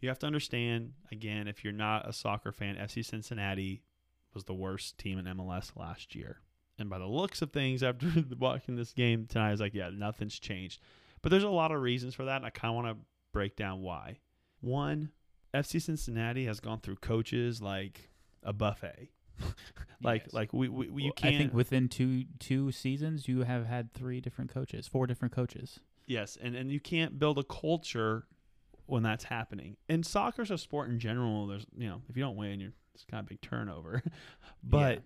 You 0.02 0.10
have 0.10 0.19
to 0.19 0.28
understand 0.28 0.93
again, 1.12 1.48
if 1.48 1.63
you're 1.63 1.74
not 1.74 2.07
a 2.07 2.14
soccer 2.14 2.51
fan, 2.51 2.76
FC 2.76 3.03
Cincinnati 3.03 3.82
was 4.34 4.43
the 4.43 4.53
worst 4.53 4.97
team 4.97 5.18
in 5.18 5.26
MLS 5.26 5.76
last 5.76 6.14
year. 6.14 6.41
And 6.78 6.89
by 6.89 6.99
the 6.99 7.07
looks 7.07 7.41
of 7.41 7.51
things, 7.51 7.82
after 7.82 8.07
watching 8.38 8.76
this 8.76 8.91
game 8.91 9.26
tonight, 9.26 9.47
I 9.47 9.51
was 9.51 9.62
like, 9.62 9.74
yeah, 9.74 9.89
nothing's 9.91 10.38
changed. 10.38 10.82
But 11.22 11.30
there's 11.30 11.43
a 11.43 11.49
lot 11.49 11.72
of 11.72 11.82
reasons 11.82 12.14
for 12.14 12.26
that, 12.26 12.36
and 12.36 12.45
I 12.45 12.49
kind 12.49 12.72
of 12.72 12.76
want 12.76 12.88
to 12.89 13.05
break 13.32 13.55
down 13.55 13.82
why. 13.82 14.20
One, 14.59 15.09
FC 15.56 15.82
Cincinnati 15.82 16.45
has 16.45 16.60
gone 16.60 16.80
through 16.80 16.97
coaches 16.97 17.62
like 17.62 18.10
a 18.43 18.53
buffet. 18.53 19.10
like 20.01 20.24
Yes. 20.26 20.34
like 20.34 20.53
we, 20.53 20.70
we, 20.70 20.89
we 20.89 21.03
you 21.03 21.08
Well, 21.10 21.14
can't 21.16 21.36
I 21.36 21.38
think 21.38 21.53
within 21.53 21.89
two 21.89 22.26
two 22.39 22.72
seasons, 22.72 23.28
you 23.28 23.43
have 23.43 23.66
had 23.66 23.93
three 23.93 24.22
different 24.22 24.51
coaches, 24.53 24.88
four 24.88 25.08
different 25.08 25.34
coaches. 25.34 25.80
Yes, 26.08 26.38
and 26.41 26.56
and 26.56 26.72
you 26.72 26.80
can't 26.80 27.18
build 27.20 27.38
a 27.39 27.43
culture 27.43 28.28
when 28.86 29.03
that's 29.03 29.26
happening. 29.26 29.76
And 29.89 30.06
soccer's 30.06 30.51
a 30.51 30.58
sport 30.58 30.89
in 30.89 30.99
general. 30.99 31.47
There's 31.47 31.66
you 31.76 31.88
know 31.89 32.01
if 32.10 32.16
you 32.16 32.24
don't 32.24 32.36
win, 32.38 32.60
you're 32.60 32.74
it's 32.93 33.03
kind 33.03 33.20
of 33.22 33.28
big 33.28 33.41
turnover. 33.41 34.03
but 34.64 34.95
Yeah. 34.95 35.01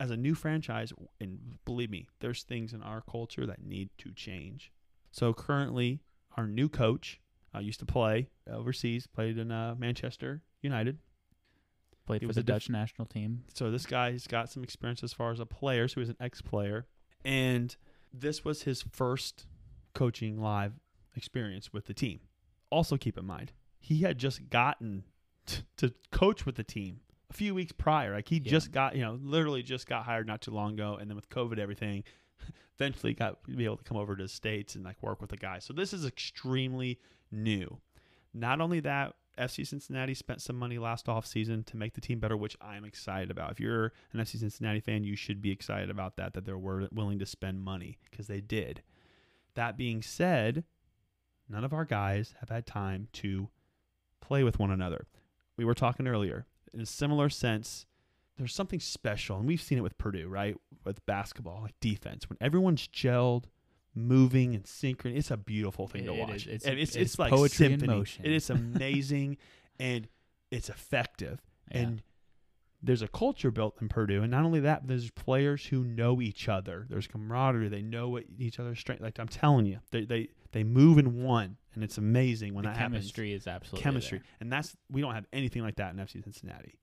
as 0.00 0.10
a 0.10 0.16
new 0.16 0.34
franchise, 0.34 0.92
and 1.20 1.58
believe 1.64 1.90
me, 1.90 2.08
there's 2.20 2.42
things 2.42 2.72
in 2.72 2.82
our 2.82 3.00
culture 3.00 3.46
that 3.46 3.62
need 3.64 3.90
to 3.98 4.10
change. 4.12 4.72
So 5.12 5.32
currently, 5.32 6.00
our 6.36 6.46
new 6.48 6.68
coach 6.68 7.20
uh, 7.54 7.58
used 7.60 7.80
to 7.80 7.86
play 7.86 8.28
overseas, 8.50 9.06
played 9.06 9.38
in 9.38 9.50
uh, 9.50 9.74
Manchester 9.78 10.42
United. 10.62 10.98
Played 12.06 12.22
He 12.22 12.24
for 12.24 12.28
was 12.28 12.36
the 12.36 12.40
a 12.40 12.44
def- 12.44 12.54
Dutch 12.54 12.70
national 12.70 13.06
team. 13.06 13.44
So 13.54 13.70
this 13.70 13.84
guy, 13.86 14.12
he's 14.12 14.26
got 14.26 14.50
some 14.50 14.62
experience 14.64 15.02
as 15.02 15.12
far 15.12 15.30
as 15.30 15.40
a 15.40 15.46
player. 15.46 15.88
So 15.88 16.00
he's 16.00 16.08
an 16.08 16.16
ex-player, 16.20 16.86
and 17.24 17.74
this 18.12 18.44
was 18.44 18.62
his 18.62 18.82
first 18.92 19.46
coaching 19.94 20.40
live 20.40 20.72
experience 21.16 21.72
with 21.72 21.86
the 21.86 21.94
team. 21.94 22.20
Also, 22.70 22.96
keep 22.96 23.18
in 23.18 23.24
mind 23.26 23.52
he 23.80 23.98
had 24.02 24.18
just 24.18 24.50
gotten 24.50 25.04
t- 25.46 25.62
to 25.76 25.94
coach 26.10 26.44
with 26.44 26.56
the 26.56 26.64
team 26.64 27.00
a 27.30 27.32
few 27.32 27.54
weeks 27.54 27.72
prior. 27.72 28.12
Like 28.14 28.28
he 28.28 28.36
Yeah. 28.36 28.50
just 28.50 28.72
got, 28.72 28.96
you 28.96 29.02
know, 29.02 29.18
literally 29.22 29.62
just 29.62 29.86
got 29.86 30.04
hired 30.04 30.26
not 30.26 30.40
too 30.40 30.50
long 30.50 30.74
ago, 30.74 30.96
and 31.00 31.08
then 31.08 31.14
with 31.14 31.28
COVID, 31.28 31.58
everything, 31.58 32.02
eventually 32.78 33.14
got 33.14 33.42
to 33.44 33.56
be 33.56 33.64
able 33.64 33.76
to 33.76 33.84
come 33.84 33.96
over 33.96 34.16
to 34.16 34.22
the 34.22 34.28
states 34.28 34.74
and 34.74 34.84
like 34.84 35.02
work 35.02 35.20
with 35.20 35.30
the 35.30 35.36
guys. 35.36 35.64
So 35.64 35.72
this 35.72 35.92
is 35.92 36.04
extremely 36.04 36.98
new. 37.30 37.78
Not 38.34 38.60
only 38.60 38.80
that, 38.80 39.14
FC 39.38 39.66
Cincinnati 39.66 40.14
spent 40.14 40.42
some 40.42 40.56
money 40.56 40.78
last 40.78 41.08
off 41.08 41.24
season 41.24 41.62
to 41.64 41.76
make 41.76 41.94
the 41.94 42.00
team 42.00 42.18
better, 42.18 42.36
which 42.36 42.56
I'm 42.60 42.84
excited 42.84 43.30
about. 43.30 43.52
If 43.52 43.60
you're 43.60 43.92
an 44.12 44.20
FC 44.20 44.38
Cincinnati 44.38 44.80
fan, 44.80 45.04
you 45.04 45.16
should 45.16 45.40
be 45.40 45.52
excited 45.52 45.90
about 45.90 46.16
that. 46.16 46.34
That 46.34 46.44
they're 46.44 46.58
willing 46.58 47.18
to 47.18 47.26
spend 47.26 47.62
money 47.62 47.98
because 48.10 48.26
they 48.26 48.40
did. 48.40 48.82
That 49.54 49.76
being 49.76 50.02
said, 50.02 50.64
none 51.48 51.64
of 51.64 51.72
our 51.72 51.84
guys 51.84 52.34
have 52.40 52.48
had 52.48 52.66
time 52.66 53.08
to 53.14 53.48
play 54.20 54.42
with 54.42 54.58
one 54.58 54.70
another. 54.70 55.06
We 55.56 55.64
were 55.64 55.74
talking 55.74 56.06
earlier. 56.06 56.46
In 56.74 56.80
a 56.80 56.86
similar 56.86 57.28
sense, 57.28 57.86
there's 58.38 58.54
something 58.54 58.80
special, 58.80 59.36
and 59.36 59.46
we've 59.46 59.60
seen 59.60 59.78
it 59.78 59.82
with 59.82 59.98
Purdue, 59.98 60.28
right? 60.28 60.56
With 60.84 61.04
basketball, 61.06 61.60
like 61.62 61.78
defense, 61.80 62.28
when 62.30 62.38
everyone's 62.40 62.86
gelled, 62.88 63.44
moving 63.94 64.54
and 64.54 64.66
synchronous, 64.66 65.18
it's 65.18 65.30
a 65.30 65.36
beautiful 65.36 65.86
thing 65.88 66.04
to 66.04 66.12
It- 66.12 66.16
it 66.16 66.20
watch. 66.20 66.36
is. 66.36 66.46
It's- 66.46 66.64
and 66.64 66.78
it's, 66.78 66.94
it's 66.94 67.12
it's, 67.12 67.18
like 67.18 67.30
poetry 67.32 67.72
in 67.72 67.84
motion. 67.84 68.24
It 68.24 68.32
is 68.32 68.48
amazing, 68.50 69.36
and 69.78 70.08
it's 70.50 70.68
effective. 70.68 71.40
Yeah. 71.72 71.78
And 71.78 72.02
there's 72.80 73.02
a 73.02 73.08
culture 73.08 73.50
built 73.50 73.74
in 73.82 73.88
Purdue, 73.88 74.22
and 74.22 74.30
not 74.30 74.44
only 74.44 74.60
that, 74.60 74.82
but 74.82 74.88
there's 74.88 75.10
players 75.10 75.66
who 75.66 75.82
know 75.82 76.22
each 76.22 76.48
other. 76.48 76.86
There's 76.88 77.08
camaraderie. 77.08 77.68
They 77.68 77.82
know 77.82 78.08
what 78.08 78.24
each 78.38 78.60
other's 78.60 78.78
strength. 78.78 79.02
Like 79.02 79.18
I'm 79.18 79.26
telling 79.26 79.66
you, 79.66 79.80
they 79.90 80.04
they 80.04 80.28
they 80.52 80.62
move 80.62 80.96
in 80.98 81.24
one, 81.24 81.56
and 81.74 81.82
it's 81.82 81.98
amazing 81.98 82.54
when 82.54 82.62
the 82.62 82.70
that 82.70 82.76
happens 82.76 82.98
chemistry 83.06 83.32
is 83.32 83.48
absolutely 83.48 83.82
chemistry. 83.82 84.18
there. 84.18 84.26
And 84.40 84.52
that's 84.52 84.76
we 84.88 85.00
don't 85.00 85.14
have 85.14 85.26
anything 85.32 85.62
like 85.62 85.74
that 85.76 85.92
in 85.92 85.96
FC 85.98 86.22
Cincinnati. 86.22 86.78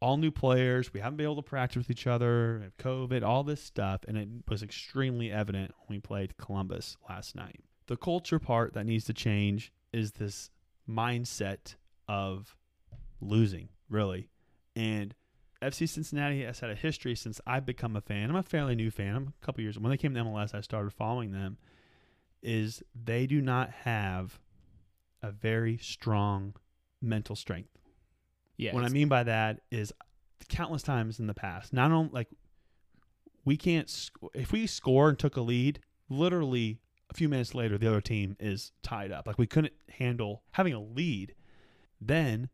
All 0.00 0.18
new 0.18 0.30
players, 0.30 0.92
we 0.92 1.00
haven't 1.00 1.16
been 1.16 1.24
able 1.24 1.36
to 1.36 1.42
practice 1.42 1.78
with 1.78 1.90
each 1.90 2.06
other, 2.06 2.72
COVID, 2.78 3.22
all 3.22 3.44
this 3.44 3.62
stuff, 3.62 4.02
and 4.06 4.18
it 4.18 4.28
was 4.48 4.62
extremely 4.62 5.32
evident 5.32 5.72
when 5.86 5.96
we 5.96 6.00
played 6.00 6.36
Columbus 6.36 6.96
last 7.08 7.34
night. 7.34 7.60
The 7.86 7.96
culture 7.96 8.38
part 8.38 8.74
that 8.74 8.84
needs 8.84 9.04
to 9.06 9.14
change 9.14 9.72
is 9.92 10.12
this 10.12 10.50
mindset 10.88 11.76
of 12.08 12.56
losing, 13.20 13.70
really. 13.88 14.28
And 14.74 15.14
FC 15.62 15.88
Cincinnati 15.88 16.44
has 16.44 16.60
had 16.60 16.70
a 16.70 16.74
history 16.74 17.14
since 17.14 17.40
I've 17.46 17.64
become 17.64 17.96
a 17.96 18.00
fan. 18.00 18.28
I'm 18.28 18.36
a 18.36 18.42
fairly 18.42 18.74
new 18.74 18.90
fan. 18.90 19.16
I'm 19.16 19.34
a 19.40 19.44
couple 19.44 19.62
years. 19.62 19.78
When 19.78 19.90
they 19.90 19.96
came 19.96 20.14
to 20.14 20.20
MLS, 20.20 20.54
I 20.54 20.60
started 20.60 20.92
following 20.92 21.32
them. 21.32 21.56
Is 22.42 22.82
they 22.94 23.26
do 23.26 23.40
not 23.40 23.70
have 23.70 24.38
a 25.22 25.30
very 25.30 25.78
strong 25.78 26.54
mental 27.00 27.34
strength. 27.34 27.70
Yeah. 28.56 28.74
what 28.74 28.84
I 28.84 28.88
mean 28.88 29.08
by 29.08 29.22
that 29.24 29.60
is 29.70 29.92
countless 30.48 30.82
times 30.82 31.18
in 31.20 31.26
the 31.26 31.34
past, 31.34 31.72
not 31.72 31.90
only 31.92 32.10
like 32.12 32.28
we 33.44 33.56
can't 33.56 33.88
sc- 33.88 34.16
if 34.34 34.52
we 34.52 34.66
score 34.66 35.08
and 35.08 35.18
took 35.18 35.36
a 35.36 35.40
lead, 35.40 35.80
literally 36.08 36.80
a 37.10 37.14
few 37.14 37.28
minutes 37.28 37.54
later 37.54 37.78
the 37.78 37.86
other 37.88 38.00
team 38.00 38.36
is 38.40 38.72
tied 38.82 39.12
up. 39.12 39.26
Like 39.26 39.38
we 39.38 39.46
couldn't 39.46 39.74
handle 39.88 40.42
having 40.52 40.72
a 40.74 40.80
lead. 40.80 41.34
Then 42.00 42.48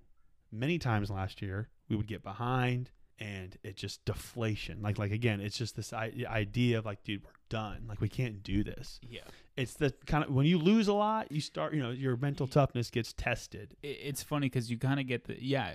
many 0.50 0.78
times 0.78 1.10
last 1.10 1.40
year 1.42 1.68
we 1.88 1.96
would 1.96 2.06
get 2.06 2.22
behind 2.22 2.90
and 3.18 3.56
it 3.62 3.76
just 3.76 4.04
deflation. 4.04 4.82
Like 4.82 4.98
like 4.98 5.12
again, 5.12 5.40
it's 5.40 5.56
just 5.56 5.76
this 5.76 5.92
I- 5.92 6.12
idea 6.26 6.78
of 6.78 6.84
like 6.84 7.02
dude, 7.04 7.24
we're 7.24 7.30
done. 7.48 7.84
Like 7.88 8.00
we 8.00 8.08
can't 8.08 8.42
do 8.42 8.62
this. 8.64 9.00
yeah. 9.08 9.20
It's 9.56 9.74
the 9.74 9.92
kind 10.06 10.24
of 10.24 10.30
when 10.30 10.46
you 10.46 10.58
lose 10.58 10.88
a 10.88 10.94
lot, 10.94 11.30
you 11.30 11.40
start, 11.40 11.74
you 11.74 11.82
know, 11.82 11.90
your 11.90 12.16
mental 12.16 12.46
toughness 12.46 12.90
gets 12.90 13.12
tested. 13.12 13.76
it's 13.82 14.22
funny 14.22 14.46
because 14.46 14.70
you 14.70 14.78
kind 14.78 14.98
of 14.98 15.06
get 15.06 15.24
the 15.24 15.42
yeah, 15.42 15.74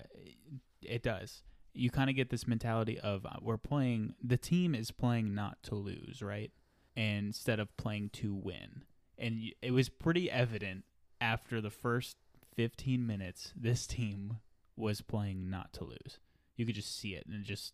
it 0.81 1.03
does. 1.03 1.43
You 1.73 1.91
kind 1.91 2.09
of 2.09 2.15
get 2.15 2.31
this 2.31 2.47
mentality 2.47 2.99
of 2.99 3.25
uh, 3.25 3.33
we're 3.41 3.57
playing. 3.57 4.15
The 4.23 4.37
team 4.37 4.73
is 4.73 4.89
playing 4.89 5.35
not 5.35 5.61
to 5.63 5.75
lose, 5.75 6.23
right? 6.23 6.51
And 6.95 7.27
instead 7.27 7.59
of 7.59 7.75
playing 7.77 8.09
to 8.13 8.33
win, 8.33 8.83
and 9.19 9.53
it 9.61 9.71
was 9.71 9.89
pretty 9.89 10.31
evident 10.31 10.85
after 11.21 11.61
the 11.61 11.69
first 11.69 12.17
15 12.55 13.05
minutes, 13.05 13.53
this 13.55 13.85
team 13.85 14.37
was 14.75 15.01
playing 15.01 15.49
not 15.49 15.73
to 15.73 15.83
lose. 15.83 16.19
You 16.55 16.65
could 16.65 16.75
just 16.75 16.99
see 16.99 17.13
it 17.13 17.25
in 17.31 17.43
just 17.43 17.73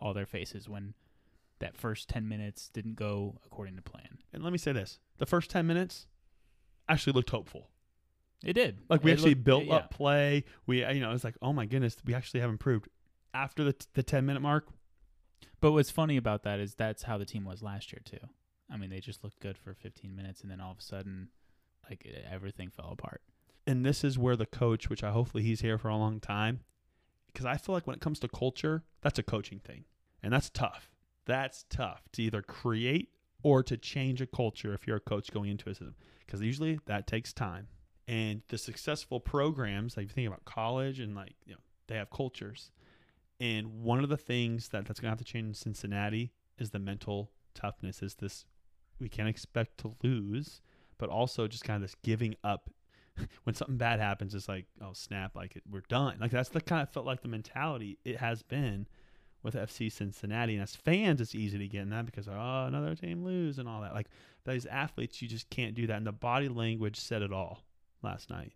all 0.00 0.12
their 0.12 0.26
faces 0.26 0.68
when 0.68 0.94
that 1.58 1.76
first 1.76 2.08
10 2.08 2.28
minutes 2.28 2.68
didn't 2.68 2.96
go 2.96 3.38
according 3.44 3.76
to 3.76 3.82
plan. 3.82 4.18
And 4.32 4.42
let 4.42 4.52
me 4.52 4.58
say 4.58 4.72
this: 4.72 4.98
the 5.18 5.26
first 5.26 5.50
ten 5.50 5.66
minutes 5.66 6.06
actually 6.88 7.12
looked 7.12 7.30
hopeful. 7.30 7.68
It 8.44 8.52
did. 8.54 8.78
Like 8.88 9.02
we 9.02 9.10
It 9.10 9.14
actually 9.14 9.30
looked- 9.34 9.44
built 9.44 9.64
yeah. 9.64 9.74
up 9.76 9.90
play. 9.90 10.44
We, 10.66 10.84
you 10.86 11.00
know, 11.00 11.12
it's 11.12 11.24
like, 11.24 11.36
oh 11.42 11.52
my 11.52 11.66
goodness, 11.66 11.96
we 12.04 12.14
actually 12.14 12.40
have 12.40 12.50
improved. 12.50 12.88
After 13.34 13.62
the 13.64 13.74
the 13.94 14.02
ten 14.02 14.24
minute 14.26 14.40
mark, 14.40 14.68
But 15.60 15.72
what's 15.72 15.90
funny 15.90 16.16
about 16.16 16.44
that 16.44 16.60
is 16.60 16.74
that's 16.74 17.02
how 17.02 17.18
the 17.18 17.24
team 17.26 17.44
was 17.44 17.62
last 17.62 17.92
year 17.92 18.00
too. 18.04 18.26
I 18.70 18.76
mean, 18.76 18.90
they 18.90 19.00
just 19.00 19.22
looked 19.24 19.40
good 19.40 19.56
for 19.58 19.74
15 19.74 20.14
minutes, 20.14 20.42
and 20.42 20.50
then 20.50 20.60
all 20.60 20.70
of 20.72 20.78
a 20.78 20.82
sudden, 20.82 21.28
like 21.88 22.06
everything 22.30 22.70
fell 22.70 22.90
apart. 22.92 23.22
and 23.66 23.84
this 23.84 24.02
is 24.04 24.18
where 24.18 24.36
the 24.36 24.46
coach, 24.46 24.88
which 24.88 25.02
I 25.04 25.10
hopefully 25.10 25.42
he's 25.42 25.60
here 25.60 25.76
for 25.78 25.88
a 25.88 25.96
long 25.96 26.20
time, 26.20 26.60
because 27.26 27.44
I 27.46 27.56
feel 27.58 27.74
like 27.74 27.86
when 27.86 27.94
it 27.96 28.00
comes 28.00 28.18
to 28.20 28.28
culture, 28.28 28.84
that's 29.02 29.18
a 29.18 29.22
coaching 29.22 29.58
thing, 29.60 29.84
and 30.22 30.32
that's 30.32 30.48
tough. 30.50 30.90
That's 31.26 31.64
tough 31.68 32.08
to 32.12 32.22
either 32.22 32.40
create 32.42 33.10
or 33.42 33.62
to 33.62 33.76
change 33.76 34.20
a 34.20 34.26
culture 34.26 34.74
if 34.74 34.86
you're 34.86 34.96
a 34.96 35.00
coach 35.00 35.30
going 35.32 35.50
into 35.50 35.68
a 35.70 35.74
system, 35.74 35.94
because 36.26 36.40
usually 36.42 36.80
that 36.86 37.06
takes 37.06 37.32
time. 37.32 37.68
And 38.06 38.42
the 38.48 38.58
successful 38.58 39.20
programs, 39.20 39.96
like 39.96 40.04
you 40.04 40.12
think 40.12 40.26
about 40.26 40.44
college 40.44 40.98
and 40.98 41.14
like 41.14 41.34
you 41.44 41.52
know, 41.52 41.60
they 41.88 41.96
have 41.96 42.10
cultures. 42.10 42.70
And 43.40 43.82
one 43.82 44.02
of 44.02 44.08
the 44.08 44.16
things 44.16 44.68
that 44.70 44.86
that's 44.86 44.98
gonna 44.98 45.10
have 45.10 45.18
to 45.18 45.24
change 45.24 45.46
in 45.46 45.54
Cincinnati 45.54 46.32
is 46.58 46.70
the 46.70 46.78
mental 46.78 47.30
toughness. 47.54 48.02
Is 48.02 48.14
this 48.14 48.46
we 48.98 49.08
can't 49.08 49.28
expect 49.28 49.78
to 49.78 49.94
lose, 50.02 50.60
but 50.96 51.08
also 51.08 51.46
just 51.46 51.64
kind 51.64 51.76
of 51.76 51.82
this 51.82 51.96
giving 52.02 52.34
up 52.42 52.70
when 53.44 53.54
something 53.54 53.76
bad 53.76 54.00
happens, 54.00 54.34
it's 54.34 54.48
like, 54.48 54.66
oh 54.80 54.92
snap, 54.92 55.36
like 55.36 55.60
we're 55.70 55.82
done. 55.88 56.16
Like 56.20 56.30
that's 56.30 56.48
the 56.48 56.60
kind 56.60 56.82
of 56.82 56.90
felt 56.90 57.06
like 57.06 57.22
the 57.22 57.28
mentality 57.28 57.98
it 58.04 58.16
has 58.16 58.42
been 58.42 58.86
with 59.42 59.54
FC 59.54 59.90
Cincinnati. 59.90 60.54
And 60.54 60.62
as 60.62 60.74
fans, 60.76 61.20
it's 61.20 61.34
easy 61.34 61.58
to 61.58 61.68
get 61.68 61.82
in 61.82 61.90
that 61.90 62.06
because 62.06 62.28
oh 62.28 62.64
another 62.66 62.94
team 62.94 63.24
lose 63.24 63.58
and 63.58 63.68
all 63.68 63.80
that. 63.82 63.94
Like 63.94 64.08
these 64.46 64.66
athletes, 64.66 65.20
you 65.22 65.28
just 65.28 65.48
can't 65.50 65.74
do 65.74 65.86
that. 65.86 65.96
And 65.96 66.06
the 66.06 66.12
body 66.12 66.48
language 66.48 66.98
said 66.98 67.22
it 67.22 67.32
all 67.32 67.62
last 68.02 68.30
night. 68.30 68.52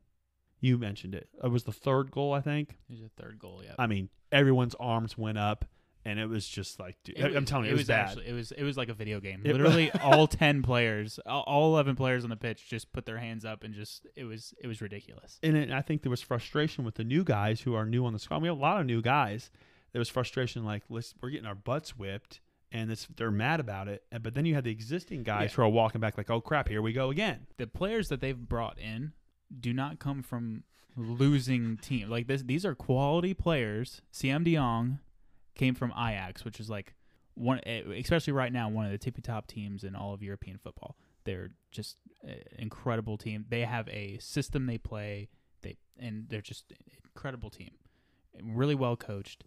You 0.60 0.78
mentioned 0.78 1.14
it. 1.14 1.28
It 1.42 1.48
was 1.48 1.64
the 1.64 1.72
third 1.72 2.10
goal, 2.12 2.32
I 2.32 2.40
think. 2.40 2.76
There's 2.88 3.02
a 3.02 3.10
third 3.20 3.38
goal. 3.38 3.62
Yeah, 3.64 3.74
I 3.78 3.86
mean, 3.88 4.08
everyone's 4.30 4.76
arms 4.78 5.18
went 5.18 5.36
up, 5.36 5.64
and 6.04 6.20
it 6.20 6.26
was 6.26 6.46
just 6.46 6.78
like, 6.78 6.96
dude, 7.02 7.18
I'm 7.18 7.44
telling 7.44 7.64
you, 7.66 7.72
it 7.72 7.76
was, 7.78 7.88
bad. 7.88 8.06
actually 8.10 8.28
it 8.28 8.32
was 8.32 8.52
it 8.52 8.62
was 8.62 8.76
like 8.76 8.88
a 8.88 8.94
video 8.94 9.18
game. 9.18 9.42
It- 9.44 9.50
Literally, 9.52 9.90
all 10.02 10.28
10 10.28 10.62
players, 10.62 11.18
all, 11.26 11.72
11 11.72 11.96
players 11.96 12.22
on 12.22 12.30
the 12.30 12.36
pitch, 12.36 12.68
just 12.68 12.92
put 12.92 13.06
their 13.06 13.18
hands 13.18 13.44
up 13.44 13.64
and 13.64 13.74
just 13.74 14.06
it 14.14 14.22
was 14.24 14.54
it 14.62 14.68
was 14.68 14.80
ridiculous. 14.80 15.40
and 15.42 15.56
it, 15.56 15.72
I 15.72 15.82
think 15.82 16.02
there 16.02 16.10
was 16.10 16.22
frustration 16.22 16.84
with 16.84 16.94
the 16.94 17.04
new 17.04 17.24
guys 17.24 17.60
who 17.62 17.74
are 17.74 17.84
new 17.84 18.06
on 18.06 18.12
the 18.12 18.20
squad. 18.20 18.40
We 18.40 18.46
have 18.48 18.56
a 18.56 18.60
lot 18.60 18.80
of 18.80 18.86
new 18.86 19.02
guys. 19.02 19.50
There 19.92 19.98
was 20.00 20.08
frustration, 20.08 20.64
like 20.64 20.82
let's, 20.88 21.14
we're 21.20 21.30
getting 21.30 21.46
our 21.46 21.54
butts 21.54 21.96
whipped, 21.96 22.40
and 22.70 22.90
it's, 22.90 23.06
they're 23.16 23.30
mad 23.30 23.60
about 23.60 23.88
it. 23.88 24.04
But 24.22 24.34
then 24.34 24.46
you 24.46 24.54
have 24.54 24.64
the 24.64 24.70
existing 24.70 25.22
guys 25.22 25.50
Yeah. 25.50 25.56
who 25.56 25.62
are 25.62 25.68
walking 25.68 26.00
back, 26.00 26.16
like, 26.16 26.30
oh 26.30 26.40
crap, 26.40 26.68
here 26.68 26.80
we 26.82 26.92
go 26.92 27.10
again. 27.10 27.46
The 27.58 27.66
players 27.66 28.08
that 28.08 28.20
they've 28.20 28.38
brought 28.38 28.78
in 28.78 29.12
do 29.60 29.72
not 29.72 29.98
come 29.98 30.22
from 30.22 30.64
losing 30.96 31.76
team. 31.76 32.08
Like 32.08 32.26
this, 32.26 32.42
these 32.42 32.64
are 32.64 32.74
quality 32.74 33.34
players. 33.34 34.00
Siem 34.10 34.44
De 34.44 34.54
Jong 34.56 34.98
came 35.54 35.74
from 35.74 35.90
Ajax, 35.92 36.44
which 36.44 36.58
is 36.60 36.70
like 36.70 36.94
one, 37.34 37.60
especially 37.66 38.32
right 38.32 38.52
now, 38.52 38.68
one 38.68 38.84
of 38.86 38.92
the 38.92 38.98
tippy 38.98 39.22
top 39.22 39.46
teams 39.46 39.84
in 39.84 39.94
all 39.94 40.12
of 40.14 40.22
European 40.22 40.58
football. 40.58 40.96
They're 41.24 41.50
just 41.70 41.96
an 42.24 42.36
incredible 42.58 43.16
team. 43.16 43.46
They 43.48 43.62
have 43.62 43.88
a 43.88 44.18
system 44.18 44.66
they 44.66 44.78
play. 44.78 45.28
They 45.62 45.76
and 45.98 46.26
they're 46.28 46.40
just 46.40 46.70
an 46.72 46.78
incredible 47.04 47.48
team, 47.50 47.70
really 48.42 48.74
well 48.74 48.96
coached, 48.96 49.44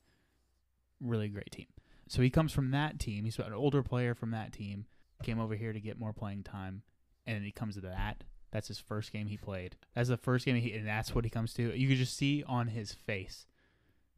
really 1.05 1.27
great 1.29 1.51
team. 1.51 1.67
So 2.07 2.21
he 2.21 2.29
comes 2.29 2.51
from 2.51 2.71
that 2.71 2.99
team. 2.99 3.25
He's 3.25 3.39
an 3.39 3.53
older 3.53 3.81
player 3.83 4.13
from 4.13 4.31
that 4.31 4.53
team. 4.53 4.85
Came 5.23 5.39
over 5.39 5.55
here 5.55 5.73
to 5.73 5.79
get 5.79 5.99
more 5.99 6.13
playing 6.13 6.43
time, 6.43 6.83
and 7.25 7.43
he 7.43 7.51
comes 7.51 7.75
to 7.75 7.81
that. 7.81 8.23
That's 8.51 8.67
his 8.67 8.79
first 8.79 9.11
game 9.11 9.27
he 9.27 9.37
played. 9.37 9.75
That's 9.95 10.09
the 10.09 10.17
first 10.17 10.45
game 10.45 10.55
he, 10.55 10.73
and 10.73 10.87
that's 10.87 11.15
what 11.15 11.23
he 11.23 11.29
comes 11.29 11.53
to. 11.55 11.77
You 11.77 11.87
could 11.87 11.97
just 11.97 12.15
see 12.15 12.43
on 12.47 12.67
his 12.67 12.93
face, 12.93 13.47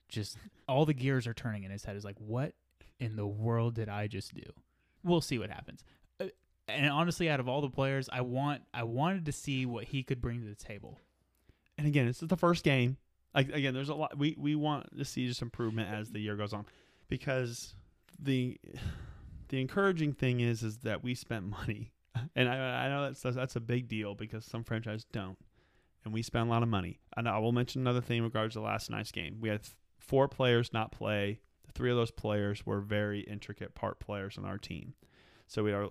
just 0.09 0.37
all 0.67 0.85
the 0.85 0.93
gears 0.93 1.27
are 1.27 1.33
turning 1.33 1.63
in 1.63 1.71
his 1.71 1.85
head. 1.85 1.95
Is 1.95 2.03
like, 2.03 2.19
what 2.19 2.53
in 2.99 3.15
the 3.15 3.27
world 3.27 3.75
did 3.75 3.89
I 3.89 4.07
just 4.07 4.33
do? 4.33 4.49
We'll 5.03 5.21
see 5.21 5.37
what 5.39 5.49
happens. 5.49 5.83
Uh, 6.19 6.25
And 6.67 6.89
honestly, 6.89 7.29
out 7.29 7.39
of 7.39 7.47
all 7.47 7.61
the 7.61 7.69
players, 7.69 8.09
I 8.11 8.21
want 8.21 8.63
I 8.73 8.83
wanted 8.83 9.25
to 9.27 9.31
see 9.31 9.65
what 9.65 9.85
he 9.85 10.03
could 10.03 10.21
bring 10.21 10.41
to 10.41 10.47
the 10.47 10.55
table. 10.55 10.99
And 11.77 11.87
again, 11.87 12.07
this 12.07 12.21
is 12.21 12.27
the 12.27 12.35
first 12.35 12.63
game. 12.63 12.97
Like 13.37 13.53
again, 13.53 13.73
there's 13.73 13.89
a 13.89 13.95
lot. 13.95 14.17
We 14.17 14.35
we 14.37 14.55
want 14.55 14.97
to 14.97 15.05
see 15.05 15.27
just 15.27 15.41
improvement 15.41 15.89
as 15.93 16.09
the 16.11 16.19
year 16.19 16.35
goes 16.35 16.53
on, 16.53 16.65
because 17.07 17.75
the 18.19 18.59
the 19.49 19.61
encouraging 19.61 20.13
thing 20.13 20.39
is 20.39 20.63
is 20.63 20.79
that 20.79 21.03
we 21.03 21.15
spent 21.15 21.45
money, 21.45 21.93
and 22.35 22.49
I 22.49 22.85
I 22.85 22.89
know 22.89 23.03
that's 23.03 23.21
that's 23.35 23.55
a 23.55 23.61
big 23.61 23.87
deal 23.87 24.15
because 24.15 24.43
some 24.43 24.63
franchises 24.63 25.05
don't, 25.11 25.37
and 26.03 26.13
we 26.13 26.21
spent 26.21 26.47
a 26.47 26.49
lot 26.49 26.63
of 26.63 26.69
money. 26.69 26.99
And 27.15 27.29
I 27.29 27.37
will 27.37 27.51
mention 27.51 27.81
another 27.81 28.01
thing 28.01 28.17
in 28.17 28.23
regards 28.23 28.55
to 28.55 28.61
last 28.61 28.89
night's 28.89 29.11
game. 29.11 29.37
We 29.39 29.49
had 29.49 29.61
four 29.99 30.27
players 30.27 30.73
not 30.73 30.91
play. 30.91 31.39
Three 31.73 31.91
of 31.91 31.97
those 31.97 32.11
players 32.11 32.65
were 32.65 32.81
very 32.81 33.21
intricate 33.21 33.75
part 33.75 33.99
players 33.99 34.37
on 34.37 34.45
our 34.45 34.57
team. 34.57 34.95
So 35.45 35.63
we 35.63 35.73
are 35.73 35.89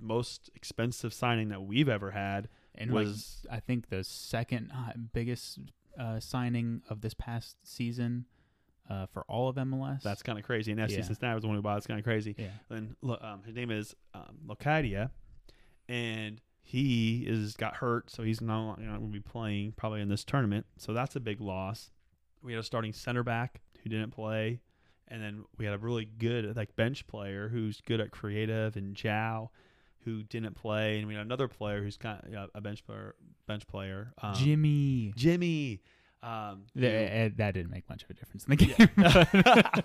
most 0.00 0.50
expensive 0.54 1.12
signing 1.12 1.48
that 1.48 1.62
we've 1.62 1.88
ever 1.88 2.10
had 2.12 2.48
And 2.74 2.90
was 2.92 3.44
like, 3.48 3.56
I 3.56 3.60
think 3.60 3.88
the 3.88 4.04
second 4.04 4.70
uh, 4.72 4.92
biggest 5.12 5.58
uh, 5.98 6.20
signing 6.20 6.82
of 6.88 7.00
this 7.00 7.14
past 7.14 7.56
season 7.62 8.26
uh, 8.90 9.06
for 9.06 9.24
all 9.28 9.48
of 9.48 9.56
MLS. 9.56 10.02
that's 10.02 10.22
kind 10.22 10.38
of 10.38 10.44
crazy. 10.44 10.70
And 10.72 10.80
FC 10.80 10.90
Yeah. 10.98 11.02
Cincinnati 11.02 11.34
was 11.34 11.42
the 11.42 11.48
one 11.48 11.56
who 11.56 11.62
bought. 11.62 11.78
It's 11.78 11.86
kind 11.86 11.98
of 11.98 12.04
crazy. 12.04 12.34
yeah. 12.38 12.48
And 12.70 12.94
um, 13.02 13.42
his 13.46 13.54
name 13.54 13.70
is 13.70 13.94
um, 14.14 14.38
Locadia, 14.46 15.10
and 15.88 16.40
he 16.62 17.24
is 17.26 17.54
got 17.56 17.76
hurt, 17.76 18.10
so 18.10 18.22
he's 18.22 18.40
not 18.40 18.78
you 18.78 18.86
know, 18.86 18.92
going 18.98 19.12
to 19.12 19.12
be 19.12 19.20
playing 19.20 19.72
probably 19.76 20.00
in 20.00 20.08
this 20.08 20.24
tournament. 20.24 20.66
So 20.78 20.92
that's 20.92 21.14
a 21.16 21.20
big 21.20 21.40
loss. 21.40 21.90
We 22.42 22.52
had 22.52 22.60
a 22.60 22.64
starting 22.64 22.92
center 22.92 23.22
back 23.22 23.60
who 23.82 23.90
didn't 23.90 24.10
play, 24.12 24.60
and 25.08 25.22
then 25.22 25.44
we 25.58 25.64
had 25.64 25.74
a 25.74 25.78
really 25.78 26.04
good 26.04 26.56
like 26.56 26.74
bench 26.76 27.06
player 27.06 27.48
who's 27.48 27.80
good 27.82 28.00
at 28.00 28.10
creative 28.10 28.76
and 28.76 28.94
Gyau, 28.94 29.48
who 30.04 30.22
didn't 30.22 30.54
play, 30.54 30.98
and 30.98 31.08
we 31.08 31.14
had 31.14 31.24
another 31.24 31.48
player 31.48 31.82
who's 31.82 31.96
got 31.96 32.24
you 32.26 32.32
know, 32.34 32.48
a 32.54 32.60
bench 32.60 32.84
player. 32.84 33.14
Bench 33.46 33.66
player, 33.66 34.12
um, 34.22 34.34
Jimmy. 34.34 35.12
Jimmy. 35.16 35.80
Um, 36.22 36.62
Th- 36.78 37.10
who- 37.10 37.18
uh, 37.18 37.28
that 37.36 37.52
didn't 37.52 37.70
make 37.70 37.86
much 37.90 38.02
of 38.04 38.10
a 38.10 38.14
difference 38.14 38.44
in 38.46 38.56
the 38.56 38.56
game. 38.56 38.88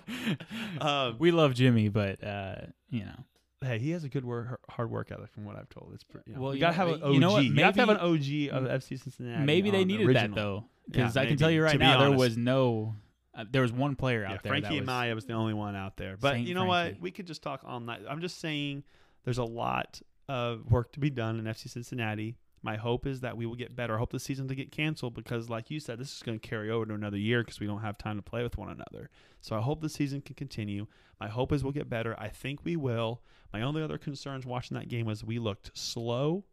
Um, 0.80 1.16
we 1.18 1.30
love 1.30 1.54
Jimmy, 1.54 1.88
but 1.88 2.22
uh, 2.24 2.54
you 2.90 3.00
know, 3.04 3.24
Hey, 3.62 3.78
he 3.78 3.90
has 3.90 4.04
a 4.04 4.08
good 4.08 4.24
work, 4.24 4.58
hard 4.70 4.90
work 4.90 5.12
ethic 5.12 5.30
from 5.32 5.44
what 5.44 5.54
I've 5.56 5.68
told. 5.68 5.90
It's 5.92 6.02
pretty. 6.04 6.30
You 6.30 6.36
know, 6.36 6.42
Well, 6.42 6.52
you 6.54 6.56
you 6.56 6.60
gotta 6.62 6.78
know- 6.78 6.86
have 6.86 6.96
an 6.96 7.02
OG. 7.02 7.12
you 7.14 7.20
know 7.20 7.32
what? 7.32 7.44
You 7.44 7.62
have 7.64 7.74
to 7.74 7.80
have 7.80 7.88
an 7.90 7.96
OG 7.98 8.48
of 8.56 8.64
FC 8.82 8.98
Cincinnati. 8.98 9.44
maybe 9.44 9.70
they 9.70 9.84
needed 9.84 10.06
original. 10.06 10.28
that 10.28 10.34
though, 10.34 10.64
because 10.90 11.16
Yeah, 11.16 11.22
I 11.22 11.26
can 11.26 11.36
tell 11.36 11.50
you 11.50 11.62
right 11.62 11.78
now 11.78 11.98
there 12.08 12.16
was 12.16 12.38
no, 12.38 12.94
uh, 13.34 13.44
there 13.50 13.60
was 13.60 13.72
one 13.72 13.96
player 13.96 14.24
out 14.24 14.30
Yeah, 14.30 14.38
there. 14.42 14.50
Frankie 14.52 14.80
that 14.80 14.86
was, 14.86 14.88
Amaya 14.88 15.14
was 15.14 15.26
the 15.26 15.34
only 15.34 15.52
one 15.52 15.76
out 15.76 15.98
there. 15.98 16.16
But 16.18 16.36
Saint 16.36 16.48
you 16.48 16.54
know 16.54 16.64
what? 16.64 16.98
We 17.00 17.10
could 17.10 17.26
just 17.26 17.42
talk 17.42 17.60
all 17.66 17.80
night. 17.80 18.00
I'm 18.08 18.22
just 18.22 18.40
saying, 18.40 18.82
there's 19.24 19.38
a 19.38 19.44
lot 19.44 20.00
of 20.28 20.70
work 20.70 20.92
to 20.92 21.00
be 21.00 21.10
done 21.10 21.38
in 21.38 21.44
FC 21.44 21.68
Cincinnati. 21.68 22.36
My 22.62 22.76
hope 22.76 23.06
is 23.06 23.20
that 23.20 23.36
we 23.36 23.46
will 23.46 23.54
get 23.54 23.74
better. 23.74 23.94
I 23.94 23.98
hope 23.98 24.12
the 24.12 24.20
season 24.20 24.46
to 24.48 24.54
get 24.54 24.70
canceled 24.70 25.14
because, 25.14 25.48
like 25.48 25.70
you 25.70 25.80
said, 25.80 25.98
this 25.98 26.14
is 26.14 26.22
going 26.22 26.38
to 26.38 26.46
carry 26.46 26.70
over 26.70 26.84
to 26.84 26.94
another 26.94 27.16
year 27.16 27.42
because 27.42 27.58
we 27.58 27.66
don't 27.66 27.80
have 27.80 27.96
time 27.96 28.16
to 28.16 28.22
play 28.22 28.42
with 28.42 28.58
one 28.58 28.68
another. 28.68 29.08
So 29.40 29.56
I 29.56 29.60
hope 29.60 29.80
the 29.80 29.88
season 29.88 30.20
can 30.20 30.34
continue. 30.34 30.86
My 31.18 31.28
hope 31.28 31.52
is 31.52 31.64
we'll 31.64 31.72
get 31.72 31.88
better. 31.88 32.14
I 32.18 32.28
think 32.28 32.60
we 32.62 32.76
will. 32.76 33.22
My 33.52 33.62
only 33.62 33.82
other 33.82 33.96
concerns 33.96 34.44
watching 34.44 34.76
that 34.76 34.88
game 34.88 35.06
was 35.06 35.24
we 35.24 35.38
looked 35.38 35.70
slow, 35.76 36.44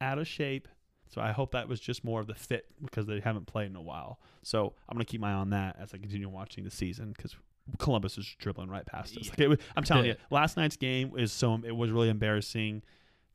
out 0.00 0.18
of 0.18 0.26
shape. 0.26 0.66
So 1.08 1.20
I 1.20 1.32
hope 1.32 1.52
that 1.52 1.68
was 1.68 1.80
just 1.80 2.04
more 2.04 2.20
of 2.20 2.26
the 2.26 2.34
fit 2.34 2.66
because 2.82 3.06
they 3.06 3.20
haven't 3.20 3.46
played 3.46 3.68
in 3.68 3.76
a 3.76 3.82
while. 3.82 4.20
So 4.42 4.74
I'm 4.88 4.94
going 4.94 5.04
to 5.04 5.10
keep 5.10 5.20
my 5.20 5.32
eye 5.32 5.34
on 5.34 5.50
that 5.50 5.76
as 5.78 5.92
I 5.92 5.98
continue 5.98 6.28
watching 6.28 6.64
the 6.64 6.70
season 6.70 7.12
because 7.14 7.36
Columbus 7.78 8.18
is 8.18 8.26
dribbling 8.38 8.68
right 8.68 8.84
past 8.86 9.16
us. 9.16 9.26
Yeah. 9.26 9.32
Like, 9.38 9.48
was- 9.48 9.58
I'm 9.76 9.84
telling 9.84 10.04
The- 10.04 10.08
you, 10.10 10.16
last 10.30 10.56
night's 10.56 10.76
game 10.76 11.12
is 11.16 11.32
so 11.32 11.60
it 11.64 11.72
was 11.76 11.90
really 11.90 12.08
embarrassing 12.08 12.82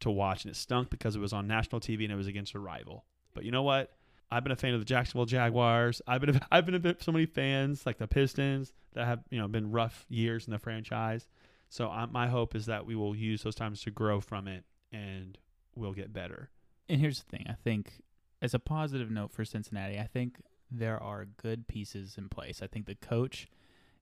to 0.02 0.12
watch, 0.12 0.44
and 0.46 0.52
it 0.52 0.56
stunk 0.56 0.90
because 0.90 1.16
it 1.16 1.20
was 1.20 1.34
on 1.34 1.48
national 1.48 1.80
TV 1.82 2.04
and 2.04 2.12
it 2.12 2.16
was 2.16 2.28
against 2.28 2.54
a 2.54 2.60
rival. 2.60 3.06
But 3.34 3.44
you 3.46 3.52
know 3.52 3.64
what? 3.64 3.92
I've 4.32 4.44
been 4.44 4.52
a 4.52 4.56
fan 4.56 4.74
of 4.74 4.80
the 4.82 4.86
Jacksonville 4.86 5.26
Jaguars. 5.26 6.02
I've 6.08 6.20
been 6.22 6.36
a, 6.36 6.42
I've 6.52 6.66
been 6.66 6.76
a 6.76 6.80
bit 6.80 7.02
so 7.02 7.12
many 7.12 7.26
fans 7.26 7.86
like 7.86 7.98
the 7.98 8.08
Pistons 8.08 8.74
that 8.94 9.06
have 9.06 9.24
you 9.30 9.40
know 9.40 9.48
been 9.48 9.72
rough 9.72 10.06
years 10.10 10.48
in 10.48 10.52
the 10.52 10.60
franchise. 10.60 11.28
So 11.70 11.90
I, 11.90 12.06
my 12.06 12.28
hope 12.28 12.56
is 12.56 12.66
that 12.68 12.86
we 12.86 12.96
will 12.96 13.16
use 13.16 13.44
those 13.44 13.56
times 13.56 13.82
to 13.82 13.92
grow 13.92 14.20
from 14.22 14.48
it 14.48 14.64
and 14.92 15.38
we'll 15.76 15.94
get 15.94 16.12
better. 16.14 16.50
And 16.90 17.00
here's 17.00 17.24
the 17.24 17.30
thing: 17.30 17.46
I 17.50 17.54
think, 17.54 18.02
as 18.42 18.54
a 18.54 18.60
positive 18.60 19.10
note 19.12 19.32
for 19.32 19.46
Cincinnati, 19.46 20.00
I 20.00 20.08
think 20.08 20.42
there 20.72 21.02
are 21.02 21.26
good 21.26 21.68
pieces 21.68 22.16
in 22.18 22.28
place. 22.30 22.62
I 22.62 22.68
think 22.68 22.86
the 22.88 22.96
coach 22.96 23.48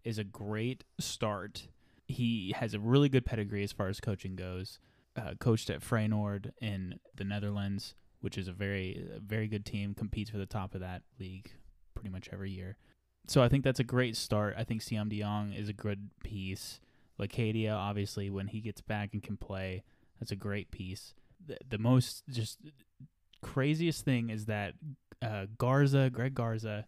is 0.03 0.17
a 0.17 0.23
great 0.23 0.83
start. 0.99 1.67
He 2.07 2.53
has 2.57 2.73
a 2.73 2.79
really 2.79 3.09
good 3.09 3.25
pedigree 3.25 3.63
as 3.63 3.71
far 3.71 3.87
as 3.87 3.99
coaching 3.99 4.35
goes. 4.35 4.79
Uh, 5.15 5.33
coached 5.39 5.69
at 5.69 5.81
Feyenoord 5.81 6.51
in 6.59 6.99
the 7.15 7.23
Netherlands, 7.23 7.93
which 8.21 8.37
is 8.37 8.47
a 8.47 8.51
very, 8.51 9.07
a 9.15 9.19
very 9.19 9.47
good 9.47 9.65
team. 9.65 9.93
Competes 9.93 10.31
for 10.31 10.37
the 10.37 10.45
top 10.45 10.73
of 10.73 10.81
that 10.81 11.03
league 11.19 11.51
pretty 11.93 12.09
much 12.09 12.29
every 12.33 12.51
year. 12.51 12.77
So 13.27 13.41
I 13.41 13.47
think 13.47 13.63
that's 13.63 13.79
a 13.79 13.85
great 13.85 14.17
start. 14.17 14.55
I 14.57 14.63
think 14.63 14.81
Siem 14.81 15.09
de 15.09 15.21
Jong 15.21 15.53
is 15.53 15.69
a 15.69 15.73
good 15.73 16.09
piece. 16.23 16.79
Locadia, 17.19 17.73
obviously, 17.73 18.29
when 18.29 18.47
he 18.47 18.59
gets 18.59 18.81
back 18.81 19.11
and 19.13 19.21
can 19.21 19.37
play, 19.37 19.83
that's 20.19 20.31
a 20.31 20.35
great 20.35 20.71
piece. 20.71 21.13
The, 21.45 21.57
the 21.69 21.77
most 21.77 22.23
just 22.29 22.59
craziest 23.41 24.03
thing 24.03 24.29
is 24.29 24.45
that 24.45 24.73
uh, 25.21 25.45
Garza, 25.57 26.09
Greg 26.09 26.33
Garza, 26.33 26.85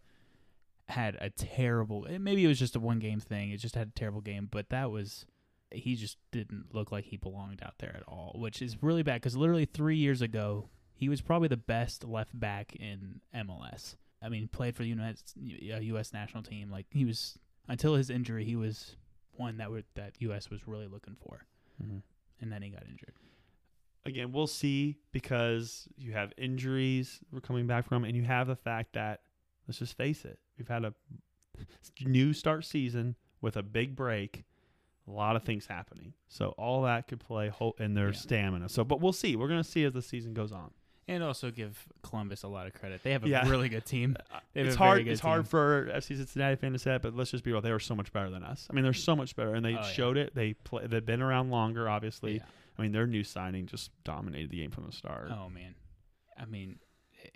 had 0.88 1.16
a 1.20 1.30
terrible. 1.30 2.06
eh, 2.08 2.18
Maybe 2.18 2.44
it 2.44 2.48
was 2.48 2.58
just 2.58 2.76
a 2.76 2.80
one 2.80 2.98
game 2.98 3.20
thing. 3.20 3.50
It 3.50 3.58
just 3.58 3.74
had 3.74 3.88
a 3.88 3.98
terrible 3.98 4.20
game, 4.20 4.48
but 4.50 4.68
that 4.70 4.90
was 4.90 5.26
he 5.72 5.96
just 5.96 6.16
didn't 6.30 6.66
look 6.72 6.92
like 6.92 7.06
he 7.06 7.16
belonged 7.16 7.60
out 7.62 7.74
there 7.78 7.94
at 7.96 8.04
all, 8.06 8.36
which 8.38 8.62
is 8.62 8.82
really 8.82 9.02
bad 9.02 9.14
because 9.20 9.36
literally 9.36 9.64
three 9.64 9.96
years 9.96 10.22
ago 10.22 10.68
he 10.94 11.08
was 11.08 11.20
probably 11.20 11.48
the 11.48 11.56
best 11.56 12.04
left 12.04 12.38
back 12.38 12.74
in 12.76 13.20
MLS. 13.34 13.96
I 14.22 14.28
mean, 14.28 14.48
played 14.48 14.74
for 14.76 14.82
the 14.82 14.88
United, 14.88 15.20
uh, 15.36 15.78
U.S. 15.80 16.12
national 16.12 16.42
team. 16.42 16.70
Like 16.70 16.86
he 16.90 17.04
was 17.04 17.38
until 17.68 17.94
his 17.96 18.10
injury, 18.10 18.44
he 18.44 18.56
was 18.56 18.96
one 19.36 19.58
that 19.58 19.70
would 19.70 19.84
that 19.96 20.14
U.S. 20.20 20.48
was 20.50 20.66
really 20.66 20.86
looking 20.86 21.16
for, 21.20 21.44
and 22.40 22.52
then 22.52 22.62
he 22.62 22.70
got 22.70 22.84
injured. 22.88 23.12
Again, 24.06 24.30
we'll 24.32 24.46
see 24.46 24.96
because 25.10 25.88
you 25.98 26.12
have 26.12 26.32
injuries 26.38 27.18
we're 27.32 27.40
coming 27.40 27.66
back 27.66 27.88
from, 27.88 28.04
and 28.04 28.14
you 28.16 28.22
have 28.22 28.46
the 28.46 28.54
fact 28.56 28.92
that 28.94 29.20
let's 29.66 29.78
just 29.78 29.96
face 29.96 30.24
it, 30.24 30.38
we've 30.58 30.68
had 30.68 30.84
a 30.84 30.94
new 32.04 32.32
start 32.32 32.64
season 32.64 33.16
with 33.40 33.56
a 33.56 33.62
big 33.62 33.96
break. 33.96 34.44
A 35.08 35.12
lot 35.12 35.36
of 35.36 35.44
things 35.44 35.66
happening, 35.66 36.14
so 36.26 36.48
all 36.58 36.82
that 36.82 37.06
could 37.06 37.20
play 37.20 37.52
in 37.78 37.94
their 37.94 38.08
Yeah. 38.08 38.12
stamina. 38.14 38.68
So, 38.68 38.82
but 38.82 39.00
we'll 39.00 39.12
see. 39.12 39.36
We're 39.36 39.46
gonna 39.46 39.62
see 39.62 39.84
as 39.84 39.92
the 39.92 40.02
season 40.02 40.34
goes 40.34 40.50
on. 40.50 40.72
And 41.08 41.22
also 41.22 41.52
give 41.52 41.86
Columbus 42.02 42.42
a 42.42 42.48
lot 42.48 42.66
of 42.66 42.74
credit. 42.74 43.04
They 43.04 43.12
have 43.12 43.22
a 43.22 43.28
Yeah. 43.28 43.48
really 43.48 43.68
good 43.68 43.86
team. 43.86 44.16
Uh, 44.32 44.40
it's 44.54 44.74
hard. 44.74 45.06
It's 45.06 45.20
hard 45.20 45.46
for 45.46 45.88
FC 45.94 46.16
Cincinnati 46.16 46.56
fan 46.56 46.72
to 46.72 46.78
say, 46.80 46.98
but 47.00 47.14
let's 47.14 47.30
just 47.30 47.44
be 47.44 47.52
real. 47.52 47.60
They 47.60 47.70
were 47.70 47.78
so 47.78 47.94
much 47.94 48.12
better 48.12 48.30
than 48.30 48.42
us. 48.42 48.66
I 48.68 48.72
mean, 48.72 48.82
they're 48.82 48.92
so 48.92 49.14
much 49.14 49.36
better, 49.36 49.54
and 49.54 49.64
they 49.64 49.74
Oh, 49.76 49.80
yeah. 49.80 49.82
showed 49.92 50.16
it. 50.16 50.34
They 50.34 50.54
play. 50.54 50.84
They've 50.88 51.04
been 51.06 51.22
around 51.22 51.50
longer, 51.50 51.88
obviously. 51.88 52.38
Yeah. 52.38 52.44
I 52.76 52.82
mean, 52.82 52.90
their 52.90 53.06
new 53.06 53.22
signing 53.22 53.66
just 53.66 53.92
dominated 54.02 54.50
the 54.50 54.56
game 54.56 54.72
from 54.72 54.86
the 54.86 54.92
start. 54.92 55.30
Oh 55.30 55.48
man, 55.48 55.76
I 56.36 56.46
mean, 56.46 56.80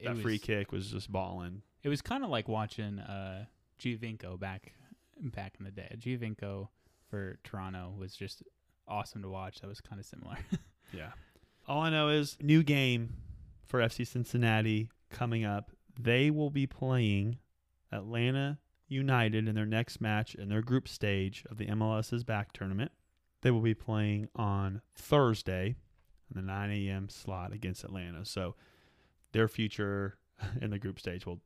that 0.02 0.14
was, 0.14 0.22
free 0.22 0.38
kick 0.40 0.72
was 0.72 0.90
just 0.90 1.12
balling. 1.12 1.62
It 1.82 1.88
was 1.88 2.02
kind 2.02 2.24
of 2.24 2.30
like 2.30 2.48
watching 2.48 2.98
uh, 2.98 3.46
Giovinco 3.80 4.38
back 4.38 4.72
back 5.20 5.54
in 5.58 5.64
the 5.64 5.70
day. 5.70 5.94
Giovinco 5.98 6.68
for 7.08 7.38
Toronto 7.44 7.94
was 7.98 8.14
just 8.14 8.42
awesome 8.88 9.22
to 9.22 9.28
watch. 9.28 9.60
That 9.60 9.68
was 9.68 9.80
kind 9.80 10.00
of 10.00 10.06
similar. 10.06 10.38
Yeah. 10.92 11.12
All 11.68 11.82
I 11.82 11.90
know 11.90 12.08
is 12.08 12.36
new 12.40 12.64
game 12.64 13.14
for 13.64 13.78
FC 13.78 14.04
Cincinnati 14.04 14.90
coming 15.08 15.44
up. 15.44 15.70
They 15.96 16.32
will 16.32 16.50
be 16.50 16.66
playing 16.66 17.38
Atlanta 17.92 18.58
United 18.88 19.46
in 19.46 19.54
their 19.54 19.66
next 19.66 20.00
match 20.00 20.34
in 20.34 20.48
their 20.48 20.62
group 20.62 20.88
stage 20.88 21.44
of 21.48 21.58
the 21.58 21.66
MLS's 21.66 22.24
back 22.24 22.52
tournament. 22.52 22.90
They 23.42 23.52
will 23.52 23.60
be 23.60 23.74
playing 23.74 24.28
on 24.34 24.82
Thursday 24.96 25.76
in 26.28 26.34
the 26.34 26.42
9 26.42 26.70
a.m. 26.70 27.08
slot 27.08 27.52
against 27.52 27.84
Atlanta. 27.84 28.24
So 28.24 28.56
their 29.30 29.46
future 29.46 30.18
in 30.60 30.70
the 30.70 30.78
group 30.80 30.98
stage 30.98 31.24
will 31.24 31.40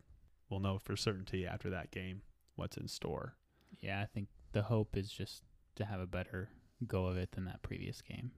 will 0.55 0.61
know 0.61 0.79
for 0.79 0.97
certainty 0.97 1.47
after 1.47 1.69
that 1.71 1.91
game 1.91 2.23
what's 2.57 2.77
in 2.77 2.89
store. 2.89 3.35
yeah, 3.81 4.01
I 4.01 4.07
think 4.07 4.29
the 4.53 4.63
hope 4.63 4.97
is 4.97 5.11
just 5.11 5.43
to 5.77 5.85
have 5.85 6.01
a 6.01 6.07
better 6.07 6.49
go 6.87 7.07
of 7.07 7.17
it 7.17 7.33
than 7.33 7.45
that 7.47 7.63
previous 7.63 8.01
game. 8.01 8.31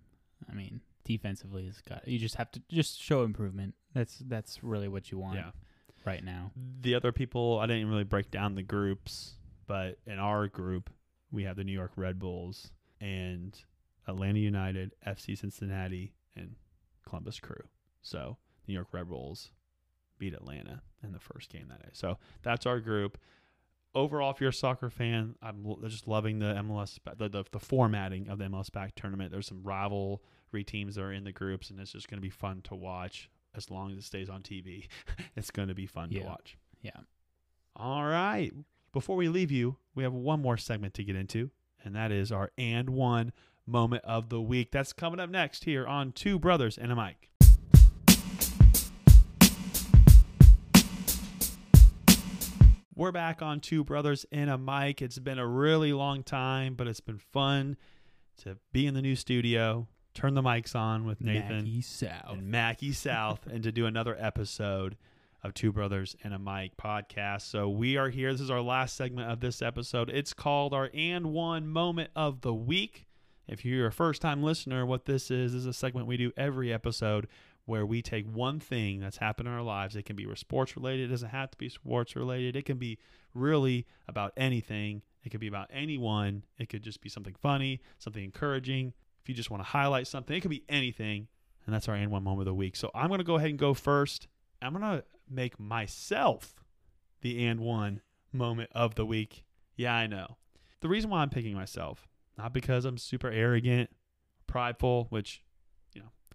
I 0.51 0.55
mean, 0.55 0.81
defensively 1.05 1.67
has 1.67 1.81
got 1.83 2.07
you 2.09 2.19
just 2.19 2.35
have 2.37 2.51
to 2.53 2.63
just 2.71 3.01
show 3.01 3.23
improvement. 3.23 3.75
That's 3.95 4.19
that's 4.27 4.63
really 4.65 4.89
what 4.89 5.11
you 5.13 5.19
want 5.19 5.37
Yeah. 5.37 5.51
right 6.05 6.25
now. 6.25 6.53
the 6.81 6.95
other 6.95 7.13
people 7.13 7.59
I 7.59 7.67
didn't 7.67 7.89
really 7.89 8.05
break 8.05 8.31
down 8.31 8.55
the 8.55 8.63
groups, 8.63 9.35
but 9.67 9.99
in 10.07 10.19
our 10.19 10.49
group 10.49 10.91
we 11.31 11.45
have 11.45 11.57
the 11.57 11.65
New 11.65 11.73
York 11.73 11.93
Red 11.97 12.19
Bulls 12.19 12.71
and 13.01 13.59
Atlanta 14.09 14.39
United, 14.39 14.95
FC 15.07 15.37
Cincinnati, 15.37 16.15
and 16.37 16.55
Columbus 17.07 17.41
Crew. 17.41 17.65
So 18.03 18.37
New 18.67 18.75
York 18.75 18.89
Red 18.93 19.09
Bulls 19.09 19.51
beat 20.19 20.35
Atlanta 20.35 20.83
in 21.03 21.13
the 21.13 21.19
first 21.21 21.51
game 21.51 21.67
that 21.69 21.83
day. 21.83 21.91
So 21.93 22.19
that's 22.43 22.67
our 22.67 22.81
group. 22.81 23.19
Overall, 23.95 24.31
if 24.31 24.41
you're 24.41 24.51
a 24.51 24.53
soccer 24.53 24.91
fan, 24.91 25.37
I'm 25.41 25.65
just 25.89 26.07
loving 26.07 26.39
the 26.39 26.55
MLS, 26.55 26.99
the, 27.17 27.29
the 27.31 27.45
the 27.51 27.59
formatting 27.61 28.29
of 28.29 28.39
the 28.39 28.45
MLS 28.45 28.71
back 28.71 28.95
tournament. 28.95 29.31
There's 29.33 29.47
some 29.47 29.63
rivalry 29.63 30.65
teams 30.67 30.97
that 30.97 31.03
are 31.03 31.13
in 31.13 31.25
the 31.25 31.33
groups, 31.33 31.71
and 31.71 31.81
it's 31.81 31.93
just 31.93 32.09
going 32.09 32.19
to 32.19 32.23
be 32.23 32.29
fun 32.31 32.61
to 32.65 32.75
watch 32.75 33.31
as 33.55 33.71
long 33.71 33.91
as 33.93 33.97
it 33.99 34.05
stays 34.05 34.29
on 34.29 34.43
TV. 34.43 34.89
it's 35.37 35.51
going 35.51 35.69
to 35.69 35.75
be 35.75 35.87
fun 35.87 36.11
Yeah. 36.11 36.21
to 36.23 36.27
watch. 36.27 36.59
Yeah. 36.83 36.91
All 37.75 38.05
right. 38.05 38.53
Before 38.93 39.17
we 39.17 39.29
leave 39.29 39.51
you, 39.51 39.77
we 39.95 40.03
have 40.03 40.13
one 40.13 40.41
more 40.43 40.57
segment 40.59 40.93
to 40.95 41.05
get 41.05 41.17
into, 41.17 41.51
and 41.83 41.95
that 41.97 42.13
is 42.13 42.31
our 42.31 42.51
and 42.59 42.91
one 42.91 43.33
moment 43.67 44.05
of 44.05 44.29
the 44.29 44.41
week. 44.43 44.73
That's 44.73 44.93
coming 44.93 45.21
up 45.21 45.31
next 45.31 45.65
here 45.65 45.87
on 45.87 46.13
Two 46.13 46.39
Brothers 46.39 46.77
and 46.79 46.93
a 46.93 46.97
Mic. 46.97 47.31
We're 52.99 53.13
back 53.13 53.43
on 53.43 53.61
Two 53.61 53.85
Brothers 53.85 54.25
in 54.33 54.49
a 54.49 54.57
Mic. 54.57 55.03
It's 55.03 55.19
been 55.19 55.39
a 55.39 55.47
really 55.47 55.93
long 55.93 56.23
time, 56.23 56.73
but 56.73 56.89
it's 56.89 57.01
been 57.01 57.19
fun 57.19 57.77
to 58.39 58.57
be 58.73 58.87
in 58.87 58.95
the 58.95 59.03
new 59.03 59.17
studio, 59.17 59.87
turn 60.15 60.33
the 60.33 60.41
mics 60.41 60.75
on 60.75 61.05
with 61.05 61.21
Nathan 61.21 61.59
Mackie 61.59 61.83
South. 61.83 62.33
and 62.33 62.51
Mackie 62.51 62.93
South, 62.93 63.47
and 63.47 63.63
to 63.65 63.71
do 63.71 63.85
another 63.85 64.17
episode 64.19 64.97
of 65.45 65.53
Two 65.53 65.73
Brothers 65.73 66.17
and 66.25 66.33
a 66.33 66.39
Mic 66.39 66.79
podcast. 66.79 67.43
So 67.43 67.69
we 67.69 67.99
are 67.99 68.09
here. 68.09 68.33
This 68.33 68.41
is 68.41 68.51
our 68.51 68.63
last 68.63 68.97
segment 68.97 69.31
of 69.31 69.41
this 69.41 69.61
episode. 69.61 70.09
It's 70.09 70.33
called 70.33 70.73
our 70.73 70.89
and 70.95 71.35
one 71.35 71.69
moment 71.69 72.09
of 72.17 72.41
the 72.41 72.55
week. 72.55 73.05
If 73.47 73.63
you're 73.63 73.89
a 73.89 73.93
first 73.93 74.23
time 74.23 74.43
listener, 74.43 74.87
what 74.87 75.05
this 75.05 75.31
is 75.31 75.53
is 75.53 75.67
a 75.67 75.75
segment 75.75 76.07
we 76.07 76.17
do 76.17 76.33
every 76.35 76.73
episode 76.73 77.29
where 77.67 77.85
we 77.85 78.01
take 78.01 78.27
one 78.27 78.59
thing 78.59 79.01
that's 79.01 79.19
happened 79.19 79.49
in 79.49 79.55
our 79.55 79.63
lives. 79.63 79.97
It 79.97 80.05
can 80.05 80.17
be 80.17 80.27
sports 80.37 80.77
related, 80.77 81.07
it 81.07 81.13
doesn't 81.13 81.29
have 81.29 81.51
to 81.51 81.59
be 81.59 81.69
sports 81.69 82.17
related. 82.17 82.57
It 82.57 82.65
can 82.65 82.79
be 82.79 82.99
really 83.35 83.87
about 84.09 84.33
anything. 84.37 85.03
It 85.23 85.31
could 85.31 85.41
be 85.41 85.49
about 85.49 85.69
anyone. 85.73 86.45
It 86.59 86.69
could 86.69 86.83
just 86.83 87.01
be 87.01 87.09
something 87.09 87.35
funny, 87.35 87.81
something 87.99 88.23
encouraging. 88.23 88.95
If 89.21 89.29
you 89.29 89.35
just 89.35 89.51
want 89.51 89.63
to 89.63 89.69
highlight 89.69 90.07
something, 90.07 90.37
it 90.37 90.41
could 90.41 90.51
be 90.51 90.65
anything. 90.69 91.27
And 91.67 91.75
that's 91.75 91.89
our 91.89 91.97
and 91.97 92.13
one 92.13 92.23
moment 92.23 92.43
of 92.43 92.53
the 92.53 92.55
week. 92.55 92.77
So 92.77 92.93
I'm 92.95 93.09
going 93.09 93.19
to 93.19 93.25
go 93.25 93.35
ahead 93.35 93.51
and 93.51 93.59
go 93.59 93.75
first. 93.75 94.29
I'm 94.63 94.73
going 94.73 94.85
to 94.85 95.05
make 95.29 95.59
myself 95.59 96.55
the 97.23 97.45
and 97.45 97.59
one 97.59 98.03
moment 98.33 98.71
of 98.73 98.95
the 98.95 99.05
week. 99.05 99.45
Yeah, 99.75 99.95
I 99.95 100.07
know. 100.07 100.37
The 100.81 100.89
reason 100.89 101.11
why 101.11 101.23
I'm 101.23 101.31
picking 101.31 101.55
myself, 101.55 102.07
not 102.39 102.53
because 102.53 102.85
I'm 102.85 102.99
super 102.99 103.29
arrogant, 103.29 103.91
prideful, 104.47 105.07
which, 105.11 105.43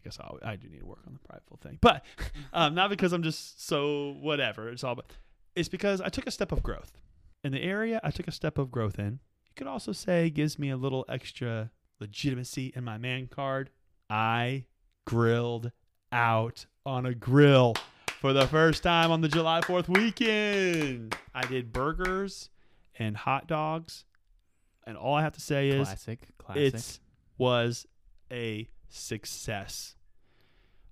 I 0.01 0.03
guess 0.03 0.17
I'll, 0.19 0.39
I 0.43 0.55
do 0.55 0.67
need 0.67 0.79
to 0.79 0.85
work 0.85 1.01
on 1.05 1.13
the 1.13 1.19
prideful 1.19 1.57
thing, 1.61 1.77
but 1.81 2.03
um, 2.53 2.73
not 2.73 2.89
because 2.89 3.13
I'm 3.13 3.23
just 3.23 3.65
so 3.67 4.15
whatever. 4.19 4.69
It's 4.69 4.83
all, 4.83 4.95
but 4.95 5.05
it's 5.55 5.69
because 5.69 6.01
I 6.01 6.09
took 6.09 6.27
a 6.27 6.31
step 6.31 6.51
of 6.51 6.63
growth 6.63 6.97
in 7.43 7.51
the 7.51 7.61
area. 7.61 7.99
I 8.03 8.11
took 8.11 8.27
a 8.27 8.31
step 8.31 8.57
of 8.57 8.71
growth 8.71 8.97
in. 8.97 9.19
You 9.49 9.55
could 9.55 9.67
also 9.67 9.91
say 9.91 10.29
gives 10.29 10.57
me 10.57 10.69
a 10.69 10.77
little 10.77 11.05
extra 11.09 11.71
legitimacy 11.99 12.71
in 12.75 12.83
my 12.83 12.97
man 12.97 13.27
card. 13.27 13.69
I 14.09 14.65
grilled 15.05 15.71
out 16.11 16.65
on 16.85 17.05
a 17.05 17.13
grill 17.13 17.75
for 18.19 18.33
the 18.33 18.47
first 18.47 18.83
time 18.83 19.11
on 19.11 19.21
the 19.21 19.27
July 19.27 19.61
4th 19.61 19.87
weekend. 19.87 21.15
I 21.33 21.45
did 21.45 21.71
burgers 21.71 22.49
and 22.97 23.15
hot 23.15 23.47
dogs. 23.47 24.05
And 24.85 24.97
all 24.97 25.15
I 25.15 25.21
have 25.21 25.33
to 25.33 25.41
say 25.41 25.69
is 25.69 25.87
Classic. 25.87 26.27
Classic. 26.37 26.73
it 26.73 26.99
was 27.37 27.85
a 28.31 28.67
success. 28.93 29.95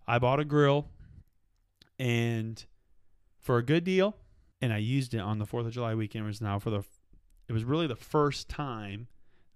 I 0.08 0.20
bought 0.20 0.40
a 0.40 0.46
grill 0.46 0.90
and 1.98 2.66
for 3.40 3.58
a 3.58 3.64
good 3.64 3.84
deal 3.84 4.18
and 4.62 4.74
I 4.74 4.78
used 4.78 5.14
it 5.14 5.20
on 5.20 5.40
the 5.40 5.46
4th 5.46 5.68
of 5.68 5.72
July 5.72 5.96
weekend 5.96 6.26
it 6.26 6.28
was 6.28 6.42
now 6.42 6.60
for 6.60 6.70
the 6.70 6.84
it 7.48 7.54
was 7.54 7.64
really 7.64 7.88
the 7.88 7.96
first 7.96 8.48
time 8.48 9.08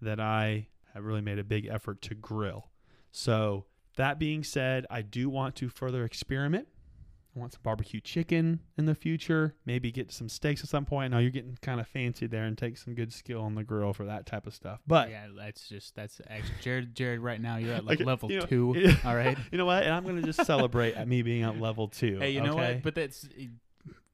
that 0.02 0.20
I 0.20 0.68
have 0.94 1.06
really 1.06 1.22
made 1.22 1.40
a 1.40 1.44
big 1.44 1.68
effort 1.68 2.02
to 2.04 2.16
grill. 2.16 2.70
So, 3.12 3.66
that 3.96 4.18
being 4.18 4.44
said, 4.44 4.88
I 4.90 5.04
do 5.04 5.30
want 5.30 5.56
to 5.58 5.70
further 5.70 6.04
experiment. 6.04 6.68
I 7.36 7.40
want 7.40 7.54
some 7.54 7.62
barbecue 7.64 8.00
chicken 8.00 8.60
in 8.78 8.86
the 8.86 8.94
future. 8.94 9.56
Maybe 9.66 9.92
get 9.92 10.12
some 10.12 10.30
steaks 10.30 10.64
at 10.64 10.70
some 10.70 10.86
point. 10.86 11.12
Now 11.12 11.18
you're 11.18 11.32
getting 11.32 11.58
kind 11.62 11.80
of 11.80 11.88
fancy 11.88 12.28
there 12.28 12.44
and 12.44 12.56
take 12.58 12.78
some 12.78 12.94
good 12.94 13.12
skill 13.12 13.42
on 13.42 13.56
the 13.56 13.64
grill 13.64 13.92
for 13.94 14.06
that 14.06 14.26
type 14.26 14.46
of 14.46 14.54
stuff. 14.54 14.82
But 14.86 15.10
yeah, 15.10 15.28
that's 15.36 15.68
just 15.68 15.96
that's 15.96 16.22
actually 16.30 16.56
Jared. 16.62 16.96
Jared, 16.96 17.20
right 17.22 17.42
now 17.42 17.58
you're 17.58 17.74
at 17.74 17.86
like 17.86 17.98
Okay, 17.98 18.04
level 18.04 18.32
you 18.32 18.40
know, 18.40 18.46
two. 18.46 18.74
yeah. 18.78 18.96
All 19.06 19.16
right. 19.16 19.38
you 19.52 19.58
know 19.58 19.66
what? 19.66 19.84
And 19.84 19.94
I'm 19.94 20.06
gonna 20.06 20.22
just 20.22 20.46
celebrate 20.46 20.96
at 20.96 21.08
me 21.08 21.24
being 21.24 21.44
at 21.44 21.60
level 21.60 21.88
two. 21.88 22.20
Hey, 22.20 22.32
you 22.32 22.42
know 22.42 22.56
what? 22.56 22.84
But 22.84 22.96
that's 22.96 23.28
eh, 23.38 23.48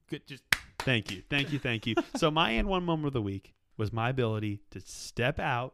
good. 0.09 0.25
Just 0.25 0.43
Thank 0.79 1.11
you, 1.11 1.23
thank 1.29 1.51
you, 1.51 1.59
thank 1.59 1.85
you. 1.85 1.95
so 2.15 2.31
my 2.31 2.51
and 2.51 2.67
one 2.67 2.85
moment 2.85 3.07
of 3.07 3.13
the 3.13 3.21
week 3.21 3.53
was 3.75 3.91
my 3.91 4.09
ability 4.09 4.61
to 4.71 4.79
step 4.79 5.37
out 5.37 5.73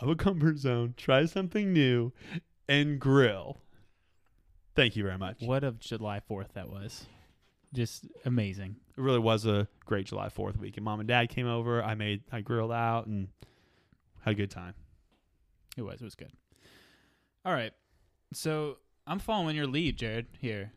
of 0.00 0.08
a 0.08 0.16
comfort 0.16 0.56
zone, 0.58 0.94
try 0.96 1.26
something 1.26 1.72
new, 1.72 2.12
and 2.66 2.98
grill. 2.98 3.58
Thank 4.78 4.94
you 4.94 5.02
very 5.02 5.18
much. 5.18 5.42
what 5.42 5.64
a 5.64 5.72
July 5.72 6.20
Fourth 6.20 6.54
that 6.54 6.70
was. 6.70 7.06
Just 7.74 8.06
amazing. 8.24 8.76
It 8.96 9.00
really 9.00 9.18
was 9.18 9.44
a 9.44 9.66
great 9.84 10.06
July 10.06 10.28
Fourth 10.28 10.56
week, 10.56 10.76
and 10.76 10.84
mom 10.84 11.00
and 11.00 11.08
dad 11.08 11.30
came 11.30 11.48
over. 11.48 11.82
I 11.82 11.96
made, 11.96 12.22
I 12.30 12.42
grilled 12.42 12.70
out 12.70 13.06
and 13.06 13.26
had 14.20 14.34
a 14.34 14.36
good 14.36 14.52
time. 14.52 14.74
It 15.76 15.82
was. 15.82 16.00
It 16.00 16.04
was 16.04 16.14
good. 16.14 16.30
All 17.44 17.52
right. 17.52 17.72
So 18.32 18.76
I'm 19.04 19.18
following 19.18 19.56
your 19.56 19.66
lead, 19.66 19.96
Jared. 19.96 20.26
Here, 20.38 20.70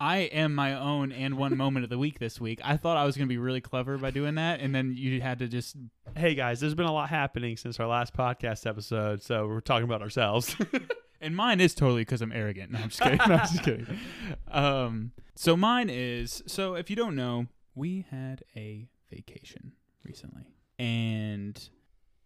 I 0.00 0.20
am 0.20 0.54
my 0.54 0.72
own 0.72 1.12
and 1.12 1.36
one 1.36 1.56
moment 1.58 1.84
of 1.84 1.90
the 1.90 1.98
week 1.98 2.18
this 2.18 2.40
week. 2.40 2.60
I 2.64 2.78
thought 2.78 2.96
I 2.96 3.04
was 3.04 3.18
going 3.18 3.28
to 3.28 3.32
be 3.32 3.36
really 3.36 3.60
clever 3.60 3.98
by 3.98 4.12
doing 4.12 4.36
that, 4.36 4.60
and 4.60 4.74
then 4.74 4.94
you 4.96 5.20
had 5.20 5.40
to 5.40 5.46
just. 5.46 5.76
Hey 6.16 6.34
guys, 6.34 6.58
there's 6.58 6.74
been 6.74 6.86
a 6.86 6.92
lot 6.92 7.10
happening 7.10 7.58
since 7.58 7.78
our 7.80 7.86
last 7.86 8.16
podcast 8.16 8.66
episode, 8.66 9.22
so 9.22 9.46
we're 9.46 9.60
talking 9.60 9.84
about 9.84 10.00
ourselves. 10.00 10.56
And 11.20 11.34
mine 11.34 11.60
is 11.60 11.74
totally 11.74 12.02
because 12.02 12.22
I'm 12.22 12.32
arrogant. 12.32 12.72
No, 12.72 12.78
I'm 12.80 12.88
just 12.90 13.00
kidding. 13.00 13.18
No, 13.28 13.34
I'm 13.34 13.46
just 13.46 13.62
kidding. 13.62 13.98
Um, 14.50 15.12
so 15.34 15.56
mine 15.56 15.88
is. 15.90 16.42
So 16.46 16.74
if 16.74 16.90
you 16.90 16.96
don't 16.96 17.16
know, 17.16 17.46
we 17.74 18.06
had 18.10 18.42
a 18.54 18.88
vacation 19.10 19.72
recently, 20.04 20.42
and 20.78 21.68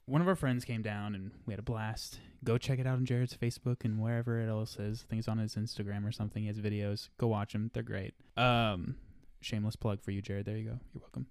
one 0.07 0.21
of 0.21 0.27
our 0.27 0.35
friends 0.35 0.65
came 0.65 0.83
down 0.83 1.15
and 1.15 1.31
we 1.47 1.53
had 1.53 1.61
a 1.61 1.63
blast. 1.63 2.19
Go 2.43 2.59
check 2.59 2.79
it 2.81 2.87
out 2.87 2.95
on 2.97 3.05
Jared's 3.07 3.37
Facebook 3.37 3.85
and 3.85 4.01
wherever 4.01 4.41
it. 4.41 4.51
I 4.51 4.65
think 4.65 5.19
it's 5.21 5.29
on 5.29 5.39
his 5.39 5.55
Instagram 5.55 6.07
or 6.07 6.11
something. 6.11 6.43
He 6.43 6.49
has 6.49 6.59
videos. 6.59 7.11
Go 7.19 7.29
watch 7.29 7.53
them. 7.53 7.71
They're 7.73 7.83
great. 7.85 8.15
Um, 8.37 8.97
shameless 9.41 9.77
plug 9.77 10.03
for 10.03 10.11
you, 10.11 10.21
Jared. 10.21 10.47
There 10.47 10.57
you 10.57 10.65
go. 10.71 10.79
You're 10.93 11.03
welcome. 11.03 11.27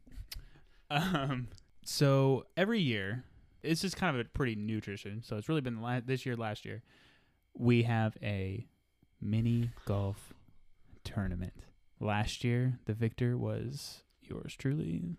Um, 0.92 1.48
so 1.84 2.46
every 2.56 2.80
year, 2.80 3.26
it's 3.64 3.82
just 3.82 3.98
kind 3.98 4.16
of 4.16 4.26
a 4.26 4.30
pretty 4.30 4.56
new 4.56 4.80
tradition. 4.80 5.24
So 5.24 5.38
it's 5.38 5.50
really 5.50 5.62
been 5.62 5.82
la- 5.82 6.00
this 6.00 6.26
year, 6.26 6.36
last 6.38 6.64
year. 6.64 6.82
We 7.60 7.84
have 7.84 8.18
a 8.24 8.66
mini 9.22 9.72
golf 9.86 10.34
tournament. 11.04 11.54
Last 12.00 12.44
year, 12.46 12.80
the 12.86 12.94
victor 12.94 13.38
was 13.38 14.04
yours 14.22 14.56
truly. 14.58 15.18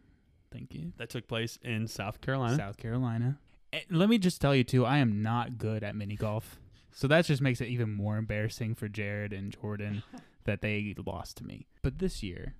Thank 0.51 0.75
you. 0.75 0.93
that 0.97 1.11
took 1.11 1.29
place 1.29 1.59
in 1.63 1.87
South 1.87 2.21
Carolina. 2.21 2.57
South 2.57 2.77
Carolina. 2.77 3.39
And 3.73 3.85
let 3.91 4.09
me 4.09 4.19
just 4.19 4.41
tell 4.41 4.57
you 4.57 4.65
too, 4.65 4.85
I 4.85 4.99
am 4.99 5.23
not 5.23 5.59
good 5.59 5.85
at 5.85 5.95
mini 5.95 6.17
golf. 6.17 6.59
So 6.93 7.07
that 7.07 7.27
just 7.27 7.43
makes 7.43 7.61
it 7.61 7.69
even 7.69 7.93
more 7.93 8.17
embarrassing 8.17 8.75
for 8.75 8.89
Jared 8.89 9.33
and 9.33 9.53
Jordan 9.53 10.03
that 10.45 10.63
they 10.63 10.95
lost 11.07 11.37
to 11.37 11.45
me. 11.45 11.67
But 11.83 11.99
this 11.99 12.23
year, 12.23 12.55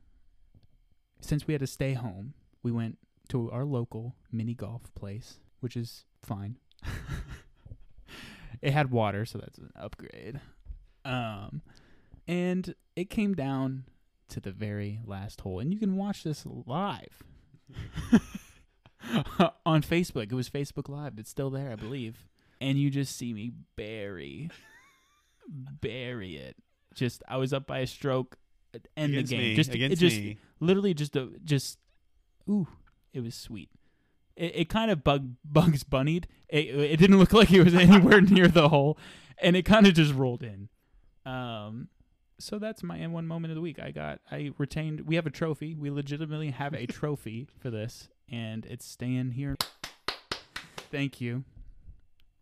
since 1.21 1.47
we 1.47 1.55
had 1.55 1.61
to 1.63 1.67
stay 1.67 1.95
home, 1.95 2.35
we 2.63 2.71
went 2.71 2.99
to 3.31 3.51
our 3.51 3.65
local 3.65 4.15
mini 4.31 4.55
golf 4.55 4.95
place, 4.95 5.41
which 5.61 5.77
is 5.77 6.05
fine. 6.23 6.59
it 8.63 8.73
had 8.73 8.91
water, 8.91 9.25
so 9.25 9.39
that's 9.39 9.59
an 9.59 9.71
upgrade. 9.77 10.41
Um 11.05 11.63
and 12.29 12.75
it 12.97 13.11
came 13.11 13.35
down 13.35 13.85
to 14.29 14.41
the 14.41 14.53
very 14.53 15.01
last 15.05 15.41
hole. 15.41 15.59
And 15.61 15.73
you 15.73 15.79
can 15.79 15.97
watch 15.97 16.23
this 16.23 16.45
live 16.47 17.25
on 19.67 19.83
Facebook. 19.83 20.31
It 20.31 20.35
was 20.35 20.49
Facebook 20.49 20.89
Live. 20.89 21.19
It's 21.19 21.31
still 21.31 21.51
there, 21.51 21.71
I 21.73 21.77
believe. 21.77 22.25
And 22.61 22.79
you 22.79 22.91
just 22.91 23.17
see 23.17 23.33
me 23.33 23.53
bury, 23.77 24.51
bury 25.49 26.37
it. 26.37 26.57
Just 26.95 27.23
I 27.29 27.37
was 27.37 27.53
up 27.53 27.67
by 27.67 27.79
a 27.79 27.87
stroke. 27.87 28.37
End 28.97 29.13
against 29.13 29.31
the 29.31 29.37
game. 29.37 29.49
me, 29.49 29.55
just 29.57 29.75
against 29.75 29.93
it 29.95 30.09
just 30.09 30.21
me. 30.21 30.39
literally 30.61 30.95
just 30.95 31.17
a 31.17 31.31
just 31.45 31.79
ooh, 32.49 32.69
it 33.13 33.21
was 33.21 33.35
sweet. 33.35 33.71
It, 34.41 34.53
it 34.57 34.69
kind 34.69 34.91
of 34.91 35.05
bug 35.05 35.35
bugs 35.45 35.85
bunnied. 35.85 36.27
It, 36.49 36.75
it 36.75 36.97
didn't 36.97 37.19
look 37.19 37.33
like 37.33 37.53
it 37.53 37.63
was 37.63 37.75
anywhere 37.75 38.21
near 38.21 38.49
the 38.49 38.71
hole, 38.71 38.99
and 39.39 39.55
it 39.55 39.65
kind 39.65 39.87
of 39.87 39.95
just 39.95 40.15
rolled 40.15 40.43
in. 40.43 40.69
Um, 41.27 41.89
so 42.39 42.59
that's 42.59 42.83
my 42.83 42.97
and 42.97 43.13
one 43.13 43.27
moment 43.27 43.53
of 43.53 43.55
the 43.55 43.61
week. 43.61 43.79
I 43.79 43.91
got 43.91 44.21
I 44.31 44.53
retained. 44.59 45.03
We 45.03 45.17
have 45.17 45.27
a 45.27 45.31
trophy. 45.31 45.75
We 45.75 45.91
legitimately 45.91 46.51
have 46.51 46.75
a 46.75 46.87
trophy 46.99 47.47
for 47.59 47.71
this, 47.71 48.09
and 48.31 48.65
it's 48.67 48.87
staying 48.87 49.33
here. 49.33 49.57
Thank 50.91 51.21
you. 51.21 51.45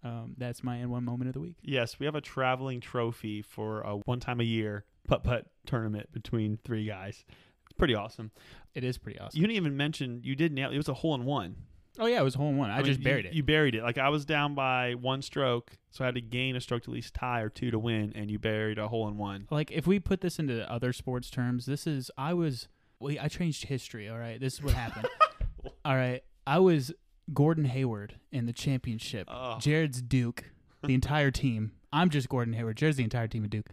Um, 0.05 0.35
that's 0.39 0.63
my 0.63 0.77
and 0.77 0.93
one 0.93 1.05
moment 1.05 1.29
of 1.29 1.35
the 1.35 1.41
week. 1.41 1.57
Yes, 1.61 1.99
we 1.99 2.07
have 2.07 2.15
a 2.15 2.21
traveling 2.21 2.81
trophy 2.81 3.43
for 3.43 3.81
a 3.81 3.97
one 3.97 4.21
time 4.21 4.41
a 4.41 4.45
year 4.45 4.85
putt 5.09 5.25
putt 5.25 5.47
tournament 5.67 6.13
between 6.13 6.59
three 6.65 6.87
guys. 6.87 7.25
It's 7.65 7.77
pretty 7.77 7.97
awesome. 7.97 8.31
It 8.75 8.85
is 8.85 8.97
pretty 8.97 9.19
awesome. 9.19 9.41
You 9.41 9.47
didn't 9.49 9.57
even 9.57 9.77
mention 9.77 10.21
you 10.23 10.37
did 10.37 10.53
nail 10.53 10.71
it 10.71 10.77
was 10.77 10.89
a 10.89 10.95
hole 10.95 11.17
in 11.17 11.25
one. 11.25 11.57
Oh 11.99 12.07
yeah, 12.07 12.21
it 12.21 12.25
was 12.25 12.35
a 12.35 12.39
hole 12.39 12.51
in 12.51 12.57
one. 12.57 12.71
I, 12.71 12.77
mean, 12.77 12.87
just 12.87 13.01
you- 13.01 13.05
buried 13.05 13.27
it. 13.27 13.33
You 13.35 13.43
buried 13.43 13.75
it. 13.75 13.83
Like 13.83 13.99
I 13.99 14.09
was 14.09 14.25
down 14.25 14.55
by 14.55 14.95
one 14.95 15.23
stroke, 15.23 15.73
so 15.91 16.05
I 16.05 16.07
had 16.07 16.15
to 16.15 16.21
gain 16.21 16.57
a 16.57 16.61
stroke 16.61 16.85
to 16.85 16.91
at 16.91 16.95
least 16.95 17.15
tie 17.15 17.41
or 17.41 17.49
two 17.49 17.71
to 17.71 17.79
win, 17.79 18.13
and 18.15 18.31
you 18.31 18.39
buried 18.39 18.79
a 18.79 18.89
hole 18.89 19.09
in 19.09 19.17
one. 19.17 19.47
like 19.51 19.71
if 19.71 19.87
we 19.87 19.99
put 19.99 20.21
this 20.21 20.39
into 20.39 20.71
other 20.71 20.93
sports 20.93 21.31
terms, 21.31 21.67
this 21.67 21.87
is 21.87 22.11
I 22.17 22.35
was 22.35 22.69
Well, 23.01 23.15
I 23.21 23.29
changed 23.29 23.65
history. 23.67 24.09
All 24.09 24.19
right, 24.19 24.41
this 24.41 24.55
is 24.55 24.63
what 24.63 24.75
happened. 24.75 25.09
all 25.85 25.97
right, 25.97 26.23
I 26.47 26.59
was 26.59 26.93
Gordon 27.35 27.67
Hayward 27.67 28.15
in 28.33 28.47
the 28.47 28.53
championship. 28.53 29.27
Oh. 29.31 29.59
Jared's 29.59 30.01
Duke, 30.01 30.45
the 30.83 30.95
entire 30.95 31.31
team. 31.31 31.73
I'm 31.93 32.11
just 32.11 32.29
Gordon 32.29 32.55
Hayward. 32.55 32.77
Jared's 32.77 32.97
the 32.99 33.05
entire 33.05 33.29
team 33.29 33.45
of 33.45 33.51
Duke. 33.51 33.67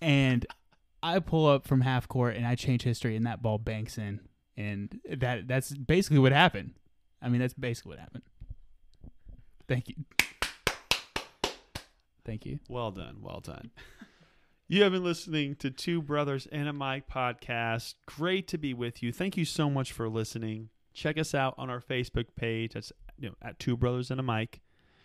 And 0.00 0.46
I 1.02 1.18
pull 1.18 1.46
up 1.46 1.66
from 1.66 1.80
half 1.82 2.08
court 2.08 2.36
and 2.36 2.46
I 2.46 2.54
change 2.54 2.82
history, 2.82 3.16
and 3.16 3.26
that 3.26 3.42
ball 3.42 3.58
banks 3.58 3.98
in, 3.98 4.20
and 4.56 5.00
that 5.08 5.48
that's 5.48 5.74
basically 5.74 6.18
what 6.18 6.32
happened. 6.32 6.72
I 7.22 7.28
mean, 7.28 7.40
that's 7.40 7.54
basically 7.54 7.90
what 7.90 7.98
happened. 7.98 8.22
Thank 9.68 9.88
you. 9.88 9.94
Thank 12.24 12.46
you. 12.46 12.58
Well 12.68 12.90
done. 12.90 13.18
Well 13.20 13.40
done. 13.40 13.70
You 14.72 14.84
have 14.84 14.92
been 14.92 15.02
listening 15.02 15.56
to 15.56 15.70
Two 15.72 16.00
Brothers 16.00 16.46
and 16.52 16.68
a 16.68 16.72
Mic 16.72 17.08
podcast. 17.08 17.94
Great 18.06 18.46
to 18.46 18.56
be 18.56 18.72
with 18.72 19.02
you. 19.02 19.12
Thank 19.12 19.36
you 19.36 19.44
so 19.44 19.68
much 19.68 19.90
for 19.90 20.08
listening. 20.08 20.68
Check 20.94 21.18
us 21.18 21.34
out 21.34 21.56
on 21.58 21.68
our 21.68 21.80
Facebook 21.80 22.26
page. 22.36 22.74
That's 22.74 22.92
you 23.18 23.30
know 23.30 23.34
at 23.42 23.58
Two 23.58 23.76
Brothers 23.76 24.12
and 24.12 24.20
a 24.20 24.22
Mic. 24.22 24.60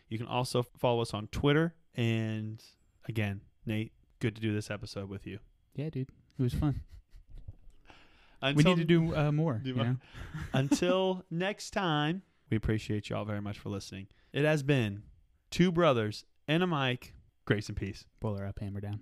You 0.08 0.20
can 0.20 0.28
also 0.28 0.62
follow 0.62 1.02
us 1.02 1.16
on 1.16 1.30
Twitter. 1.30 1.74
And 1.96 2.64
again, 3.10 3.42
Nate, 3.66 3.92
good 4.20 4.36
to 4.36 4.42
do 4.42 4.54
this 4.54 4.70
episode 4.70 5.10
with 5.10 5.26
you. 5.26 5.40
Yeah, 5.74 5.90
dude, 5.90 6.10
it 6.38 6.44
was 6.44 6.54
fun. 6.54 6.82
Until, 8.46 8.74
we 8.74 8.76
need 8.76 8.82
to 8.82 8.86
do 8.86 9.16
uh, 9.16 9.32
more. 9.32 9.62
do 9.64 9.70
you 9.70 9.76
know? 9.76 9.96
until 10.54 11.24
next 11.32 11.72
time, 11.72 12.22
we 12.50 12.58
appreciate 12.58 13.10
you 13.10 13.16
all 13.16 13.26
very 13.26 13.42
much 13.42 13.58
for 13.60 13.70
listening. 13.70 14.08
It 14.34 14.46
has 14.46 14.64
been 14.64 15.04
Two 15.50 15.72
Brothers 15.72 16.26
and 16.48 16.62
a 16.62 16.68
Mic. 16.68 17.14
Grace 17.46 17.70
and 17.70 17.78
peace. 17.78 18.06
Pull 18.20 18.38
her 18.38 18.46
up, 18.46 18.60
hammer 18.60 18.82
down. 18.82 19.02